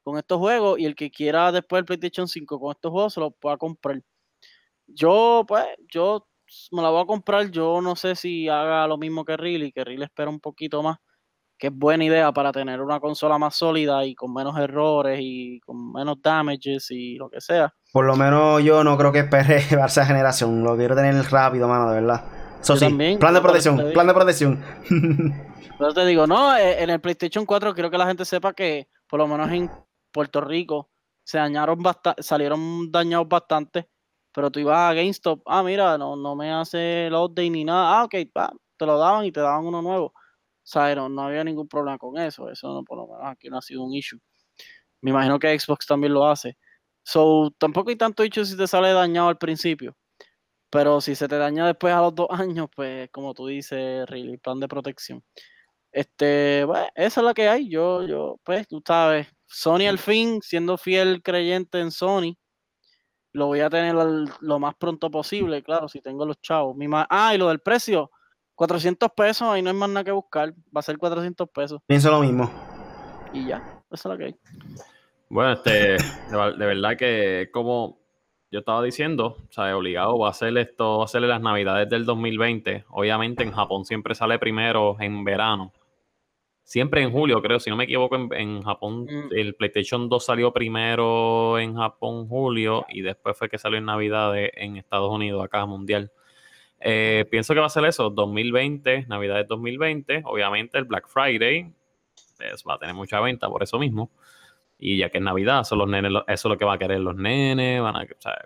con 0.05 0.17
estos 0.17 0.39
juegos 0.39 0.79
y 0.79 0.85
el 0.85 0.95
que 0.95 1.11
quiera 1.11 1.51
después 1.51 1.81
el 1.81 1.87
PlayStation 1.87 2.29
5 2.29 2.61
con 2.61 2.71
estos 2.71 2.93
juegos 2.93 3.15
se 3.15 3.21
lo 3.21 3.33
pueda 3.33 3.57
comprar. 3.57 4.01
Yo, 4.87 5.45
pues, 5.49 5.67
yo 5.89 6.29
me 6.71 6.83
la 6.83 6.91
voy 6.91 7.03
a 7.03 7.07
comprar. 7.07 7.51
Yo 7.51 7.81
no 7.83 7.97
sé 7.97 8.15
si 8.15 8.49
haga 8.49 8.87
lo 8.87 8.97
mismo 8.97 9.25
que 9.25 9.37
Riley, 9.37 9.73
que 9.73 9.83
Riley 9.83 10.05
espera 10.05 10.31
un 10.31 10.39
poquito 10.39 10.85
más 10.85 10.99
que 11.59 11.67
es 11.67 11.73
buena 11.75 12.05
idea 12.05 12.33
para 12.33 12.53
tener 12.53 12.81
una 12.81 13.01
consola 13.01 13.37
más 13.37 13.57
sólida 13.57 14.05
y 14.05 14.15
con 14.15 14.33
menos 14.33 14.57
errores 14.57 15.19
y 15.21 15.59
con 15.61 15.93
menos 15.93 16.23
damages 16.23 16.91
y 16.91 17.17
lo 17.17 17.29
que 17.29 17.41
sea. 17.41 17.75
Por 17.93 18.05
lo 18.05 18.17
menos 18.17 18.63
yo 18.63 18.85
no 18.85 18.97
creo 18.97 19.11
que 19.11 19.21
espere 19.21 19.61
llevarse 19.71 20.01
a 20.01 20.07
generación. 20.07 20.63
Lo 20.63 20.77
quiero 20.77 20.95
tener 20.95 21.15
rápido, 21.31 21.67
mano, 21.67 21.91
de 21.91 22.01
verdad. 22.01 22.25
Eso 22.61 22.77
sí, 22.77 22.87
plan 23.19 23.35
de 23.35 23.41
protección, 23.41 23.93
plan 23.93 24.07
de 24.07 24.15
protección. 24.15 24.63
Pero 25.79 25.95
te 25.95 26.07
digo, 26.07 26.27
no, 26.27 26.57
eh, 26.57 26.83
en 26.83 26.91
el 26.91 27.01
PlayStation 27.01 27.47
4 27.47 27.73
quiero 27.73 27.91
que 27.91 27.99
la 27.99 28.07
gente 28.07 28.25
sepa 28.25 28.53
que 28.53 28.89
por 29.09 29.19
lo 29.19 29.29
menos 29.29 29.51
en 29.53 29.71
Puerto 30.13 30.41
Rico 30.41 30.91
se 31.23 31.39
dañaron 31.39 31.81
bastante, 31.81 32.23
salieron 32.23 32.91
dañados 32.91 33.29
bastante, 33.29 33.89
pero 34.33 34.51
tú 34.51 34.59
ibas 34.59 34.77
a 34.77 34.95
GameStop, 34.95 35.43
ah, 35.47 35.63
mira, 35.63 35.97
no, 35.97 36.17
no 36.17 36.35
me 36.35 36.53
hace 36.53 37.07
el 37.07 37.15
update 37.15 37.51
ni 37.51 37.65
nada, 37.65 38.01
ah, 38.01 38.05
ok, 38.05 38.15
te 38.77 38.87
lo 38.87 38.99
daban 38.99 39.25
y 39.25 39.31
te 39.31 39.41
daban 39.41 39.65
uno 39.65 39.81
nuevo 39.81 40.13
sea, 40.71 40.95
no, 40.95 41.23
había 41.23 41.45
ningún 41.45 41.69
problema 41.69 41.99
con 41.99 42.19
eso. 42.19 42.51
Eso 42.51 42.73
no, 42.75 42.85
por 42.85 42.99
lo 42.99 43.07
menos 43.09 43.23
aquí 43.25 43.49
no 43.49 43.59
ha 43.59 43.63
sido 43.63 43.83
un 43.85 43.95
issue. 43.95 44.21
Me 45.01 45.11
imagino 45.11 45.39
que 45.39 45.59
Xbox 45.59 45.87
también 45.87 46.15
lo 46.15 46.27
hace. 46.27 46.57
So, 47.05 47.53
tampoco 47.59 47.91
hay 47.91 47.97
tanto 47.97 48.25
issue 48.25 48.45
si 48.45 48.57
te 48.57 48.67
sale 48.67 48.93
dañado 48.93 49.29
al 49.29 49.39
principio. 49.39 49.97
Pero 50.71 51.01
si 51.01 51.15
se 51.15 51.29
te 51.29 51.39
daña 51.39 51.67
después 51.67 51.95
a 51.95 52.01
los 52.03 52.15
dos 52.15 52.29
años, 52.31 52.69
pues 52.75 53.11
como 53.11 53.35
tú 53.35 53.47
dices, 53.47 54.07
really, 54.09 54.39
plan 54.39 54.61
de 54.61 54.69
protección. 54.69 55.23
Este, 55.93 56.65
bueno, 56.65 56.89
esa 56.95 57.21
es 57.21 57.25
la 57.25 57.35
que 57.35 57.49
hay. 57.49 57.69
Yo, 57.71 58.07
yo, 58.07 58.41
pues, 58.45 58.69
tú 58.69 58.83
sabes, 58.87 59.29
Sony 59.47 59.89
al 59.89 59.99
fin, 59.99 60.41
siendo 60.43 60.79
fiel 60.79 61.23
creyente 61.23 61.81
en 61.81 61.91
Sony, 61.91 62.37
Lo 63.33 63.47
voy 63.47 63.61
a 63.61 63.71
tener 63.71 63.95
lo 64.41 64.59
más 64.59 64.75
pronto 64.77 65.11
posible, 65.11 65.63
claro, 65.63 65.89
si 65.89 66.01
tengo 66.01 66.27
los 66.27 66.41
chavos. 66.41 66.77
Mi 66.77 66.87
ah, 66.93 67.35
y 67.35 67.39
lo 67.39 67.49
del 67.49 67.61
precio, 67.61 68.11
400 68.59 69.13
pesos, 69.13 69.43
ahí 69.43 69.63
no 69.63 69.71
hay 69.71 69.77
más 69.77 69.89
nada 69.89 70.03
que 70.03 70.11
buscar, 70.11 70.53
va 70.77 70.81
a 70.81 70.83
ser 70.83 70.99
400 70.99 71.49
pesos. 71.49 71.81
Pienso 71.87 72.11
lo 72.11 72.21
mismo. 72.21 72.51
Y 73.33 73.47
ya, 73.47 73.59
eso 73.89 74.09
es 74.09 74.13
lo 74.13 74.19
que 74.19 74.25
hay. 74.25 74.37
Bueno, 75.29 75.53
este, 75.53 75.97
de, 75.97 76.67
verdad 76.67 76.97
que 76.97 77.51
como 77.53 78.01
yo 78.51 78.59
estaba 78.59 78.83
diciendo, 78.83 79.37
o 79.49 79.53
sea, 79.53 79.77
obligado 79.77 80.19
va 80.19 80.27
a 80.27 80.31
hacer 80.33 80.59
esto, 80.59 80.97
va 80.97 81.03
a 81.03 81.05
hacerle 81.05 81.29
las 81.29 81.41
navidades 81.41 81.89
del 81.89 82.05
2020. 82.05 82.87
Obviamente 82.89 83.45
en 83.45 83.53
Japón 83.53 83.85
siempre 83.85 84.17
sale 84.17 84.41
primero 84.41 84.97
en 84.99 85.23
verano. 85.23 85.73
Siempre 86.65 87.03
en 87.03 87.13
julio, 87.13 87.41
creo, 87.41 87.61
si 87.61 87.71
no 87.71 87.77
me 87.77 87.85
equivoco, 87.85 88.17
en, 88.17 88.63
Japón 88.63 89.05
mm. 89.05 89.29
el 89.37 89.55
PlayStation 89.55 90.09
2 90.09 90.25
salió 90.25 90.53
primero 90.53 91.61
en 91.61 91.77
Japón 91.77 92.27
julio 92.27 92.87
y 92.89 93.03
después 93.03 93.39
fue 93.39 93.49
que 93.49 93.57
salió 93.57 93.79
en 93.79 93.85
Navidad 93.85 94.33
en 94.37 94.77
Estados 94.77 95.13
Unidos, 95.13 95.45
acá 95.45 95.65
mundial. 95.65 96.11
Eh, 96.81 97.27
pienso 97.31 97.55
que 97.55 97.61
va 97.61 97.67
a 97.67 97.71
ser 97.71 97.85
eso, 97.85 98.11
2020, 98.11 99.07
Navidades 99.09 99.49
2020, 99.49 100.23
obviamente 100.25 100.79
el 100.79 100.85
Black 100.85 101.09
Friday 101.09 101.73
pues, 102.37 102.63
va 102.69 102.75
a 102.75 102.79
tener 102.79 102.95
mucha 102.95 103.21
venta 103.21 103.49
por 103.49 103.63
eso 103.63 103.79
mismo. 103.79 104.11
Y 104.79 104.99
ya 104.99 105.11
que 105.11 105.19
es 105.19 105.25
Navidad, 105.25 105.65
son 105.65 105.79
los 105.79 105.89
nenes, 105.89 106.13
eso 106.13 106.23
es 106.29 106.45
lo 106.45 106.57
que 106.57 106.65
va 106.65 106.75
a 106.75 106.79
querer 106.79 107.01
los 107.01 107.17
nenes, 107.17 107.83
van 107.83 107.97
a, 107.97 108.03
o 108.03 108.21
sea, 108.21 108.37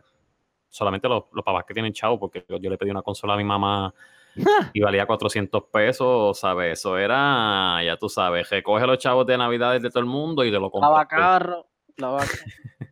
solamente 0.71 1.07
los, 1.09 1.25
los, 1.33 1.45
papás 1.45 1.65
que 1.67 1.75
tienen 1.75 1.93
chavo, 1.93 2.19
porque 2.19 2.43
yo, 2.49 2.71
le 2.71 2.79
pedí 2.79 2.91
una 2.91 3.03
consola 3.03 3.35
a 3.35 3.37
mi 3.37 3.45
mamá 3.45 3.93
y 4.73 4.81
valía 4.81 5.05
400 5.05 5.65
pesos, 5.65 6.39
¿sabes? 6.39 6.79
Eso 6.79 6.97
era, 6.97 7.83
ya 7.85 7.99
tú 7.99 8.09
sabes, 8.09 8.49
recoge 8.49 8.87
los 8.87 8.97
chavos 8.97 9.27
de 9.27 9.37
Navidades 9.37 9.83
de 9.83 9.91
todo 9.91 10.01
el 10.01 10.07
mundo 10.07 10.43
y 10.43 10.51
de 10.51 10.59
lo 10.59 10.71
compra. 10.71 10.89
Lava 10.89 11.07
carro, 11.07 11.67
lava 11.99 12.25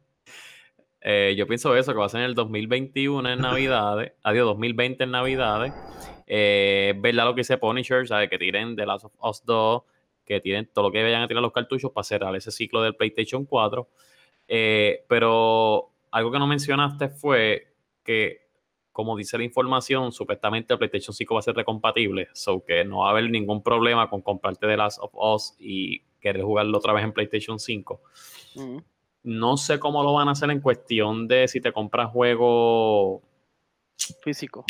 eh, 1.01 1.34
yo 1.36 1.46
pienso 1.46 1.76
eso, 1.76 1.92
que 1.92 1.98
va 1.98 2.07
a 2.07 2.09
ser 2.09 2.20
en 2.20 2.26
el 2.26 2.34
2021 2.34 3.28
en 3.28 3.40
Navidades, 3.40 4.12
adiós, 4.22 4.46
2020 4.46 5.05
en 5.05 5.11
Navidades. 5.11 5.72
Eh, 6.26 6.94
¿Verdad 6.98 7.24
lo 7.24 7.34
que 7.34 7.40
dice 7.40 7.59
Punisher? 7.59 8.07
¿Sabes? 8.07 8.30
Que 8.30 8.38
tiren 8.38 8.76
The 8.76 8.86
Last 8.86 9.07
of 9.07 9.12
Us 9.20 9.44
2 9.44 9.82
que 10.30 10.40
tienen 10.40 10.70
todo 10.72 10.86
lo 10.86 10.92
que 10.92 11.03
vayan 11.03 11.22
a 11.22 11.26
tirar 11.26 11.42
los 11.42 11.53
cartuchos 11.53 11.90
para 11.90 12.05
cerrar 12.05 12.36
ese 12.36 12.53
ciclo 12.53 12.82
del 12.82 12.94
PlayStation 12.94 13.44
4. 13.44 13.88
Eh, 14.46 15.05
pero 15.09 15.90
algo 16.12 16.30
que 16.30 16.38
no 16.38 16.46
mencionaste 16.46 17.09
fue 17.09 17.74
que, 18.05 18.46
como 18.92 19.16
dice 19.16 19.36
la 19.38 19.42
información, 19.42 20.12
supuestamente 20.12 20.72
el 20.72 20.78
PlayStation 20.78 21.12
5 21.12 21.34
va 21.34 21.40
a 21.40 21.42
ser 21.42 21.57
recompatible, 21.57 22.28
so 22.32 22.64
que 22.64 22.84
no 22.84 22.98
va 22.98 23.09
a 23.09 23.11
haber 23.11 23.28
ningún 23.28 23.61
problema 23.61 24.09
con 24.09 24.22
comprarte 24.22 24.68
The 24.68 24.76
Last 24.76 25.01
of 25.01 25.11
Us 25.14 25.57
y 25.59 26.03
querer 26.20 26.42
jugarlo 26.42 26.78
otra 26.78 26.92
vez 26.92 27.03
en 27.03 27.12
PlayStation 27.12 27.59
5. 27.59 28.01
No 29.23 29.57
sé 29.57 29.79
cómo 29.79 30.03
lo 30.03 30.14
van 30.14 30.29
a 30.29 30.33
hacer 30.33 30.51
en 30.51 30.61
cuestión 30.61 31.29
de 31.29 31.47
si 31.49 31.61
te 31.61 31.73
compras 31.73 32.11
juego 32.11 33.23
físico. 34.23 34.64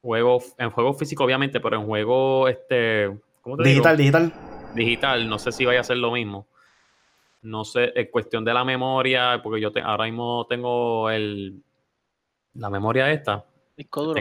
Juego, 0.00 0.40
en 0.56 0.70
juego 0.70 0.94
físico, 0.94 1.24
obviamente, 1.24 1.60
pero 1.60 1.76
en 1.76 1.86
juego 1.86 2.48
este. 2.48 3.18
¿cómo 3.42 3.56
te 3.56 3.64
digital, 3.64 3.96
digital 3.96 4.32
digital, 4.74 5.28
no 5.28 5.38
sé 5.38 5.52
si 5.52 5.64
vaya 5.64 5.80
a 5.80 5.84
ser 5.84 5.98
lo 5.98 6.12
mismo. 6.12 6.46
No 7.42 7.64
sé, 7.64 7.92
es 7.94 8.10
cuestión 8.10 8.44
de 8.44 8.52
la 8.52 8.64
memoria, 8.64 9.40
porque 9.42 9.60
yo 9.60 9.70
ahora 9.84 10.04
mismo 10.04 10.46
tengo 10.48 11.10
el 11.10 11.62
la 12.54 12.70
memoria 12.70 13.10
esta. 13.12 13.44
Disco 13.76 14.02
duro. 14.02 14.20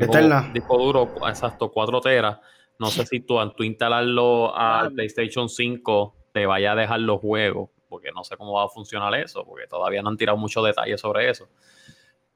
disco 0.54 0.78
duro, 0.78 1.10
exacto, 1.28 1.72
4 1.72 2.02
teras. 2.02 2.40
No 2.80 2.88
sé 2.88 3.06
si 3.08 3.22
tú 3.22 3.40
al 3.40 3.56
tú 3.56 3.64
instalarlo 3.64 4.56
al 4.56 4.94
PlayStation 4.94 5.50
5 5.50 6.16
te 6.32 6.46
vaya 6.46 6.74
a 6.74 6.76
dejar 6.76 7.00
los 7.00 7.20
juegos, 7.20 7.72
porque 7.88 8.12
no 8.12 8.24
sé 8.24 8.38
cómo 8.38 8.54
va 8.54 8.66
a 8.66 8.70
funcionar 8.70 9.14
eso, 9.16 9.46
porque 9.46 9.68
todavía 9.68 10.02
no 10.02 10.10
han 10.10 10.18
tirado 10.18 10.38
muchos 10.38 10.66
detalles 10.66 11.00
sobre 11.00 11.30
eso. 11.30 11.48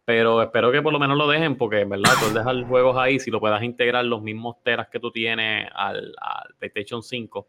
Pero 0.04 0.42
espero 0.42 0.72
que 0.72 0.82
por 0.82 0.92
lo 0.92 1.00
menos 1.00 1.18
lo 1.18 1.28
dejen, 1.28 1.58
porque 1.58 1.82
en 1.82 1.90
verdad, 1.90 2.12
tú 2.20 2.34
dejar 2.34 2.64
juegos 2.64 2.98
ahí, 2.98 3.20
si 3.20 3.30
lo 3.30 3.40
puedas 3.40 3.62
integrar 3.62 4.04
los 4.04 4.22
mismos 4.22 4.56
teras 4.64 4.90
que 4.90 5.00
tú 5.00 5.12
tienes 5.12 5.70
al, 5.74 6.14
PlayStation 6.58 7.04
5, 7.04 7.48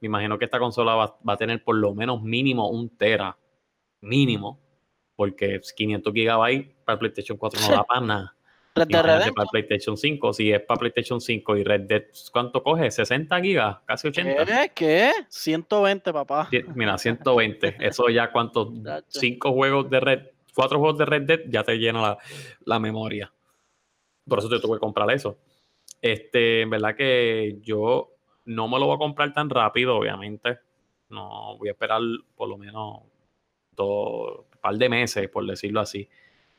me 0.00 0.06
imagino 0.06 0.38
que 0.38 0.44
esta 0.44 0.58
consola 0.58 0.94
va, 0.94 1.16
a 1.26 1.36
tener 1.36 1.64
por 1.64 1.76
lo 1.76 1.94
menos 1.94 2.22
mínimo 2.22 2.68
un 2.68 2.96
tera, 2.96 3.36
mínimo, 4.02 4.60
porque 5.16 5.60
500 5.74 6.12
gigabytes 6.12 6.74
para 6.84 6.94
el 6.94 6.98
PlayStation 6.98 7.38
4 7.38 7.60
no 7.60 7.68
da 7.74 7.84
para 7.84 8.00
nada. 8.00 8.36
Red 8.74 8.88
Dead 8.88 9.32
para 9.34 9.48
PlayStation 9.50 9.96
5, 9.96 10.32
si 10.32 10.50
es 10.52 10.60
para 10.62 10.80
PlayStation 10.80 11.20
5 11.20 11.56
y 11.56 11.64
Red 11.64 11.80
Dead, 11.82 12.04
¿cuánto 12.32 12.62
coge? 12.62 12.88
¿60 12.88 13.40
gigas? 13.42 13.78
¿Casi 13.86 14.08
80? 14.08 14.44
¿Qué? 14.44 14.72
¿Qué? 14.74 15.12
120, 15.28 16.12
papá. 16.12 16.48
Mira, 16.74 16.98
120. 16.98 17.76
Eso 17.80 18.08
ya 18.08 18.32
cuántos, 18.32 18.68
cinco 19.08 19.52
juegos 19.52 19.88
de 19.90 20.00
Red 20.00 20.20
cuatro 20.54 20.78
juegos 20.78 20.98
de 20.98 21.04
Red 21.04 21.22
Dead 21.22 21.40
ya 21.48 21.62
te 21.64 21.76
llena 21.76 22.16
la, 22.64 22.78
memoria. 22.78 23.32
Por 24.26 24.38
eso 24.38 24.48
te 24.48 24.60
tuve 24.60 24.76
que 24.76 24.80
comprar 24.80 25.10
eso. 25.10 25.38
Este, 26.00 26.62
en 26.62 26.70
verdad 26.70 26.94
que 26.96 27.58
yo 27.60 28.12
no 28.46 28.68
me 28.68 28.78
lo 28.78 28.86
voy 28.86 28.94
a 28.94 28.98
comprar 28.98 29.32
tan 29.32 29.50
rápido, 29.50 29.96
obviamente. 29.96 30.58
No 31.08 31.58
voy 31.58 31.68
a 31.68 31.72
esperar 31.72 32.00
por 32.34 32.48
lo 32.48 32.56
menos 32.56 33.02
un 33.76 34.44
par 34.60 34.76
de 34.76 34.88
meses, 34.88 35.28
por 35.28 35.46
decirlo 35.46 35.80
así. 35.80 36.08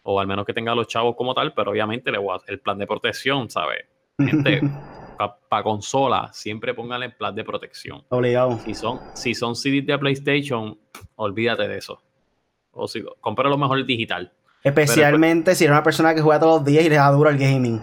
O 0.08 0.20
al 0.20 0.28
menos 0.28 0.46
que 0.46 0.54
tenga 0.54 0.74
los 0.76 0.88
chavos 0.88 1.16
como 1.16 1.34
tal, 1.34 1.54
pero 1.54 1.72
obviamente 1.72 2.12
le 2.12 2.18
voy 2.18 2.38
a, 2.38 2.52
el 2.52 2.60
plan 2.60 2.78
de 2.78 2.88
protección, 2.88 3.50
¿sabes? 3.50 3.86
Gente, 4.18 4.62
para 5.50 5.64
consola, 5.64 6.30
siempre 6.32 6.74
póngale 6.74 7.08
el 7.08 7.16
plan 7.16 7.36
de 7.36 7.44
protección. 7.44 8.04
Obligado. 8.10 8.60
Si 8.60 8.74
son, 8.74 9.00
si 9.14 9.34
son 9.34 9.56
CDs 9.56 9.86
de 9.86 9.98
PlayStation, 9.98 10.78
olvídate 11.16 11.68
de 11.68 11.78
eso 11.78 12.02
o 12.76 12.88
si 12.88 13.04
compra 13.22 13.50
lo 13.50 13.58
mejor 13.58 13.84
digital. 13.86 14.32
Especialmente 14.64 15.56
si 15.56 15.64
eres 15.64 15.74
una 15.74 15.84
persona 15.84 16.14
que 16.14 16.22
juega 16.22 16.40
todos 16.40 16.58
los 16.58 16.66
días 16.66 16.86
y 16.86 16.90
le 16.90 16.96
da 16.96 17.10
duro 17.10 17.30
al 17.30 17.38
gaming. 17.38 17.82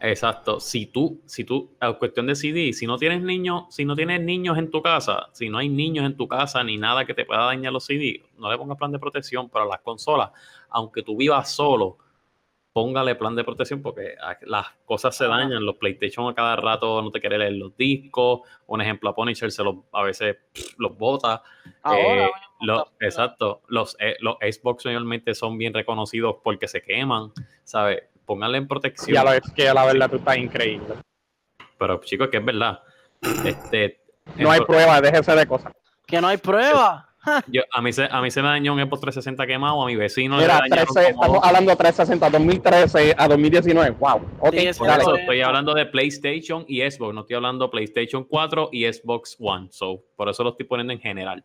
Exacto. 0.00 0.60
Si 0.60 0.86
tú, 0.86 1.20
si 1.26 1.44
tú, 1.44 1.74
a 1.80 1.92
cuestión 1.94 2.26
de 2.26 2.34
CD, 2.34 2.72
si 2.72 2.86
no 2.86 2.98
tienes 2.98 3.22
niños, 3.22 3.64
si 3.70 3.84
no 3.84 3.96
tienes 3.96 4.20
niños 4.20 4.58
en 4.58 4.70
tu 4.70 4.82
casa, 4.82 5.28
si 5.32 5.48
no 5.48 5.58
hay 5.58 5.68
niños 5.68 6.04
en 6.04 6.16
tu 6.16 6.28
casa 6.28 6.62
ni 6.62 6.76
nada 6.76 7.04
que 7.04 7.14
te 7.14 7.24
pueda 7.24 7.44
dañar 7.44 7.72
los 7.72 7.84
CD, 7.84 8.24
no 8.38 8.50
le 8.50 8.58
pongas 8.58 8.76
plan 8.76 8.92
de 8.92 8.98
protección 8.98 9.48
para 9.48 9.64
las 9.64 9.80
consolas, 9.80 10.30
aunque 10.68 11.02
tú 11.02 11.16
vivas 11.16 11.50
solo 11.50 11.98
póngale 12.76 13.14
plan 13.14 13.34
de 13.34 13.42
protección 13.42 13.80
porque 13.80 14.16
las 14.42 14.66
cosas 14.84 15.16
se 15.16 15.26
dañan. 15.26 15.64
Los 15.64 15.76
PlayStation 15.76 16.28
a 16.28 16.34
cada 16.34 16.56
rato 16.56 17.00
no 17.00 17.10
te 17.10 17.22
quiere 17.22 17.38
leer 17.38 17.54
los 17.54 17.74
discos. 17.74 18.40
Un 18.66 18.82
ejemplo, 18.82 19.08
a 19.08 19.14
Punisher 19.14 19.50
se 19.50 19.64
los, 19.64 19.76
a 19.92 20.02
veces 20.02 20.36
los 20.76 20.94
bota. 20.94 21.42
Eh, 21.90 22.28
exacto. 23.00 23.62
Los, 23.68 23.96
eh, 23.98 24.16
los 24.20 24.36
Xbox 24.42 24.84
mayormente 24.84 25.34
son 25.34 25.56
bien 25.56 25.72
reconocidos 25.72 26.36
porque 26.44 26.68
se 26.68 26.82
queman. 26.82 27.32
¿Sabes? 27.64 28.02
Póngale 28.26 28.58
en 28.58 28.68
protección. 28.68 29.14
Ya 29.14 29.24
lo 29.24 29.32
es 29.32 29.42
que 29.54 29.72
la 29.72 29.86
verdad 29.86 30.10
tú 30.10 30.16
estás 30.16 30.36
increíble. 30.36 30.96
Pero 31.78 32.00
chicos, 32.00 32.28
que 32.28 32.38
es 32.38 32.44
verdad. 32.44 32.80
Este, 33.44 34.00
no 34.36 34.50
hay 34.50 34.60
prueba, 34.60 35.00
déjese 35.00 35.34
de 35.34 35.46
cosas. 35.46 35.72
Que 36.06 36.20
no 36.20 36.28
hay 36.28 36.36
prueba. 36.36 37.08
Yo, 37.48 37.62
a, 37.72 37.82
mí 37.82 37.92
se, 37.92 38.08
a 38.10 38.20
mí 38.20 38.30
se 38.30 38.40
me 38.40 38.48
dañó 38.48 38.74
un 38.74 38.80
Xbox 38.80 39.00
360 39.00 39.46
quemado, 39.46 39.82
a 39.82 39.86
mi 39.86 39.96
vecino 39.96 40.36
Mira, 40.38 40.60
le 40.62 40.70
13, 40.70 41.08
estamos 41.08 41.40
hablando 41.42 41.70
de 41.70 41.76
360, 41.76 42.30
2013 42.30 43.14
a 43.16 43.28
2019. 43.28 43.90
Wow. 43.98 44.22
Okay, 44.40 44.66
estoy 44.68 45.40
hablando 45.40 45.74
de 45.74 45.86
PlayStation 45.86 46.64
y 46.68 46.88
Xbox, 46.88 47.14
no 47.14 47.20
estoy 47.22 47.36
hablando 47.36 47.64
de 47.66 47.70
PlayStation 47.70 48.24
4 48.24 48.70
y 48.72 48.92
Xbox 48.92 49.36
One. 49.40 49.68
So, 49.70 50.04
por 50.16 50.28
eso 50.28 50.44
lo 50.44 50.50
estoy 50.50 50.66
poniendo 50.66 50.92
en 50.92 51.00
general. 51.00 51.44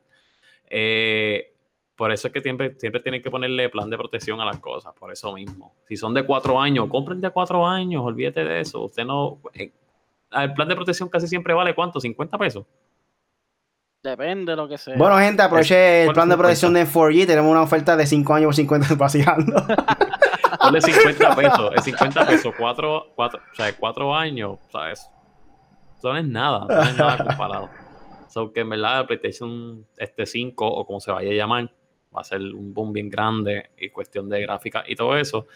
Eh, 0.70 1.54
por 2.02 2.12
eso 2.12 2.30
es 2.30 2.34
que 2.34 2.42
siempre, 2.42 2.74
siempre 2.80 3.00
tienen 3.00 3.22
que 3.22 3.30
ponerle 3.30 3.70
plan 3.70 3.88
de 3.88 3.96
protección 3.96 4.42
a 4.42 4.46
las 4.46 4.58
cosas, 4.58 4.92
por 5.00 5.12
eso 5.12 5.32
mismo. 5.34 5.76
Si 5.88 5.96
son 5.96 6.16
de 6.16 6.26
cuatro 6.26 6.60
años, 6.60 6.88
compren 6.90 7.22
de 7.22 7.30
cuatro 7.30 7.64
años, 7.64 8.02
olvídate 8.04 8.44
de 8.44 8.62
eso. 8.62 8.86
Usted 8.86 9.06
no. 9.06 9.38
Eh, 9.54 9.72
el 10.32 10.52
plan 10.56 10.68
de 10.68 10.76
protección 10.76 11.10
casi 11.10 11.28
siempre 11.28 11.54
vale 11.54 11.76
cuánto, 11.76 12.00
50 12.00 12.40
pesos. 12.40 12.66
Depende 14.02 14.54
de 14.54 14.56
lo 14.56 14.68
que 14.68 14.80
sea. 14.80 14.98
Bueno, 14.98 15.16
gente, 15.20 15.44
aproveche 15.44 16.06
el 16.06 16.14
plan 16.14 16.28
de 16.28 16.38
protección 16.38 16.74
de 16.74 16.88
4G. 16.88 17.28
Tenemos 17.28 17.52
una 17.52 17.62
oferta 17.62 17.96
de 17.96 18.08
5 18.08 18.34
años 18.34 18.48
por 18.48 18.56
50 18.56 18.96
paseando. 18.98 19.64
Ponle 20.60 20.82
50 20.82 21.36
pesos. 21.36 21.72
Es 21.76 21.84
50 21.84 22.26
pesos. 22.26 22.54
4, 22.58 23.12
4, 23.14 23.40
o 23.40 23.56
sea, 23.56 23.78
4 23.78 24.16
años. 24.16 24.58
¿Sabes? 24.72 25.08
Eso 26.00 26.12
no 26.12 26.18
es 26.18 26.26
nada. 26.26 26.66
no 26.68 26.82
es 26.82 26.98
nada 26.98 27.24
comparado. 27.24 27.70
So 28.28 28.52
que 28.52 28.62
en 28.62 28.72
verdad 28.72 29.02
el 29.02 29.06
PlayStation 29.06 29.86
este 29.98 30.26
5 30.26 30.66
o 30.66 30.88
como 30.88 31.00
se 31.00 31.12
vaya 31.12 31.30
a 31.30 31.36
llamar 31.36 31.70
va 32.16 32.22
a 32.22 32.24
ser 32.24 32.42
un 32.42 32.74
boom 32.74 32.94
bien 32.94 33.10
grande 33.10 33.72
y 33.78 33.90
cuestión 33.90 34.30
de 34.30 34.42
gráfica 34.42 34.84
y 34.88 34.96
todo 34.96 35.18
eso. 35.18 35.48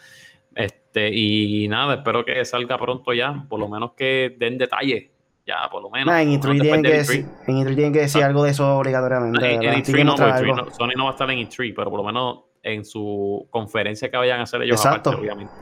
Este, 0.54 1.10
y 1.12 1.68
nada, 1.68 1.96
espero 1.96 2.24
que 2.24 2.44
salga 2.44 2.78
pronto 2.78 3.12
ya, 3.12 3.44
por 3.48 3.60
lo 3.60 3.68
menos 3.68 3.92
que 3.92 4.34
den 4.38 4.56
detalles 4.56 5.10
ya, 5.46 5.68
por 5.70 5.82
lo 5.82 5.90
menos. 5.90 6.12
en 6.14 6.40
E3 6.40 6.60
tienen, 6.60 6.82
que 6.82 6.92
decir, 6.92 7.26
en 7.46 7.92
que 7.92 8.00
decir 8.00 8.24
algo 8.24 8.42
de 8.42 8.50
eso 8.50 8.78
obligatoriamente. 8.78 9.54
En, 9.54 9.60
E3 9.60 10.04
no, 10.04 10.16
no, 10.16 10.70
Sony 10.70 10.90
no 10.96 11.04
va 11.04 11.10
a 11.10 11.12
estar 11.12 11.30
en 11.30 11.38
E3, 11.38 11.72
pero 11.76 11.90
por 11.90 12.00
lo 12.00 12.04
menos 12.04 12.38
en 12.62 12.84
su 12.84 13.46
conferencia 13.50 14.10
que 14.10 14.16
vayan 14.16 14.40
a 14.40 14.42
hacer 14.42 14.62
ellos 14.62 14.80
Exacto. 14.84 15.10
aparte, 15.10 15.22
obviamente. 15.22 15.52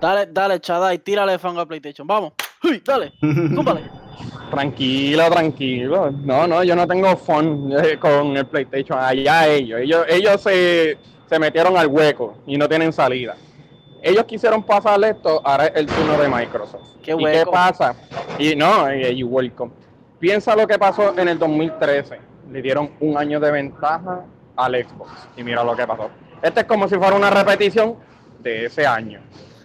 Dale, 0.00 0.26
dale, 0.26 0.60
Chadai, 0.60 0.98
tírale 0.98 1.38
fango 1.38 1.60
a 1.60 1.66
PlayStation. 1.66 2.06
Vamos. 2.06 2.32
Uy, 2.64 2.82
dale, 2.84 3.12
cúmpale. 3.20 3.82
Tranquilo, 4.50 5.30
tranquilo. 5.30 6.10
No, 6.10 6.46
no, 6.46 6.64
yo 6.64 6.74
no 6.74 6.86
tengo 6.86 7.14
fun 7.16 7.72
eh, 7.72 7.98
con 7.98 8.36
el 8.36 8.46
PlayStation. 8.46 8.98
Allá 8.98 9.46
ellos. 9.46 9.80
Ellos, 9.80 10.06
ellos 10.08 10.40
se, 10.40 10.98
se 11.28 11.38
metieron 11.38 11.76
al 11.76 11.86
hueco 11.86 12.38
y 12.46 12.56
no 12.56 12.68
tienen 12.68 12.92
salida. 12.92 13.36
ellos 14.02 14.24
quisieron 14.24 14.62
pasarle 14.62 15.10
esto, 15.10 15.40
ahora 15.44 15.66
es 15.66 15.76
el 15.76 15.86
turno 15.86 16.18
de 16.18 16.28
Microsoft. 16.28 16.88
¿Y 17.02 17.24
qué 17.24 17.44
pasa? 17.50 17.94
Y 18.38 18.54
no, 18.54 18.92
y 18.92 19.22
welcome. 19.22 19.72
Piensa 20.18 20.54
lo 20.56 20.66
que 20.66 20.78
pasó 20.78 21.18
en 21.18 21.28
el 21.28 21.38
2013. 21.38 22.18
Le 22.50 22.62
dieron 22.62 22.90
un 23.00 23.16
año 23.16 23.40
de 23.40 23.50
ventaja 23.50 24.24
al 24.56 24.74
Xbox. 24.74 25.28
Y 25.36 25.42
mira 25.42 25.62
lo 25.64 25.76
que 25.76 25.86
pasó. 25.86 26.10
Este 26.42 26.60
es 26.60 26.66
como 26.66 26.88
si 26.88 26.96
fuera 26.96 27.16
una 27.16 27.30
repetición 27.30 27.96
de 28.40 28.66
ese 28.66 28.86
año. 28.86 29.20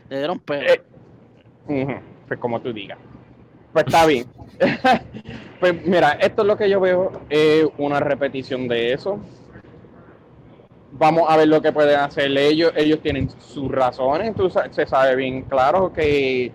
Le 0.10 0.18
dieron 0.18 0.40
pedo. 0.40 0.62
Eh, 0.62 2.02
pues 2.28 2.40
como 2.40 2.62
tú 2.62 2.74
digas. 2.74 2.98
Pues 3.72 3.86
está 3.88 4.06
bien. 4.06 4.26
pues 5.60 5.86
mira, 5.86 6.12
esto 6.14 6.44
es 6.44 6.48
lo 6.48 6.58
que 6.58 6.70
yo 6.70 6.80
veo, 6.80 7.12
es 7.30 7.66
una 7.78 8.00
repetición 8.00 8.68
de 8.68 8.94
eso. 8.94 9.20
Vamos 10.92 11.24
a 11.28 11.38
ver 11.38 11.48
lo 11.48 11.62
que 11.62 11.72
pueden 11.72 12.00
hacer 12.00 12.38
ellos. 12.38 12.72
Ellos 12.76 13.00
tienen 13.02 13.30
sus 13.40 13.72
razones. 13.72 14.36
Tú, 14.36 14.50
se 14.50 14.86
sabe 14.86 15.16
bien 15.16 15.42
claro 15.44 15.92
que 15.92 16.52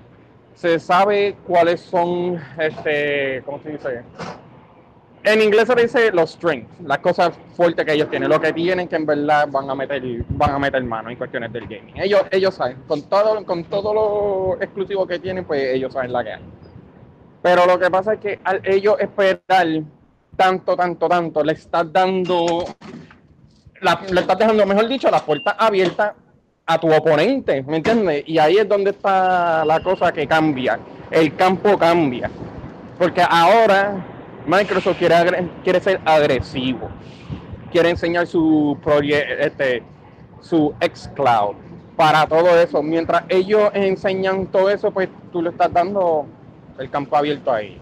se 0.55 0.79
sabe 0.79 1.37
cuáles 1.47 1.81
son, 1.81 2.41
este, 2.59 3.43
¿cómo 3.45 3.61
se 3.61 3.71
dice? 3.71 4.03
En 5.29 5.43
inglés 5.43 5.69
se 5.69 5.75
dice 5.75 6.11
los 6.11 6.31
strengths, 6.31 6.81
las 6.81 7.01
cosas 7.01 7.39
fuertes 7.55 7.85
que 7.85 7.93
ellos 7.93 8.09
tienen, 8.09 8.31
lo 8.31 8.41
que 8.41 8.51
tienen 8.51 8.89
que 8.89 8.97
en 8.97 9.05
verdad 9.05 9.47
van 9.51 9.69
a 9.69 9.75
meter, 9.75 10.03
van 10.31 10.53
a 10.53 10.59
meter 10.59 10.83
mano 10.85 11.11
en 11.11 11.17
cuestiones 11.17 11.53
del 11.53 11.65
gaming. 11.69 12.01
Ellos, 12.01 12.23
ellos 12.31 12.55
saben, 12.55 12.79
con 12.87 13.03
todo, 13.03 13.45
con 13.45 13.65
todo 13.65 13.93
lo 13.93 14.63
exclusivo 14.63 15.07
que 15.07 15.19
tienen, 15.19 15.45
pues 15.45 15.75
ellos 15.75 15.93
saben 15.93 16.15
la 16.15 16.25
que 16.25 16.33
hay. 16.33 16.41
Pero 17.43 17.67
lo 17.67 17.79
que 17.79 17.91
pasa 17.91 18.15
es 18.15 18.21
que 18.21 18.41
al 18.43 18.63
ellos 18.65 18.97
esperar 19.01 19.67
tanto, 20.35 20.75
tanto, 20.75 21.07
tanto, 21.11 21.45
le 21.45 21.53
estás 21.53 21.93
dando, 21.93 22.65
le 24.11 24.21
estás 24.21 24.39
dejando, 24.39 24.65
mejor 24.65 24.89
dicho, 24.89 25.11
la 25.11 25.21
puerta 25.21 25.51
abierta 25.59 26.15
a 26.65 26.81
tu 26.81 26.91
oponente, 26.91 27.63
¿me 27.65 27.77
entiendes? 27.77 28.25
Y 28.27 28.39
ahí 28.39 28.57
es 28.57 28.67
donde 28.67 28.93
está 28.93 29.63
la 29.67 29.83
cosa 29.83 30.11
que 30.11 30.27
cambia, 30.27 30.81
el 31.11 31.37
campo 31.37 31.77
cambia. 31.77 32.31
Porque 32.99 33.21
ahora 33.21 34.03
Microsoft 34.49 34.97
quiere, 34.97 35.47
quiere 35.63 35.79
ser 35.79 36.01
agresivo, 36.07 36.89
quiere 37.71 37.91
enseñar 37.91 38.27
su 38.27 38.79
proyecto, 38.83 39.35
este, 39.41 39.83
su 40.41 40.75
xCloud 40.81 41.55
para 41.97 42.27
todo 42.27 42.59
eso. 42.59 42.83
Mientras 42.83 43.25
ellos 43.29 43.71
enseñan 43.75 44.47
todo 44.47 44.71
eso, 44.71 44.91
pues 44.91 45.11
tú 45.31 45.43
le 45.43 45.51
estás 45.51 45.71
dando 45.71 46.25
el 46.79 46.89
campo 46.89 47.15
abierto 47.15 47.53
ahí. 47.53 47.79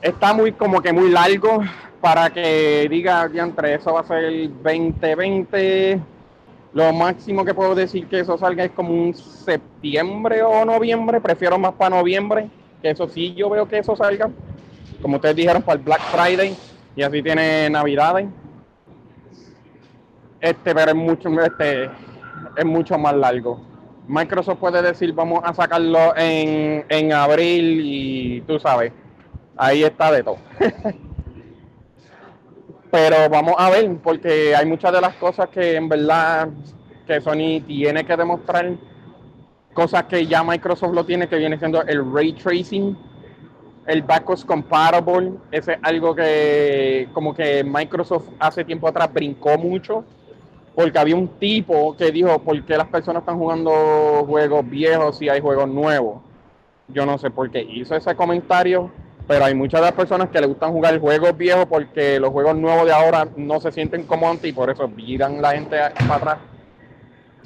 Está 0.00 0.32
muy 0.32 0.50
como 0.50 0.82
que 0.82 0.92
muy 0.92 1.10
largo 1.10 1.62
para 2.00 2.30
que 2.30 2.88
diga, 2.90 3.30
entre 3.32 3.74
eso 3.74 3.92
va 3.92 4.00
a 4.00 4.04
ser 4.04 4.24
el 4.24 4.52
2020. 4.64 6.00
Lo 6.72 6.92
máximo 6.92 7.44
que 7.44 7.54
puedo 7.54 7.76
decir 7.76 8.08
que 8.08 8.18
eso 8.18 8.36
salga 8.36 8.64
es 8.64 8.72
como 8.72 8.92
un 8.92 9.14
septiembre 9.14 10.42
o 10.42 10.64
noviembre. 10.64 11.20
Prefiero 11.20 11.56
más 11.56 11.74
para 11.74 11.94
noviembre. 11.94 12.48
Que 12.82 12.90
eso 12.90 13.08
sí, 13.08 13.32
yo 13.34 13.48
veo 13.48 13.68
que 13.68 13.78
eso 13.78 13.94
salga. 13.94 14.28
Como 15.02 15.16
ustedes 15.16 15.36
dijeron, 15.36 15.62
para 15.62 15.78
el 15.78 15.84
Black 15.84 16.00
Friday. 16.02 16.56
Y 16.96 17.02
así 17.02 17.22
tiene 17.22 17.68
Navidades. 17.68 18.28
Este, 20.40 20.74
pero 20.74 20.90
es 20.90 20.96
mucho, 20.96 21.28
este, 21.40 21.90
es 22.56 22.64
mucho 22.64 22.98
más 22.98 23.14
largo. 23.14 23.60
Microsoft 24.08 24.58
puede 24.58 24.82
decir 24.82 25.12
vamos 25.12 25.40
a 25.44 25.54
sacarlo 25.54 26.16
en, 26.16 26.84
en 26.88 27.12
abril 27.12 27.80
y 27.84 28.40
tú 28.42 28.58
sabes, 28.58 28.92
ahí 29.56 29.84
está 29.84 30.10
de 30.10 30.22
todo. 30.24 30.38
Pero 32.90 33.30
vamos 33.30 33.54
a 33.56 33.70
ver, 33.70 33.96
porque 34.02 34.54
hay 34.54 34.66
muchas 34.66 34.92
de 34.92 35.00
las 35.00 35.14
cosas 35.14 35.48
que 35.48 35.76
en 35.76 35.88
verdad 35.88 36.48
que 37.06 37.22
Sony 37.22 37.62
tiene 37.66 38.04
que 38.04 38.16
demostrar, 38.16 38.70
cosas 39.72 40.04
que 40.04 40.26
ya 40.26 40.44
Microsoft 40.44 40.92
lo 40.92 41.06
tiene, 41.06 41.26
que 41.26 41.36
viene 41.36 41.58
siendo 41.58 41.80
el 41.82 42.12
ray 42.12 42.34
tracing, 42.34 42.94
el 43.86 44.02
backwards 44.02 44.44
compatible, 44.44 45.32
ese 45.50 45.72
es 45.72 45.78
algo 45.82 46.14
que 46.14 47.08
como 47.12 47.34
que 47.34 47.64
Microsoft 47.64 48.28
hace 48.38 48.64
tiempo 48.64 48.88
atrás 48.88 49.12
brincó 49.12 49.58
mucho 49.58 50.04
porque 50.74 50.98
había 50.98 51.16
un 51.16 51.28
tipo 51.28 51.96
que 51.96 52.10
dijo, 52.10 52.38
¿por 52.38 52.62
qué 52.64 52.76
las 52.76 52.86
personas 52.86 53.22
están 53.22 53.38
jugando 53.38 54.24
juegos 54.26 54.68
viejos 54.68 55.18
si 55.18 55.28
hay 55.28 55.40
juegos 55.40 55.68
nuevos? 55.68 56.22
Yo 56.88 57.04
no 57.04 57.18
sé 57.18 57.30
por 57.30 57.50
qué 57.50 57.60
hizo 57.62 57.94
ese 57.94 58.14
comentario, 58.14 58.90
pero 59.26 59.44
hay 59.44 59.54
muchas 59.54 59.80
de 59.80 59.86
las 59.86 59.94
personas 59.94 60.30
que 60.30 60.40
le 60.40 60.46
gustan 60.46 60.72
jugar 60.72 60.98
juegos 60.98 61.36
viejos 61.36 61.66
porque 61.66 62.18
los 62.18 62.30
juegos 62.30 62.56
nuevos 62.56 62.86
de 62.86 62.92
ahora 62.92 63.28
no 63.36 63.60
se 63.60 63.72
sienten 63.72 64.04
como 64.04 64.30
antes 64.30 64.48
y 64.48 64.52
por 64.52 64.70
eso 64.70 64.88
viran 64.88 65.42
la 65.42 65.52
gente 65.52 65.76
para 66.08 66.14
atrás. 66.14 66.38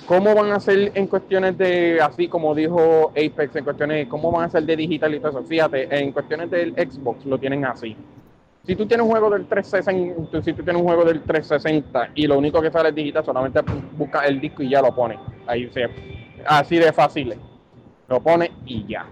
¿Cómo 0.04 0.34
van 0.34 0.52
a 0.52 0.60
ser 0.60 0.92
en 0.94 1.06
cuestiones 1.06 1.56
de, 1.56 2.00
así 2.00 2.28
como 2.28 2.54
dijo 2.54 3.10
Apex, 3.10 3.56
en 3.56 3.64
cuestiones 3.64 4.06
cómo 4.08 4.30
van 4.30 4.44
a 4.44 4.50
ser 4.50 4.64
de 4.64 4.76
digital 4.76 5.14
y 5.14 5.20
todo 5.20 5.30
eso? 5.30 5.44
Fíjate, 5.44 5.98
en 5.98 6.12
cuestiones 6.12 6.50
del 6.50 6.74
Xbox 6.74 7.24
lo 7.24 7.38
tienen 7.38 7.64
así 7.64 7.96
si 8.66 8.74
tú 8.74 8.84
tienes 8.86 9.04
un 9.04 9.12
juego 9.12 9.30
del 9.30 9.46
360, 9.46 10.42
si 10.42 10.52
tú 10.52 10.64
tienes 10.64 10.82
un 10.82 10.88
juego 10.88 11.04
del 11.04 11.22
360 11.22 12.10
y 12.16 12.26
lo 12.26 12.36
único 12.36 12.60
que 12.60 12.72
sale 12.72 12.88
es 12.88 12.94
digital, 12.96 13.24
solamente 13.24 13.60
busca 13.92 14.26
el 14.26 14.40
disco 14.40 14.62
y 14.62 14.70
ya 14.70 14.82
lo 14.82 14.92
pone. 14.94 15.18
Ahí 15.46 15.70
se, 15.72 15.88
así 16.44 16.76
de 16.76 16.92
fácil. 16.92 17.34
Lo 18.08 18.20
pone 18.20 18.50
y 18.66 18.84
ya. 18.88 19.06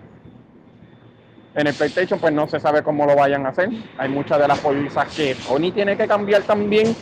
En 1.55 1.69
el 1.69 1.75
PlayStation 1.75 2.19
pues 2.19 2.33
no 2.33 2.49
se 2.49 2.59
sabe 2.59 2.83
cómo 2.83 3.07
lo 3.07 3.15
vayan 3.15 3.47
a 3.47 3.51
hacer. 3.51 3.69
Hay 3.97 4.09
muchas 4.09 4.41
de 4.41 4.49
las 4.49 4.59
pólizas 4.59 5.15
que 5.15 5.35
Sony 5.35 5.71
tiene 5.73 5.97
que 5.97 6.09
cambiar 6.09 6.43
también 6.43 6.97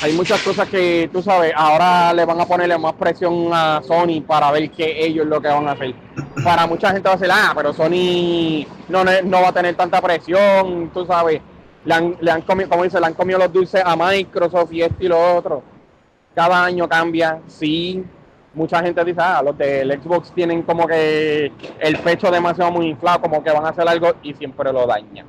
hay 0.00 0.12
muchas 0.12 0.40
cosas 0.42 0.68
que 0.68 1.10
tú 1.12 1.22
sabes, 1.22 1.52
ahora 1.56 2.12
le 2.14 2.24
van 2.24 2.40
a 2.40 2.46
ponerle 2.46 2.78
más 2.78 2.92
presión 2.94 3.50
a 3.52 3.82
Sony 3.82 4.22
para 4.24 4.50
ver 4.52 4.70
qué 4.70 5.04
ellos 5.04 5.26
lo 5.26 5.40
que 5.40 5.48
van 5.48 5.66
a 5.66 5.72
hacer. 5.72 5.94
Para 6.44 6.66
mucha 6.66 6.92
gente 6.92 7.08
va 7.08 7.14
a 7.14 7.16
decir, 7.16 7.32
ah, 7.34 7.52
pero 7.54 7.72
Sony 7.72 8.64
no, 8.88 9.04
no 9.04 9.42
va 9.42 9.48
a 9.48 9.52
tener 9.52 9.74
tanta 9.74 10.00
presión, 10.00 10.90
tú 10.94 11.04
sabes. 11.04 11.40
Le 11.84 11.94
han, 11.94 12.16
le 12.20 12.30
han 12.30 12.42
comido, 12.42 12.68
como 12.68 12.84
dice, 12.84 13.00
le 13.00 13.06
han 13.06 13.14
comido 13.14 13.38
los 13.38 13.52
dulces 13.52 13.82
a 13.84 13.96
Microsoft 13.96 14.72
y 14.72 14.82
esto 14.82 15.04
y 15.04 15.08
lo 15.08 15.36
otro. 15.36 15.62
Cada 16.34 16.64
año 16.64 16.88
cambia, 16.88 17.40
sí. 17.48 18.04
Mucha 18.54 18.80
gente 18.82 19.04
dice, 19.04 19.20
ah, 19.20 19.42
los 19.42 19.58
del 19.58 20.00
Xbox 20.00 20.32
tienen 20.32 20.62
como 20.62 20.86
que 20.86 21.50
el 21.80 21.98
pecho 21.98 22.30
demasiado 22.30 22.70
muy 22.70 22.86
inflado, 22.86 23.22
como 23.22 23.42
que 23.42 23.50
van 23.50 23.66
a 23.66 23.70
hacer 23.70 23.88
algo 23.88 24.14
y 24.22 24.34
siempre 24.34 24.72
lo 24.72 24.86
dañan. 24.86 25.26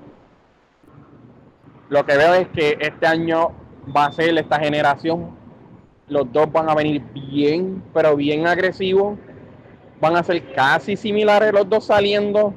Lo 1.89 2.05
que 2.05 2.17
veo 2.17 2.35
es 2.35 2.47
que 2.49 2.77
este 2.79 3.07
año 3.07 3.51
va 3.95 4.05
a 4.05 4.11
ser 4.11 4.37
esta 4.37 4.59
generación. 4.59 5.29
Los 6.07 6.31
dos 6.31 6.51
van 6.51 6.69
a 6.69 6.75
venir 6.75 7.01
bien, 7.13 7.83
pero 7.93 8.15
bien 8.15 8.47
agresivos. 8.47 9.17
Van 10.01 10.15
a 10.15 10.23
ser 10.23 10.53
casi 10.53 10.95
similares 10.95 11.53
los 11.53 11.67
dos 11.69 11.85
saliendo. 11.85 12.53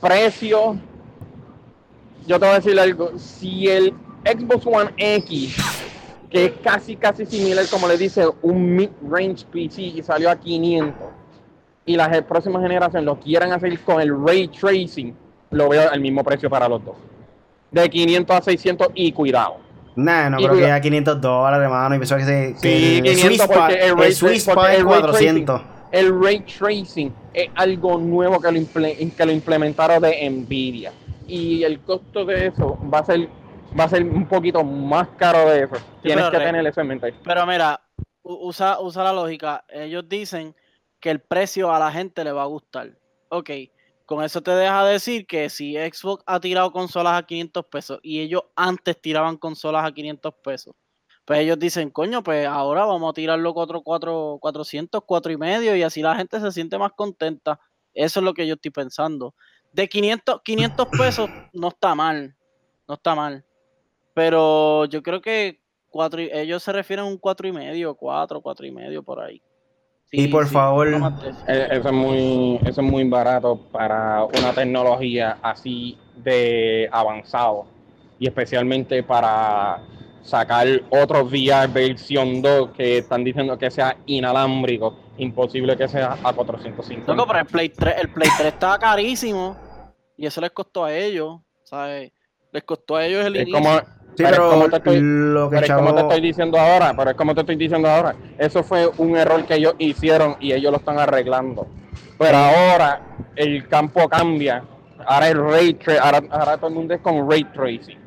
Precio. 0.00 0.76
Yo 2.26 2.38
te 2.38 2.46
voy 2.46 2.54
a 2.54 2.58
decir 2.58 2.78
algo. 2.78 3.18
Si 3.18 3.68
el 3.68 3.94
Xbox 4.24 4.66
One 4.66 4.90
X, 4.96 5.56
que 6.30 6.46
es 6.46 6.52
casi, 6.62 6.96
casi 6.96 7.26
similar, 7.26 7.66
como 7.70 7.86
le 7.86 7.96
dice, 7.96 8.24
un 8.42 8.76
mid-range 8.76 9.44
PC 9.46 9.82
y 9.82 10.02
salió 10.02 10.30
a 10.30 10.36
500, 10.36 10.94
y 11.84 11.96
las 11.96 12.22
próximas 12.22 12.62
generaciones 12.62 13.04
lo 13.04 13.20
quieran 13.20 13.52
hacer 13.52 13.78
con 13.80 14.00
el 14.00 14.12
ray 14.26 14.48
tracing, 14.48 15.14
lo 15.50 15.68
veo 15.68 15.88
al 15.88 16.00
mismo 16.00 16.24
precio 16.24 16.50
para 16.50 16.68
los 16.68 16.84
dos. 16.84 16.96
De 17.70 17.88
500 17.88 18.36
a 18.36 18.42
600 18.42 18.88
y 18.94 19.12
cuidado 19.12 19.65
Nah, 19.96 20.28
no 20.28 20.36
creo 20.36 20.54
que 20.54 20.70
a 20.70 20.80
500 20.80 21.20
dólares, 21.20 21.64
hermano. 21.64 21.94
Y 21.94 21.98
pensó 21.98 22.16
que 22.16 22.24
se. 22.24 22.54
sí, 22.58 23.02
500 23.02 23.46
porque 23.46 23.74
el, 23.74 23.96
ray, 23.96 24.76
el 24.76 24.84
400. 24.84 25.60
el 25.90 26.22
ray 26.22 26.40
tracing 26.40 27.12
es 27.32 27.48
algo 27.54 27.98
nuevo 27.98 28.40
que 28.40 28.52
lo, 28.52 28.60
que 29.16 29.26
lo 29.26 29.32
implementaron 29.32 30.02
de 30.02 30.30
Nvidia. 30.30 30.92
Y 31.26 31.64
el 31.64 31.80
costo 31.80 32.24
de 32.24 32.48
eso 32.48 32.78
va 32.92 33.00
a 33.00 33.04
ser 33.04 33.28
va 33.78 33.84
a 33.84 33.88
ser 33.88 34.02
un 34.04 34.26
poquito 34.26 34.62
más 34.64 35.08
caro 35.16 35.50
de 35.50 35.64
eso. 35.64 35.76
Tienes 36.02 36.30
que 36.30 36.38
tener 36.38 36.66
eso 36.66 36.80
en 36.80 36.86
mente. 36.86 37.14
Pero 37.24 37.46
mira, 37.46 37.80
usa, 38.22 38.80
usa 38.80 39.04
la 39.04 39.12
lógica. 39.12 39.64
Ellos 39.68 40.08
dicen 40.08 40.54
que 41.00 41.10
el 41.10 41.20
precio 41.20 41.72
a 41.72 41.78
la 41.78 41.92
gente 41.92 42.24
le 42.24 42.32
va 42.32 42.42
a 42.42 42.46
gustar. 42.46 42.90
Ok, 43.28 43.50
con 44.06 44.22
eso 44.24 44.40
te 44.40 44.52
deja 44.52 44.84
decir 44.84 45.26
que 45.26 45.50
si 45.50 45.74
Xbox 45.74 46.22
ha 46.26 46.38
tirado 46.40 46.70
consolas 46.72 47.18
a 47.18 47.26
500 47.26 47.66
pesos 47.66 47.98
y 48.02 48.20
ellos 48.20 48.42
antes 48.54 49.00
tiraban 49.00 49.36
consolas 49.36 49.84
a 49.84 49.92
500 49.92 50.32
pesos, 50.42 50.74
pues 51.24 51.40
ellos 51.40 51.58
dicen, 51.58 51.90
coño, 51.90 52.22
pues 52.22 52.46
ahora 52.46 52.84
vamos 52.84 53.10
a 53.10 53.14
tirarlo 53.14 53.52
4, 53.52 53.82
4, 53.82 54.38
400, 54.40 55.02
4 55.04 55.32
y 55.32 55.36
medio 55.36 55.76
y 55.76 55.82
así 55.82 56.02
la 56.02 56.14
gente 56.14 56.40
se 56.40 56.52
siente 56.52 56.78
más 56.78 56.92
contenta. 56.92 57.60
Eso 57.94 58.20
es 58.20 58.24
lo 58.24 58.32
que 58.32 58.46
yo 58.46 58.54
estoy 58.54 58.70
pensando. 58.70 59.34
De 59.72 59.88
500, 59.88 60.40
500 60.42 60.86
pesos 60.96 61.28
no 61.52 61.68
está 61.68 61.96
mal, 61.96 62.36
no 62.86 62.94
está 62.94 63.16
mal. 63.16 63.44
Pero 64.14 64.84
yo 64.84 65.02
creo 65.02 65.20
que 65.20 65.60
cuatro, 65.90 66.20
ellos 66.20 66.62
se 66.62 66.72
refieren 66.72 67.06
a 67.06 67.08
un 67.08 67.18
4 67.18 67.48
y 67.48 67.52
medio, 67.52 67.96
4, 67.96 68.40
4 68.40 68.66
y 68.66 68.70
medio 68.70 69.02
por 69.02 69.20
ahí 69.20 69.42
y 70.12 70.28
por 70.28 70.46
favor. 70.46 70.88
Eso 70.88 71.88
es, 71.88 71.92
muy, 71.92 72.58
eso 72.64 72.80
es 72.80 72.90
muy 72.90 73.08
barato 73.08 73.56
para 73.72 74.24
una 74.24 74.52
tecnología 74.52 75.38
así 75.42 75.98
de 76.16 76.88
avanzado. 76.92 77.66
Y 78.18 78.26
especialmente 78.26 79.02
para 79.02 79.82
sacar 80.22 80.66
otro 80.90 81.24
VR 81.24 81.68
versión 81.68 82.40
2 82.42 82.70
que 82.70 82.98
están 82.98 83.24
diciendo 83.24 83.58
que 83.58 83.70
sea 83.70 83.96
inalámbrico. 84.06 84.96
Imposible 85.18 85.76
que 85.76 85.88
sea 85.88 86.18
a 86.22 86.32
450. 86.32 87.14
No, 87.14 87.26
pero 87.26 87.40
el 87.40 87.46
Play 87.46 87.68
3, 87.70 87.94
el 88.00 88.08
Play 88.10 88.28
3 88.36 88.52
estaba 88.52 88.78
carísimo 88.78 89.56
y 90.16 90.26
eso 90.26 90.40
les 90.40 90.50
costó 90.50 90.84
a 90.84 90.94
ellos, 90.94 91.40
¿sabes? 91.64 92.12
Les 92.52 92.64
costó 92.64 92.96
a 92.96 93.06
ellos 93.06 93.24
el 93.24 93.36
inicio. 93.36 93.54
Como, 93.54 93.80
Sí, 94.16 94.24
pero, 94.24 94.50
como 94.50 94.68
te 94.68 94.76
estoy, 94.76 95.00
lo 95.00 95.50
que 95.50 95.56
pero 95.56 95.66
es 95.66 95.72
como 95.72 95.94
te 95.94 96.00
estoy 96.00 96.20
diciendo 96.22 96.58
ahora, 96.58 96.94
pero 96.96 97.10
es 97.10 97.16
como 97.16 97.34
te 97.34 97.40
estoy 97.40 97.56
diciendo 97.56 97.88
ahora. 97.88 98.14
Eso 98.38 98.62
fue 98.62 98.88
un 98.96 99.16
error 99.16 99.44
que 99.44 99.54
ellos 99.56 99.74
hicieron 99.78 100.36
y 100.40 100.52
ellos 100.52 100.70
lo 100.72 100.78
están 100.78 100.98
arreglando. 100.98 101.66
Pero 102.18 102.36
ahora 102.38 103.00
el 103.36 103.68
campo 103.68 104.08
cambia. 104.08 104.62
Ahora 105.06 105.28
el 105.28 105.38
ray 105.38 105.74
tra- 105.74 105.98
ahora, 106.00 106.22
ahora 106.30 106.56
todo 106.56 106.68
el 106.68 106.74
mundo 106.74 106.94
es 106.94 107.00
con 107.00 107.30
ray 107.30 107.44
tracing. 107.44 107.98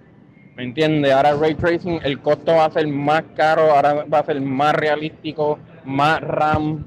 ¿Me 0.55 0.63
entiendes? 0.63 1.13
Ahora 1.13 1.29
el 1.29 1.39
ray 1.39 1.53
tracing, 1.55 1.99
el 2.03 2.19
costo 2.19 2.53
va 2.55 2.65
a 2.65 2.71
ser 2.71 2.87
más 2.87 3.23
caro, 3.35 3.71
ahora 3.73 4.03
va 4.11 4.19
a 4.19 4.25
ser 4.25 4.41
más 4.41 4.73
realístico, 4.73 5.59
más 5.85 6.19
RAM. 6.21 6.85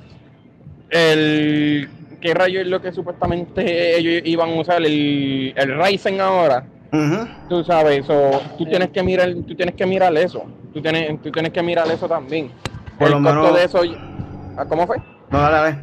El 0.90 1.88
¿qué 2.20 2.34
rayo 2.34 2.60
es 2.60 2.66
lo 2.66 2.80
que 2.80 2.92
supuestamente 2.92 3.96
ellos 3.96 4.22
iban 4.24 4.50
a 4.50 4.60
usar? 4.60 4.82
El, 4.82 5.52
el 5.56 5.78
Ryzen 5.78 6.20
ahora. 6.20 6.64
Ujú. 6.92 7.26
Tú 7.48 7.64
sabes, 7.64 8.00
eso, 8.04 8.40
tú 8.58 8.64
tienes 8.66 8.90
que 8.90 9.02
mirar, 9.02 9.32
tú 9.46 9.54
tienes 9.54 9.74
que 9.74 9.86
mirar 9.86 10.14
eso. 10.16 10.44
Tú 10.74 10.82
tienes, 10.82 11.20
tú 11.22 11.30
tienes 11.32 11.52
que 11.52 11.62
mirar 11.62 11.90
eso 11.90 12.06
también. 12.06 12.50
Por 12.98 13.08
el 13.08 13.14
lo 13.14 13.18
costo 13.22 13.40
menos- 13.40 13.56
de 13.56 13.64
eso. 13.64 13.80
¿Ah, 14.56 14.66
¿Cómo 14.66 14.86
fue? 14.86 14.98
No, 15.30 15.38
dale, 15.40 15.56
dale. 15.56 15.78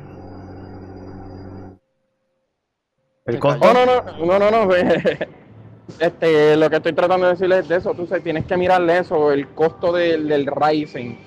El 3.25 3.39
costo. 3.39 3.67
Oh, 3.67 3.73
no, 3.73 3.85
no, 3.85 4.39
no, 4.39 4.51
no, 4.51 4.65
no. 4.65 4.73
Este, 5.99 6.55
lo 6.55 6.69
que 6.69 6.75
estoy 6.75 6.93
tratando 6.93 7.25
de 7.25 7.31
decirles 7.33 7.61
es 7.61 7.67
de 7.67 7.75
eso. 7.77 7.93
Tú 7.95 8.05
sabes, 8.05 8.23
tienes 8.23 8.45
que 8.45 8.55
mirarle 8.55 8.99
eso, 8.99 9.31
el 9.31 9.47
costo 9.49 9.91
del, 9.91 10.27
del 10.27 10.45
Ryzen, 10.45 11.17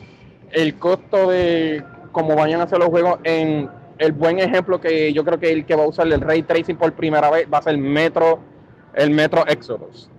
el 0.53 0.79
costo 0.79 1.31
de 1.31 1.83
cómo 2.13 2.37
vayan 2.37 2.61
a 2.61 2.65
hacer 2.65 2.79
los 2.79 2.89
juegos. 2.89 3.19
En 3.25 3.69
el 3.99 4.13
buen 4.13 4.39
ejemplo 4.39 4.81
que 4.81 5.13
yo 5.13 5.25
creo 5.25 5.41
que 5.41 5.51
el 5.51 5.67
que 5.67 5.75
va 5.75 5.83
a 5.83 5.89
usar 5.89 6.07
el 6.07 6.21
ray 6.21 6.45
tracing 6.45 6.77
por 6.77 6.93
primera 6.93 7.29
vez 7.29 7.49
va 7.53 7.59
a 7.59 7.63
ser 7.63 7.77
Metro, 7.77 8.39
el 8.95 9.11
Metro 9.11 9.47
Exodus. 9.47 10.11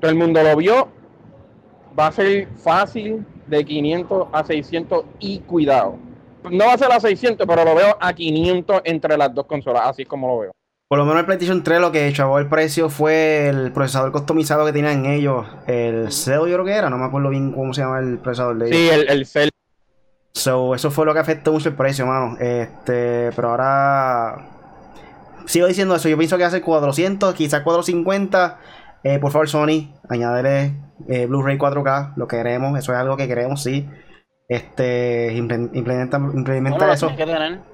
Todo 0.00 0.10
el 0.10 0.16
mundo 0.16 0.42
lo 0.42 0.56
vio. 0.56 0.88
Va 1.98 2.08
a 2.08 2.12
ser 2.12 2.48
fácil 2.62 3.24
de 3.46 3.64
500 3.64 4.28
a 4.32 4.44
600 4.44 5.04
y 5.18 5.38
cuidado. 5.40 5.96
No 6.50 6.66
va 6.66 6.74
a 6.74 6.78
ser 6.78 6.92
a 6.92 7.00
600, 7.00 7.46
pero 7.46 7.64
lo 7.64 7.74
veo 7.74 7.96
a 8.00 8.12
500 8.12 8.82
entre 8.84 9.16
las 9.16 9.34
dos 9.34 9.46
consolas, 9.46 9.82
así 9.86 10.02
es 10.02 10.08
como 10.08 10.28
lo 10.28 10.38
veo. 10.40 10.52
Por 10.88 10.98
lo 10.98 11.04
menos 11.04 11.20
el 11.20 11.26
PlayStation 11.26 11.64
3 11.64 11.80
lo 11.80 11.90
que 11.90 12.12
chavó 12.12 12.38
el 12.38 12.48
precio 12.48 12.88
fue 12.88 13.48
el 13.48 13.72
procesador 13.72 14.12
customizado 14.12 14.64
que 14.64 14.72
tenían 14.72 15.04
ellos. 15.06 15.44
El 15.66 16.12
Cell 16.12 16.46
yo 16.46 16.54
creo 16.54 16.64
que 16.64 16.72
era, 16.72 16.90
no 16.90 16.98
me 16.98 17.06
acuerdo 17.06 17.30
bien 17.30 17.52
cómo 17.52 17.74
se 17.74 17.80
llama 17.80 17.98
el 17.98 18.18
procesador 18.18 18.58
de 18.58 18.68
ellos. 18.68 18.78
Sí, 18.78 18.88
el, 18.90 19.08
el 19.08 19.26
cel 19.26 19.50
So, 20.32 20.74
eso 20.74 20.90
fue 20.90 21.06
lo 21.06 21.14
que 21.14 21.18
afectó 21.18 21.50
mucho 21.50 21.70
el 21.70 21.74
precio, 21.74 22.06
mano. 22.06 22.36
Este, 22.38 23.30
pero 23.34 23.50
ahora 23.50 24.55
sigo 25.46 25.66
diciendo 25.66 25.94
eso. 25.96 26.08
Yo 26.08 26.16
pienso 26.18 26.36
que 26.38 26.44
hace 26.44 26.60
400, 26.60 27.34
quizás 27.34 27.62
450. 27.62 28.58
Eh, 29.04 29.18
por 29.18 29.30
favor, 29.32 29.48
Sony, 29.48 29.92
añádele 30.08 30.74
eh, 31.08 31.26
Blu-ray 31.26 31.58
4K. 31.58 32.14
Lo 32.16 32.26
queremos, 32.28 32.78
eso 32.78 32.92
es 32.92 32.98
algo 32.98 33.16
que 33.16 33.28
queremos, 33.28 33.62
sí. 33.62 33.88
Este, 34.48 35.32
imple- 35.34 35.70
implementa, 35.74 36.18
implementa 36.18 36.92
eso. 36.92 37.08
que. 37.16 37.26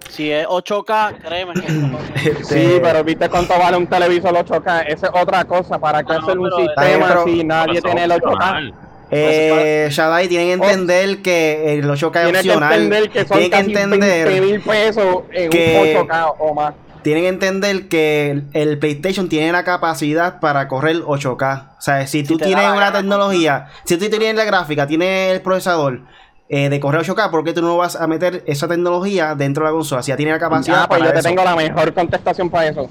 Si 0.08 0.30
es 0.32 0.46
8K, 0.46 1.18
créeme 1.22 1.52
que. 1.54 1.60
Este, 2.30 2.44
Sí, 2.44 2.78
pero 2.82 3.04
viste 3.04 3.28
cuánto 3.28 3.58
vale 3.58 3.76
un 3.76 3.86
televisor 3.86 4.32
8K. 4.32 4.84
Esa 4.88 5.06
es 5.08 5.12
otra 5.14 5.44
cosa. 5.44 5.78
¿Para 5.78 6.02
qué 6.02 6.14
No, 6.14 6.18
hacer 6.20 6.38
un 6.38 6.50
sistema 6.52 7.08
Pero- 7.08 7.24
si 7.24 7.44
nadie 7.44 7.82
tiene 7.82 8.04
el 8.04 8.12
es 8.12 8.18
8K? 8.18 8.32
opcional. 8.32 8.74
Eh, 9.14 9.88
Shadai, 9.90 10.26
tienen 10.28 10.58
que 10.60 10.70
entender 10.70 11.20
que 11.20 11.74
el 11.78 11.84
8K 11.90 12.22
es 12.22 12.28
Oh. 12.28 12.30
Tiene 12.30 12.32
que 12.32 12.38
opcional. 12.48 12.72
entender 12.72 13.10
que 13.10 13.18
son 13.26 13.38
Tienen 13.38 13.50
que 13.50 13.56
casi 13.58 13.74
20 13.74 13.82
entender, 13.82 14.40
mil 14.42 14.60
pesos 14.62 15.16
en 15.32 15.50
que- 15.50 15.96
un 16.00 16.06
8K 16.08 16.30
o 16.38 16.54
más. 16.54 16.74
Tienen 17.02 17.24
que 17.24 17.28
entender 17.28 17.88
que 17.88 18.42
el, 18.52 18.78
PlayStation 18.78 19.28
tiene 19.28 19.52
la 19.52 19.64
capacidad 19.64 20.40
para 20.40 20.68
correr 20.68 21.02
8K. 21.02 21.76
O 21.78 21.80
sea, 21.80 22.06
si 22.06 22.22
tú 22.24 22.36
tienes 22.36 22.64
una 22.64 22.74
gana. 22.74 22.92
tecnología, 22.92 23.68
si 23.84 23.96
tú 23.96 24.08
tienes 24.08 24.34
la 24.34 24.44
gráfica, 24.44 24.86
tienes 24.86 25.32
el 25.32 25.40
procesador 25.40 26.00
eh, 26.48 26.68
de 26.68 26.80
correr 26.80 27.02
8K, 27.02 27.30
¿por 27.30 27.44
qué 27.44 27.52
tú 27.52 27.62
no 27.62 27.76
vas 27.76 27.96
a 27.96 28.06
meter 28.06 28.44
esa 28.46 28.68
tecnología 28.68 29.34
dentro 29.34 29.64
de 29.64 29.70
la 29.70 29.74
consola? 29.74 30.02
Si 30.02 30.08
ya 30.10 30.16
tiene 30.16 30.32
la 30.32 30.38
capacidad 30.38 30.82
Ah, 30.82 30.88
pues 30.88 31.00
para 31.00 31.10
yo 31.10 31.12
te 31.14 31.20
eso. 31.20 31.28
tengo 31.28 31.44
la 31.44 31.56
mejor 31.56 31.94
contestación 31.94 32.50
para 32.50 32.68
eso. 32.68 32.88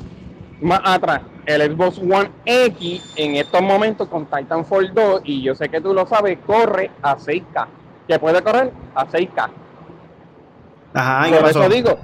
Más 0.61 0.81
atrás, 0.83 1.21
el 1.45 1.61
Xbox 1.71 1.97
One 1.99 2.31
X 2.45 3.13
en 3.15 3.35
estos 3.35 3.61
momentos 3.61 4.07
con 4.07 4.25
Titanfall 4.25 4.93
2, 4.93 5.21
y 5.25 5.43
yo 5.43 5.55
sé 5.55 5.69
que 5.69 5.81
tú 5.81 5.93
lo 5.93 6.05
sabes, 6.07 6.37
corre 6.45 6.91
a 7.01 7.17
6K. 7.17 7.67
Que 8.07 8.19
puede 8.19 8.41
correr 8.41 8.71
a 8.95 9.05
6K. 9.05 9.49
Ajá, 10.93 11.27
¿y 11.27 11.31
qué 11.31 11.37
Por 11.37 11.45
pasó? 11.47 11.59
eso 11.63 11.69
digo, 11.69 11.97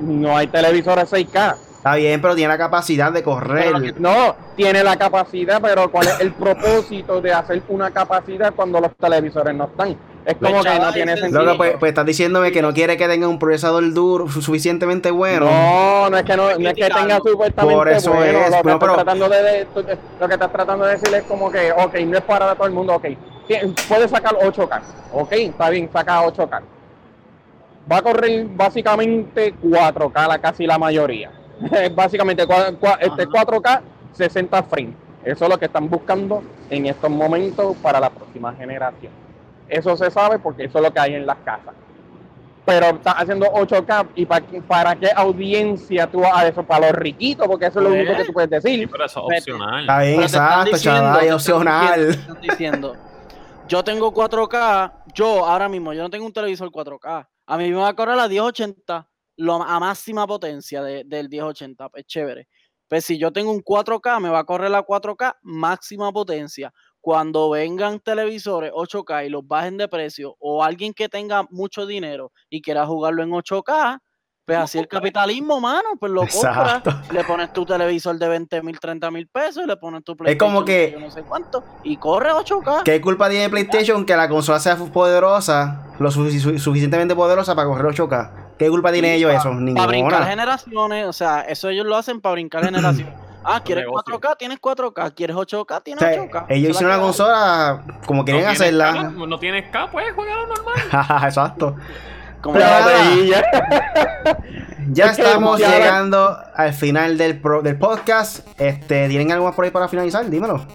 no 0.00 0.36
hay 0.36 0.46
televisores 0.46 1.10
6K. 1.12 1.56
Está 1.76 1.96
bien, 1.96 2.22
pero 2.22 2.34
tiene 2.34 2.48
la 2.48 2.56
capacidad 2.56 3.12
de 3.12 3.22
correr. 3.22 3.74
Que- 3.82 3.94
no, 3.98 4.34
tiene 4.56 4.82
la 4.82 4.96
capacidad, 4.96 5.60
pero 5.60 5.90
¿cuál 5.90 6.06
es 6.06 6.18
el 6.20 6.32
propósito 6.32 7.20
de 7.20 7.30
hacer 7.34 7.62
una 7.68 7.90
capacidad 7.90 8.54
cuando 8.54 8.80
los 8.80 8.96
televisores 8.96 9.54
no 9.54 9.64
están? 9.64 9.94
Es 10.24 10.36
como 10.36 10.62
Pues, 10.62 10.72
que 10.72 10.78
no 10.80 10.92
tiene 10.94 11.16
sentido. 11.18 11.42
Loco, 11.42 11.58
pues, 11.58 11.76
pues 11.78 11.90
estás 11.90 12.06
diciéndome 12.06 12.50
que 12.50 12.62
no 12.62 12.72
quiere 12.72 12.96
que 12.96 13.06
tenga 13.06 13.28
un 13.28 13.38
procesador 13.38 13.92
duro 13.92 14.26
su- 14.30 14.40
suficientemente 14.40 15.10
bueno. 15.10 15.44
No, 15.44 16.08
no 16.08 16.16
es 16.16 16.22
que 16.24 16.34
no, 16.34 16.56
no 16.58 16.68
es 16.70 16.74
que 16.74 16.88
tenga 16.88 17.18
supuestamente 17.18 17.74
Por 17.76 17.88
eso 17.90 18.10
bueno. 18.14 18.24
es, 18.24 18.32
lo, 18.32 18.38
que 18.38 18.48
no, 18.50 18.56
estás 18.56 18.76
pero- 18.80 18.94
tratando 18.94 19.28
de, 19.28 19.66
lo 20.18 20.26
que 20.28 20.34
estás 20.34 20.52
tratando 20.52 20.84
de 20.86 20.92
decir 20.96 21.14
es 21.14 21.22
como 21.24 21.50
que, 21.52 21.70
ok, 21.72 21.94
no 22.06 22.16
es 22.16 22.24
para 22.24 22.54
todo 22.54 22.66
el 22.66 22.72
mundo, 22.72 22.94
ok. 22.94 23.04
Puede 23.86 24.08
sacar 24.08 24.34
8K, 24.38 24.80
ok, 25.12 25.32
está 25.32 25.68
bien, 25.68 25.90
saca 25.92 26.22
8K. 26.24 26.62
Va 27.90 27.98
a 27.98 28.02
correr 28.02 28.46
básicamente 28.46 29.54
4K, 29.62 30.28
la, 30.28 30.38
casi 30.38 30.66
la 30.66 30.78
mayoría. 30.78 31.30
básicamente 31.94 32.42
este 32.42 33.22
Ajá. 33.22 33.44
4K, 33.44 33.80
60 34.12 34.62
frames. 34.64 34.94
Eso 35.24 35.44
es 35.44 35.50
lo 35.50 35.58
que 35.58 35.66
están 35.66 35.88
buscando 35.88 36.42
en 36.70 36.86
estos 36.86 37.10
momentos 37.10 37.76
para 37.82 38.00
la 38.00 38.10
próxima 38.10 38.52
generación. 38.54 39.12
Eso 39.68 39.96
se 39.96 40.10
sabe 40.10 40.38
porque 40.38 40.64
eso 40.64 40.78
es 40.78 40.84
lo 40.84 40.92
que 40.92 41.00
hay 41.00 41.14
en 41.14 41.24
las 41.26 41.38
casas. 41.38 41.74
Pero 42.66 42.86
estás 42.86 43.14
haciendo 43.18 43.46
8K 43.52 44.06
y 44.14 44.24
pa- 44.26 44.40
para 44.66 44.96
qué 44.96 45.10
audiencia 45.14 46.06
tú 46.06 46.22
a 46.24 46.46
eso, 46.46 46.62
para 46.62 46.86
los 46.88 46.96
riquitos, 46.96 47.46
porque 47.46 47.66
eso 47.66 47.78
es 47.80 47.84
lo 47.84 47.94
¿Eh? 47.94 48.00
único 48.00 48.16
que 48.16 48.24
tú 48.24 48.32
puedes 48.32 48.62
Sí, 48.62 48.70
decir. 48.70 48.88
pero 48.90 49.04
eso 49.04 49.26
es 49.30 49.40
opcional. 49.40 49.80
Está 49.82 50.00
bien, 50.00 50.22
están 50.22 50.24
exacto, 50.42 50.70
diciendo- 50.72 51.00
chaval, 51.00 51.16
es 51.16 51.22
están 51.24 51.34
opcional. 51.34 52.08
están 52.08 52.40
diciendo, 52.40 52.96
yo 53.68 53.84
tengo 53.84 54.12
4K, 54.14 54.92
yo 55.14 55.44
ahora 55.46 55.68
mismo, 55.68 55.92
yo 55.92 56.02
no 56.02 56.10
tengo 56.10 56.24
un 56.26 56.32
televisor 56.32 56.70
4K. 56.70 57.26
A 57.46 57.58
mí 57.58 57.70
me 57.70 57.76
va 57.76 57.88
a 57.88 57.94
correr 57.94 58.18
a 58.18 58.28
1080, 58.28 59.08
lo, 59.36 59.54
a 59.62 59.78
máxima 59.80 60.26
potencia 60.26 60.82
de- 60.82 61.04
del 61.04 61.28
1080, 61.28 61.88
pues 61.88 62.04
chévere. 62.06 62.48
Pues 62.88 63.04
si 63.04 63.18
yo 63.18 63.32
tengo 63.32 63.50
un 63.50 63.60
4K, 63.62 64.20
me 64.20 64.28
va 64.28 64.40
a 64.40 64.44
correr 64.44 64.74
a 64.74 64.82
4K, 64.82 65.38
máxima 65.42 66.12
potencia. 66.12 66.72
Cuando 67.00 67.50
vengan 67.50 68.00
televisores 68.00 68.70
8K 68.74 69.24
y 69.24 69.28
los 69.30 69.46
bajen 69.46 69.76
de 69.76 69.88
precio, 69.88 70.36
o 70.38 70.62
alguien 70.64 70.94
que 70.94 71.08
tenga 71.08 71.44
mucho 71.50 71.86
dinero 71.86 72.32
y 72.48 72.62
quiera 72.62 72.86
jugarlo 72.86 73.22
en 73.22 73.32
8K, 73.34 74.00
pues 74.44 74.58
así 74.58 74.78
el 74.78 74.88
capitalismo, 74.88 75.60
mano, 75.60 75.90
pues 75.98 76.12
lo 76.12 76.20
compras, 76.22 76.78
Exacto. 76.84 76.94
le 77.12 77.24
pones 77.24 77.52
tu 77.52 77.64
televisor 77.64 78.18
de 78.18 78.28
20 78.28 78.62
mil, 78.62 78.78
30 78.78 79.10
mil 79.10 79.26
pesos 79.26 79.64
y 79.64 79.66
le 79.66 79.76
pones 79.76 80.04
tu 80.04 80.12
Es 80.24 80.36
como 80.36 80.64
PlayStation 80.64 80.64
que- 80.66 80.90
yo 80.92 81.00
no 81.00 81.10
sé 81.10 81.22
cuánto 81.22 81.64
y 81.82 81.96
corre 81.96 82.30
8K. 82.32 82.82
¿Qué 82.84 83.00
culpa 83.00 83.30
tiene 83.30 83.48
PlayStation 83.48 84.04
que 84.04 84.14
la 84.16 84.28
consola 84.28 84.60
sea 84.60 84.76
poderosa, 84.76 85.86
lo 85.98 86.10
sufici- 86.10 86.40
su- 86.40 86.58
suficientemente 86.58 87.14
poderosa 87.14 87.54
para 87.54 87.68
correr 87.68 87.86
8K? 87.86 88.32
¿Qué 88.58 88.68
culpa 88.68 88.92
tiene 88.92 89.08
Sí, 89.08 89.14
ellos 89.16 89.32
pa- 89.32 89.38
eso? 89.38 89.48
Para 89.48 89.58
brincar 89.64 89.90
Ninguna. 89.90 90.26
generaciones, 90.26 91.06
o 91.06 91.12
sea, 91.12 91.40
eso 91.40 91.68
ellos 91.70 91.86
lo 91.86 91.96
hacen 91.96 92.20
para 92.20 92.34
brincar 92.34 92.62
generaciones. 92.64 93.14
Ah, 93.46 93.60
¿quieres 93.62 93.84
negocio. 93.84 94.18
4K? 94.20 94.36
Tienes 94.38 94.58
4K. 94.58 95.10
¿Quieres 95.14 95.36
8K? 95.36 95.76
O 95.76 95.80
Tienes 95.82 96.00
sea, 96.02 96.22
8K. 96.22 96.46
ellos 96.48 96.70
hicieron 96.70 96.90
la 96.90 96.96
una 96.96 97.04
consola 97.06 97.82
como 98.06 98.24
quieren 98.24 98.42
no 98.44 98.50
hacerla. 98.50 98.92
K, 98.92 99.02
no 99.26 99.38
tienes 99.38 99.70
K, 99.70 99.90
pues 99.90 100.12
juégalo 100.14 100.46
normal. 100.46 101.24
Exacto. 101.24 101.76
Como 102.44 102.58
ya. 104.92 105.10
Estamos 105.10 105.58
ya- 105.60 105.70
llegando 105.78 106.36
al 106.54 106.72
final 106.74 107.16
del, 107.16 107.40
pro- 107.40 107.62
del 107.62 107.78
podcast. 107.78 108.46
Este, 108.60 109.08
¿Tienen 109.08 109.32
algo 109.32 109.46
más 109.46 109.54
por 109.54 109.64
ahí 109.64 109.70
para 109.70 109.88
finalizar? 109.88 110.28
Dímelo. 110.28 110.66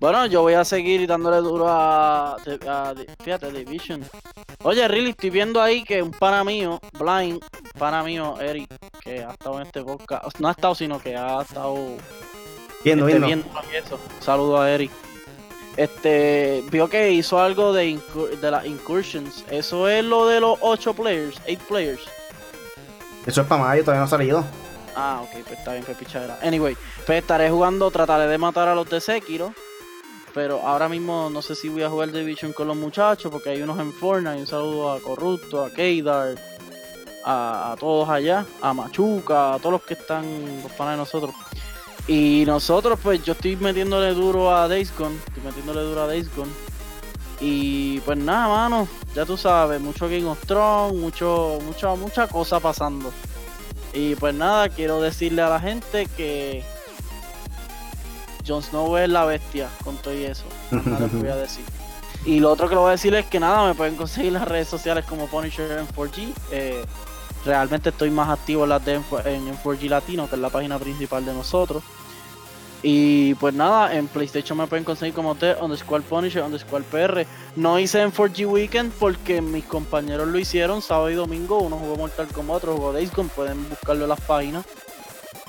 Bueno, 0.00 0.26
yo 0.26 0.42
voy 0.42 0.52
a 0.54 0.64
seguir 0.64 1.08
dándole 1.08 1.38
duro 1.38 1.66
a, 1.66 2.34
a- 2.34 2.94
fíjate, 3.24 3.50
Division. 3.50 4.04
Oye, 4.62 4.86
really, 4.86 5.10
estoy 5.10 5.30
viendo 5.30 5.60
ahí 5.62 5.82
que 5.82 6.02
un 6.02 6.10
pana 6.10 6.44
mío, 6.44 6.78
Blind, 6.98 7.40
pana 7.78 8.02
mío, 8.02 8.36
Eric, 8.40 8.68
que 9.02 9.24
ha 9.24 9.30
estado 9.30 9.60
en 9.60 9.66
este 9.66 9.82
podcast, 9.82 10.38
no 10.40 10.48
ha 10.48 10.50
estado, 10.52 10.74
sino 10.74 11.00
que 11.00 11.16
ha 11.16 11.40
estado 11.40 11.74
Viendo, 12.84 13.08
este, 13.08 13.18
viendo. 13.18 13.48
viendo 13.48 13.86
eso. 13.86 13.98
Saludo 14.20 14.60
a 14.60 14.70
Eric. 14.70 14.92
Este, 15.78 16.64
vio 16.72 16.88
que 16.90 17.12
hizo 17.12 17.38
algo 17.40 17.72
de, 17.72 17.86
incur- 17.88 18.30
de 18.40 18.50
las 18.50 18.66
incursions. 18.66 19.44
Eso 19.48 19.88
es 19.88 20.04
lo 20.04 20.26
de 20.26 20.40
los 20.40 20.58
8 20.60 20.92
players, 20.92 21.40
8 21.48 21.60
players. 21.68 22.00
Eso 23.24 23.42
es 23.42 23.46
para 23.46 23.62
mayo, 23.62 23.82
todavía 23.84 24.00
no 24.00 24.06
ha 24.06 24.10
salido. 24.10 24.44
Ah, 24.96 25.20
ok, 25.22 25.30
pues 25.46 25.58
está 25.58 25.72
bien, 25.72 25.84
pues 25.84 25.96
pichadera. 25.96 26.36
Anyway, 26.42 26.76
pues 27.06 27.20
estaré 27.20 27.48
jugando, 27.48 27.90
trataré 27.92 28.26
de 28.26 28.38
matar 28.38 28.66
a 28.66 28.74
los 28.74 28.90
de 28.90 29.00
Sekiro. 29.00 29.54
pero 30.34 30.60
ahora 30.66 30.88
mismo 30.88 31.30
no 31.30 31.42
sé 31.42 31.54
si 31.54 31.68
voy 31.68 31.82
a 31.84 31.88
jugar 31.90 32.10
Division 32.10 32.52
con 32.52 32.66
los 32.66 32.76
muchachos 32.76 33.30
porque 33.30 33.50
hay 33.50 33.62
unos 33.62 33.78
en 33.78 33.92
Fortnite. 33.92 34.36
Un 34.40 34.46
saludo 34.48 34.90
a 34.92 35.00
Corrupto, 35.00 35.64
a 35.64 35.70
Keidar, 35.70 36.34
a, 37.24 37.76
todos 37.78 38.08
allá, 38.08 38.44
a 38.60 38.72
Machuca, 38.74 39.54
a 39.54 39.58
todos 39.58 39.72
los 39.72 39.82
que 39.82 39.94
están, 39.94 40.24
los 40.62 40.72
panas 40.72 40.94
de 40.94 40.96
nosotros. 40.98 41.32
Y 42.08 42.44
nosotros, 42.46 42.98
pues 43.02 43.22
yo 43.22 43.34
estoy 43.34 43.56
metiéndole 43.56 44.14
duro 44.14 44.50
a 44.50 44.66
Days 44.66 44.90
Gone, 44.96 45.14
estoy 45.26 45.42
metiéndole 45.44 45.82
duro 45.82 46.02
a 46.02 46.06
Days 46.06 46.34
Gone. 46.34 46.50
Y 47.38 48.00
pues 48.00 48.16
nada, 48.16 48.48
mano, 48.48 48.88
ya 49.14 49.26
tú 49.26 49.36
sabes, 49.36 49.80
mucho 49.80 50.08
Game 50.08 50.24
of 50.24 50.40
Thrones, 50.46 50.98
mucho, 50.98 51.58
mucha, 51.64 51.94
mucha 51.94 52.26
cosa 52.26 52.60
pasando. 52.60 53.12
Y 53.92 54.14
pues 54.14 54.34
nada, 54.34 54.70
quiero 54.70 55.02
decirle 55.02 55.42
a 55.42 55.50
la 55.50 55.60
gente 55.60 56.08
que 56.16 56.64
Jon 58.46 58.62
Snow 58.62 58.96
es 58.96 59.10
la 59.10 59.26
bestia 59.26 59.68
con 59.84 59.96
todo 59.98 60.14
y 60.14 60.24
eso. 60.24 60.44
Nada 60.70 61.00
les 61.00 61.12
voy 61.12 61.28
a 61.28 61.36
decir. 61.36 61.64
Y 62.24 62.40
lo 62.40 62.50
otro 62.50 62.68
que 62.68 62.74
le 62.74 62.80
voy 62.80 62.88
a 62.88 62.92
decir 62.92 63.14
es 63.14 63.26
que 63.26 63.38
nada, 63.38 63.68
me 63.68 63.74
pueden 63.74 63.96
conseguir 63.96 64.32
las 64.32 64.48
redes 64.48 64.68
sociales 64.68 65.04
como 65.04 65.26
Punisher 65.28 65.78
en 65.78 65.86
4G. 65.88 66.32
Eh, 66.50 66.84
realmente 67.48 67.88
estoy 67.88 68.10
más 68.10 68.28
activo 68.28 68.64
en, 68.64 68.68
las 68.68 68.84
de, 68.84 68.94
en 68.94 69.02
4G 69.02 69.88
Latino, 69.88 70.28
que 70.28 70.36
es 70.36 70.40
la 70.40 70.50
página 70.50 70.78
principal 70.78 71.24
de 71.24 71.32
nosotros. 71.32 71.82
Y 72.82 73.34
pues 73.36 73.54
nada, 73.54 73.96
en 73.96 74.06
PlayStation 74.06 74.56
me 74.56 74.66
pueden 74.66 74.84
conseguir 74.84 75.14
como 75.14 75.34
T, 75.34 75.56
underscore 75.60 76.02
Punisher, 76.02 76.42
underscore 76.42 76.84
PR. 76.84 77.26
No 77.56 77.78
hice 77.78 78.02
en 78.02 78.12
4G 78.12 78.46
Weekend 78.46 78.92
porque 78.92 79.40
mis 79.40 79.64
compañeros 79.64 80.28
lo 80.28 80.38
hicieron 80.38 80.82
sábado 80.82 81.10
y 81.10 81.14
domingo. 81.14 81.58
Uno 81.58 81.76
jugó 81.76 81.96
Mortal 81.96 82.28
Kombat, 82.28 82.58
otro 82.58 82.76
jugó 82.76 82.92
Days. 82.92 83.10
Pueden 83.34 83.68
buscarlo 83.68 84.04
en 84.04 84.10
las 84.10 84.20
páginas. 84.20 84.64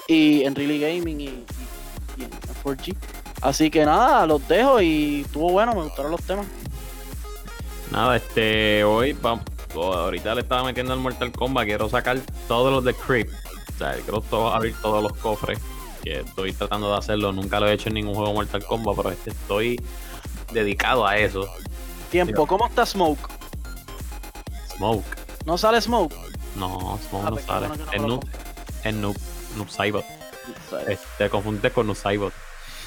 Y 0.08 0.44
en 0.44 0.56
Really 0.56 0.80
Gaming 0.80 1.20
y, 1.20 1.28
en 1.28 2.32
4G. 2.64 2.96
Así 3.42 3.70
que 3.70 3.86
nada, 3.86 4.26
los 4.26 4.46
dejo 4.48 4.82
y 4.82 5.22
estuvo 5.22 5.52
bueno, 5.52 5.76
me 5.76 5.84
gustaron 5.84 6.12
los 6.12 6.24
temas. 6.24 6.48
Nada, 7.92 8.16
este, 8.16 8.84
hoy 8.84 9.14
vamos, 9.14 9.46
ahorita 9.74 10.36
le 10.36 10.42
estaba 10.42 10.64
metiendo 10.64 10.94
al 10.94 11.00
Mortal 11.00 11.32
Kombat, 11.32 11.66
quiero 11.66 11.90
sacar 11.90 12.20
todos 12.48 12.72
los 12.72 12.84
de 12.84 12.94
Creep. 12.94 13.30
O 13.30 13.78
sea, 13.78 13.94
quiero 13.94 14.54
abrir 14.54 14.76
todos 14.82 15.02
los 15.04 15.14
cofres 15.14 15.60
que 16.04 16.20
estoy 16.20 16.54
tratando 16.54 16.92
de 16.92 16.98
hacerlo. 16.98 17.32
Nunca 17.32 17.60
lo 17.60 17.68
he 17.68 17.74
hecho 17.74 17.90
en 17.90 17.96
ningún 17.96 18.16
juego 18.16 18.34
Mortal 18.34 18.64
Kombat, 18.66 18.96
pero 18.96 19.10
este 19.12 19.30
estoy 19.32 19.80
dedicado 20.52 21.06
a 21.06 21.18
eso. 21.18 21.48
Tiempo, 22.12 22.48
¿cómo 22.48 22.68
está 22.68 22.86
Smoke? 22.86 23.30
Smoke. 24.76 25.06
¿No 25.46 25.58
sale 25.58 25.82
Smoke? 25.82 26.14
No, 26.56 27.00
Smoke 27.10 27.26
ah, 27.26 27.30
no 27.30 27.36
pues 27.36 27.46
sale. 27.46 27.68
es 27.92 28.02
Noob. 28.02 28.26
Es 28.84 28.94
Noob. 28.94 29.18
Noob 29.56 29.70
Saibot. 29.70 30.06
Te 31.18 31.30
confundes 31.30 31.72
con 31.72 31.88
Noob 31.88 31.96
Saibot. 31.96 32.34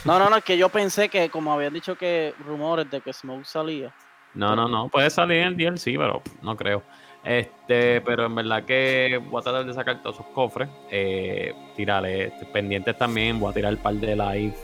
No, 0.05 0.18
no, 0.18 0.28
no, 0.28 0.37
es 0.37 0.45
que 0.45 0.59
yo 0.59 0.68
pensé 0.68 1.09
que, 1.09 1.30
como 1.30 1.53
habían 1.53 1.72
dicho 1.72 1.97
que 1.97 2.35
rumores 2.45 2.91
de 2.91 3.01
que 3.01 3.12
Smoke 3.12 3.45
salía. 3.45 3.95
No, 4.35 4.57
no, 4.57 4.68
no, 4.68 4.89
puede 4.89 5.11
salir 5.11 5.39
en 5.39 5.49
el 5.49 5.57
DLC, 5.57 5.97
pero 5.99 6.22
no 6.43 6.57
creo. 6.57 6.83
Este, 7.24 8.01
pero 8.01 8.26
en 8.26 8.35
verdad 8.35 8.64
que 8.64 9.20
voy 9.30 9.41
a 9.41 9.45
tratar 9.45 9.64
de 9.64 9.74
sacar 9.74 10.03
todos 10.03 10.16
esos 10.16 10.26
cofres. 10.28 10.68
Eh, 10.91 11.55
tirarle 11.76 12.26
este, 12.26 12.47
pendientes 12.47 12.97
también. 12.97 13.39
Voy 13.39 13.51
a 13.51 13.55
tirar 13.55 13.72
el 13.72 13.78
par 13.78 13.95
de 13.95 14.16
live 14.16 14.55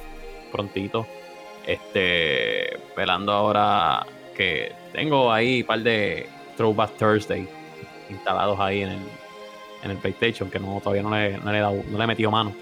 prontito. 0.50 1.06
Este, 1.66 2.78
velando 2.96 3.32
ahora 3.32 4.06
que 4.34 4.72
tengo 4.92 5.30
ahí 5.30 5.60
un 5.60 5.66
par 5.66 5.80
de 5.80 6.28
Throwback 6.56 6.96
Thursday 6.96 7.46
instalados 8.08 8.58
ahí 8.58 8.82
en 8.82 8.90
el, 8.90 9.02
en 9.82 9.90
el 9.90 9.96
PlayStation, 9.98 10.50
que 10.50 10.58
no, 10.58 10.80
todavía 10.82 11.02
no 11.02 11.10
le, 11.10 11.36
no 11.38 11.52
le, 11.52 11.58
he 11.58 11.60
dado, 11.60 11.82
no 11.90 11.98
le 11.98 12.04
he 12.04 12.06
metido 12.06 12.30
mano. 12.30 12.52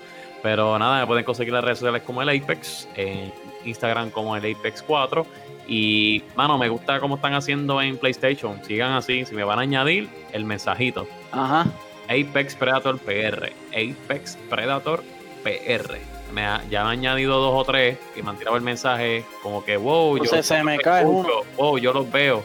Pero 0.42 0.78
nada, 0.78 1.00
me 1.00 1.06
pueden 1.06 1.24
conseguir 1.24 1.52
las 1.52 1.64
redes 1.64 1.78
sociales 1.78 2.02
como 2.02 2.20
el 2.20 2.28
Apex, 2.28 2.88
en 2.96 3.32
Instagram 3.64 4.10
como 4.10 4.36
el 4.36 4.54
Apex 4.54 4.82
4 4.82 5.26
y, 5.68 6.22
mano, 6.36 6.58
me 6.58 6.68
gusta 6.68 7.00
cómo 7.00 7.16
están 7.16 7.34
haciendo 7.34 7.82
en 7.82 7.98
PlayStation. 7.98 8.62
Sigan 8.64 8.92
así. 8.92 9.24
Si 9.24 9.34
me 9.34 9.44
van 9.44 9.58
a 9.58 9.62
añadir, 9.62 10.08
el 10.32 10.44
mensajito. 10.44 11.08
Ajá. 11.32 11.66
Apex 12.04 12.54
Predator 12.54 12.98
PR. 12.98 13.52
Apex 13.72 14.36
Predator 14.48 15.02
PR. 15.42 15.98
Me 16.32 16.42
ya 16.70 16.82
han 16.82 16.88
añadido 16.88 17.38
dos 17.38 17.54
o 17.54 17.64
tres 17.64 17.98
y 18.14 18.22
me 18.22 18.30
han 18.30 18.36
tirado 18.36 18.56
el 18.56 18.62
mensaje 18.62 19.24
como 19.42 19.64
que, 19.64 19.76
wow, 19.76 20.18
yo, 20.18 20.42
se 20.42 20.62
me 20.62 20.78
cae 20.78 21.04
uno. 21.04 21.28
wow, 21.56 21.78
yo 21.78 21.92
los 21.92 22.10
veo. 22.10 22.44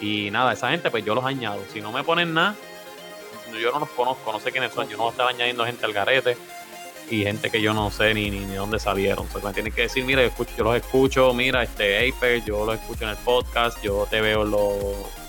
Y 0.00 0.30
nada, 0.30 0.52
esa 0.52 0.70
gente, 0.70 0.90
pues 0.90 1.04
yo 1.04 1.14
los 1.14 1.24
añado. 1.24 1.62
Si 1.72 1.80
no 1.80 1.90
me 1.90 2.04
ponen 2.04 2.34
nada, 2.34 2.54
yo 3.60 3.72
no 3.72 3.80
los 3.80 3.88
conozco, 3.90 4.32
no 4.32 4.40
sé 4.40 4.52
quiénes 4.52 4.72
son. 4.72 4.88
Yo 4.88 4.96
no 4.96 5.04
voy 5.04 5.10
a 5.10 5.12
estar 5.12 5.28
añadiendo 5.28 5.64
gente 5.64 5.84
al 5.86 5.92
garete 5.92 6.36
y 7.10 7.22
gente 7.22 7.50
que 7.50 7.60
yo 7.60 7.74
no 7.74 7.90
sé 7.90 8.14
ni, 8.14 8.30
ni, 8.30 8.54
dónde 8.54 8.78
salieron. 8.78 9.26
O 9.26 9.30
sea, 9.30 9.48
me 9.48 9.54
tienen 9.54 9.72
que 9.72 9.82
decir, 9.82 10.04
mira, 10.04 10.22
yo, 10.22 10.64
los 10.64 10.76
escucho, 10.76 11.32
mira, 11.34 11.62
este 11.62 12.08
Apex, 12.08 12.44
yo 12.44 12.64
los 12.64 12.76
escucho 12.76 13.04
en 13.04 13.10
el 13.10 13.16
podcast, 13.16 13.82
yo 13.82 14.06
te 14.10 14.20
veo 14.20 14.42
en 14.42 14.50
los 14.50 14.76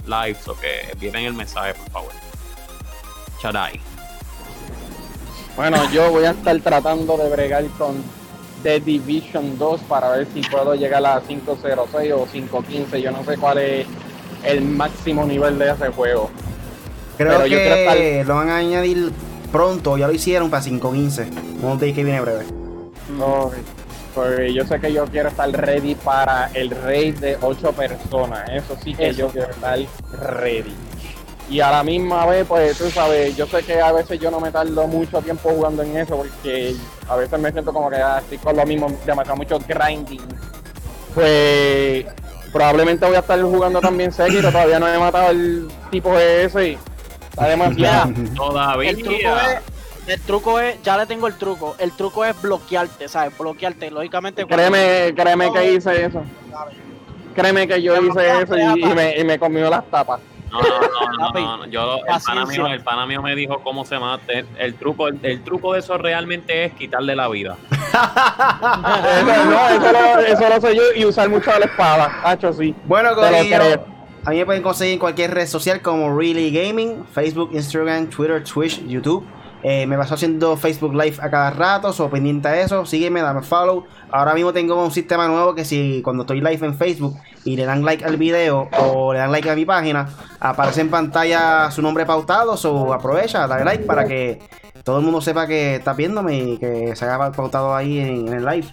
lives, 0.06 0.48
o 0.48 0.56
que 0.60 0.96
vienen 1.00 1.26
el 1.26 1.34
mensaje, 1.34 1.74
por 1.74 1.92
favor. 1.92 2.12
Charay. 3.42 3.80
Bueno, 5.56 5.90
yo 5.92 6.12
voy 6.12 6.26
a 6.26 6.32
estar 6.32 6.60
tratando 6.60 7.18
de 7.18 7.30
bregar 7.30 7.66
con 7.78 8.04
The 8.64 8.80
Division 8.80 9.58
2 9.58 9.82
para 9.82 10.10
ver 10.10 10.28
si 10.34 10.42
puedo 10.42 10.76
llegar 10.76 11.06
a 11.06 11.22
506 11.22 12.14
o 12.14 12.26
515. 12.26 13.02
Yo 13.02 13.12
no 13.12 13.24
sé 13.24 13.38
cuál 13.38 13.60
es 13.60 13.88
el 14.44 14.62
máximo 14.62 15.26
nivel 15.26 15.58
de 15.58 15.72
ese 15.72 15.90
juego. 15.90 16.30
Creo 17.18 17.44
que 17.44 18.24
lo 18.26 18.36
van 18.36 18.50
a 18.50 18.58
añadir 18.58 19.12
pronto, 19.56 19.98
ya 19.98 20.08
lo 20.08 20.14
hicieron 20.14 20.50
para 20.50 20.62
5.15. 20.62 21.30
Un 21.62 21.80
que 21.80 22.04
viene 22.04 22.20
breve. 22.20 22.44
No, 23.18 23.50
porque 24.14 24.54
yo 24.54 24.66
sé 24.66 24.82
que 24.82 24.92
yo 24.92 25.06
quiero 25.06 25.30
estar 25.30 25.50
ready 25.50 25.96
para 25.96 26.50
el 26.54 26.72
raid 26.72 27.16
de 27.20 27.38
8 27.42 27.72
personas. 27.72 28.50
Eso 28.50 28.76
sí 28.84 28.94
que 28.94 29.14
yo 29.14 29.30
quiero 29.30 29.52
estar 29.52 29.80
ready. 30.42 30.76
Y 31.50 31.62
a 31.62 31.72
la 31.72 31.84
misma 31.84 32.26
vez, 32.26 32.46
pues 32.46 32.78
tú 32.78 32.90
sabes, 32.90 33.38
yo 33.38 33.48
sé 33.48 33.64
que 33.64 33.80
a 33.80 33.94
veces 33.94 34.20
yo 34.20 34.30
no 34.30 34.42
me 34.42 34.52
tardo 34.52 34.88
mucho 34.88 35.22
tiempo 35.22 35.50
jugando 35.52 35.84
en 35.84 35.96
eso 35.96 36.18
porque 36.18 36.76
a 37.08 37.16
veces 37.16 37.40
me 37.40 37.52
siento 37.52 37.72
como 37.72 37.90
que 37.90 37.98
ah, 37.98 38.20
estoy 38.20 38.40
con 38.40 38.58
lo 38.58 38.66
mismo, 38.66 38.92
demasiado 39.06 39.38
mucho 39.38 39.60
grinding. 39.60 40.28
Pues 41.14 42.06
probablemente 42.52 43.06
voy 43.06 43.16
a 43.16 43.20
estar 43.20 43.42
jugando 43.42 43.80
también 43.80 44.12
Sekiro, 44.12 44.52
todavía 44.52 44.80
no 44.80 44.88
he 44.88 44.98
matado 45.00 45.30
el 45.30 45.70
tipo 45.92 46.14
de 46.18 46.46
ese 46.46 46.78
Además, 47.38 47.76
ya. 47.78 48.08
Todavía. 48.36 48.92
El 48.92 49.04
truco, 49.04 49.18
es, 49.18 49.62
el 50.08 50.22
truco 50.22 50.60
es, 50.60 50.82
ya 50.84 50.98
le 50.98 51.06
tengo 51.06 51.28
el 51.28 51.36
truco. 51.36 51.76
El 51.80 51.92
truco 51.92 52.26
es 52.26 52.40
bloquearte, 52.42 53.08
¿sabes? 53.08 53.38
Bloquearte. 53.38 53.92
Lógicamente. 53.92 54.46
Créeme, 54.46 55.14
créeme 55.16 55.52
que 55.52 55.74
hice 55.74 56.06
eso. 56.06 56.24
Créeme 57.34 57.68
que 57.68 57.82
yo 57.82 58.02
hice 58.02 58.42
eso 58.42 58.58
y, 58.58 58.86
me, 58.94 59.18
y 59.18 59.24
me 59.24 59.38
comió 59.38 59.70
las 59.70 59.86
tapas. 59.90 60.22
No, 60.52 60.62
no, 60.62 61.34
no, 61.34 61.58
no, 61.58 61.66
Yo, 61.66 61.98
el, 61.98 62.22
pana 62.24 62.46
mío, 62.46 62.68
el 62.68 62.82
pana 62.82 63.06
mío 63.06 63.22
me 63.22 63.36
dijo 63.36 63.60
cómo 63.62 63.84
se 63.84 64.00
mata. 64.00 64.32
El, 64.58 64.76
truco, 64.76 65.10
el, 65.10 65.44
truco 65.44 65.74
de 65.74 65.80
eso 65.80 65.98
realmente 65.98 66.64
es 66.64 66.74
quitarle 66.74 67.14
la 67.16 67.28
vida. 67.28 67.58
no, 69.50 69.70
eso 69.70 69.92
lo, 69.92 70.20
eso 70.20 70.50
lo 70.50 70.62
sé 70.62 70.76
yo 70.76 70.84
y 70.96 71.04
usar 71.04 71.28
mucho 71.30 71.52
la 71.60 71.66
espada. 71.66 72.22
Hacho, 72.24 72.54
sí. 72.54 72.74
Bueno, 72.86 73.14
Corillo. 73.16 73.95
A 74.26 74.32
mí 74.32 74.38
me 74.38 74.46
pueden 74.48 74.64
conseguir 74.64 74.94
en 74.94 75.00
cualquier 75.00 75.36
red 75.36 75.46
social 75.46 75.84
como 75.84 76.18
Really 76.18 76.50
Gaming, 76.50 77.06
Facebook, 77.14 77.52
Instagram, 77.54 78.10
Twitter, 78.10 78.44
Twitch, 78.44 78.84
YouTube. 78.88 79.24
Eh, 79.62 79.86
me 79.86 79.98
paso 79.98 80.16
haciendo 80.16 80.58
Facebook 80.58 80.96
Live 80.96 81.18
a 81.22 81.30
cada 81.30 81.52
rato, 81.52 81.94
so 81.94 82.10
pendiente 82.10 82.48
a 82.48 82.60
eso, 82.60 82.88
sígueme, 82.88 83.22
dame 83.22 83.44
follow. 83.44 83.86
Ahora 84.10 84.34
mismo 84.34 84.52
tengo 84.52 84.84
un 84.84 84.90
sistema 84.90 85.28
nuevo 85.28 85.54
que 85.54 85.64
si 85.64 86.02
cuando 86.04 86.24
estoy 86.24 86.42
live 86.42 86.66
en 86.66 86.76
Facebook 86.76 87.16
y 87.44 87.56
le 87.56 87.66
dan 87.66 87.86
like 87.86 88.04
al 88.04 88.18
video 88.18 88.68
o 88.80 89.14
le 89.14 89.20
dan 89.20 89.32
like 89.32 89.48
a 89.48 89.56
mi 89.56 89.66
página, 89.66 90.10
aparece 90.40 90.82
en 90.82 90.90
pantalla 90.90 91.70
su 91.70 91.84
nombre 91.84 92.08
pautado, 92.08 92.54
o 92.54 92.94
aprovecha, 92.94 93.46
dale 93.48 93.64
like 93.64 93.84
para 93.86 94.06
que 94.06 94.40
todo 94.86 95.00
el 95.00 95.04
mundo 95.04 95.20
sepa 95.20 95.48
que 95.48 95.76
está 95.76 95.94
viéndome 95.94 96.38
y 96.38 96.58
que 96.60 96.96
se 96.96 97.06
haga 97.06 97.32
pautado 97.32 97.76
ahí 97.76 97.98
en 97.98 98.32
el 98.32 98.46
live. 98.46 98.68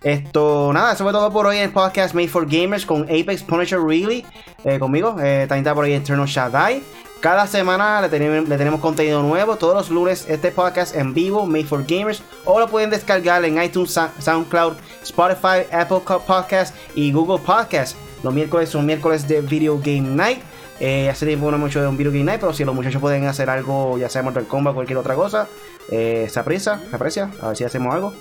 Esto, 0.00 0.70
nada, 0.72 0.92
eso 0.92 1.02
fue 1.02 1.12
todo 1.12 1.32
por 1.32 1.44
hoy 1.44 1.58
el 1.58 1.70
podcast 1.70 2.14
Made 2.14 2.28
for 2.28 2.46
Gamers 2.46 2.86
con 2.86 3.02
Apex 3.02 3.42
Punisher 3.42 3.80
Really. 3.80 4.24
Eh, 4.62 4.78
conmigo, 4.78 5.16
eh, 5.20 5.46
también 5.48 5.64
está 5.64 5.74
por 5.74 5.84
ahí 5.84 5.94
Eternal 5.94 6.28
Shaddai. 6.28 6.84
Cada 7.18 7.48
semana 7.48 8.00
le 8.00 8.08
tenemos, 8.08 8.48
le 8.48 8.56
tenemos, 8.56 8.78
contenido 8.78 9.20
nuevo. 9.22 9.56
Todos 9.56 9.74
los 9.74 9.90
lunes 9.90 10.26
este 10.28 10.52
podcast 10.52 10.94
en 10.94 11.12
vivo, 11.12 11.46
Made 11.46 11.64
for 11.64 11.84
Gamers. 11.84 12.22
O 12.44 12.60
lo 12.60 12.68
pueden 12.68 12.90
descargar 12.90 13.44
en 13.44 13.60
iTunes, 13.60 13.98
SoundCloud, 14.20 14.74
Spotify, 15.02 15.66
Apple 15.72 16.02
Podcast 16.24 16.76
y 16.94 17.10
Google 17.10 17.44
Podcast. 17.44 17.96
Los 18.22 18.32
miércoles 18.32 18.68
son 18.68 18.86
miércoles 18.86 19.26
de 19.26 19.40
Video 19.40 19.78
Game 19.78 20.02
Night. 20.02 20.38
Eh, 20.78 21.08
hace 21.08 21.26
tiempo 21.26 21.50
no 21.50 21.58
mucho 21.58 21.80
de 21.80 21.88
un 21.88 21.96
Video 21.96 22.12
Game 22.12 22.24
Night, 22.24 22.40
pero 22.40 22.52
si 22.52 22.64
los 22.64 22.74
muchachos 22.74 23.00
pueden 23.00 23.26
hacer 23.26 23.48
algo, 23.48 23.96
ya 23.98 24.08
sea 24.08 24.22
Mortal 24.22 24.46
Kombat 24.46 24.72
o 24.72 24.74
cualquier 24.74 24.98
otra 24.98 25.14
cosa, 25.14 25.48
eh, 25.90 26.28
se 26.30 26.38
aprecia, 26.38 26.80
se 26.90 26.96
aprecia. 26.96 27.30
A 27.40 27.48
ver 27.48 27.56
si 27.56 27.64
hacemos 27.64 27.94
algo. 27.94 28.12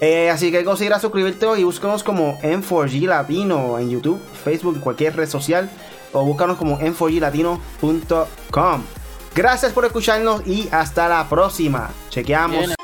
Eh, 0.00 0.30
así 0.30 0.50
que 0.50 0.64
considera 0.64 0.98
suscribirte 0.98 1.46
y 1.58 1.64
búscanos 1.64 2.02
como 2.02 2.38
M4G 2.40 3.06
Latino 3.06 3.78
en 3.78 3.90
YouTube, 3.90 4.20
Facebook, 4.44 4.80
cualquier 4.80 5.16
red 5.16 5.28
social 5.28 5.70
o 6.12 6.24
búscanos 6.24 6.56
como 6.56 6.78
m4glatino.com. 6.78 8.82
Gracias 9.34 9.72
por 9.72 9.84
escucharnos 9.84 10.46
y 10.46 10.68
hasta 10.72 11.08
la 11.08 11.28
próxima. 11.28 11.90
Chequeamos. 12.10 12.79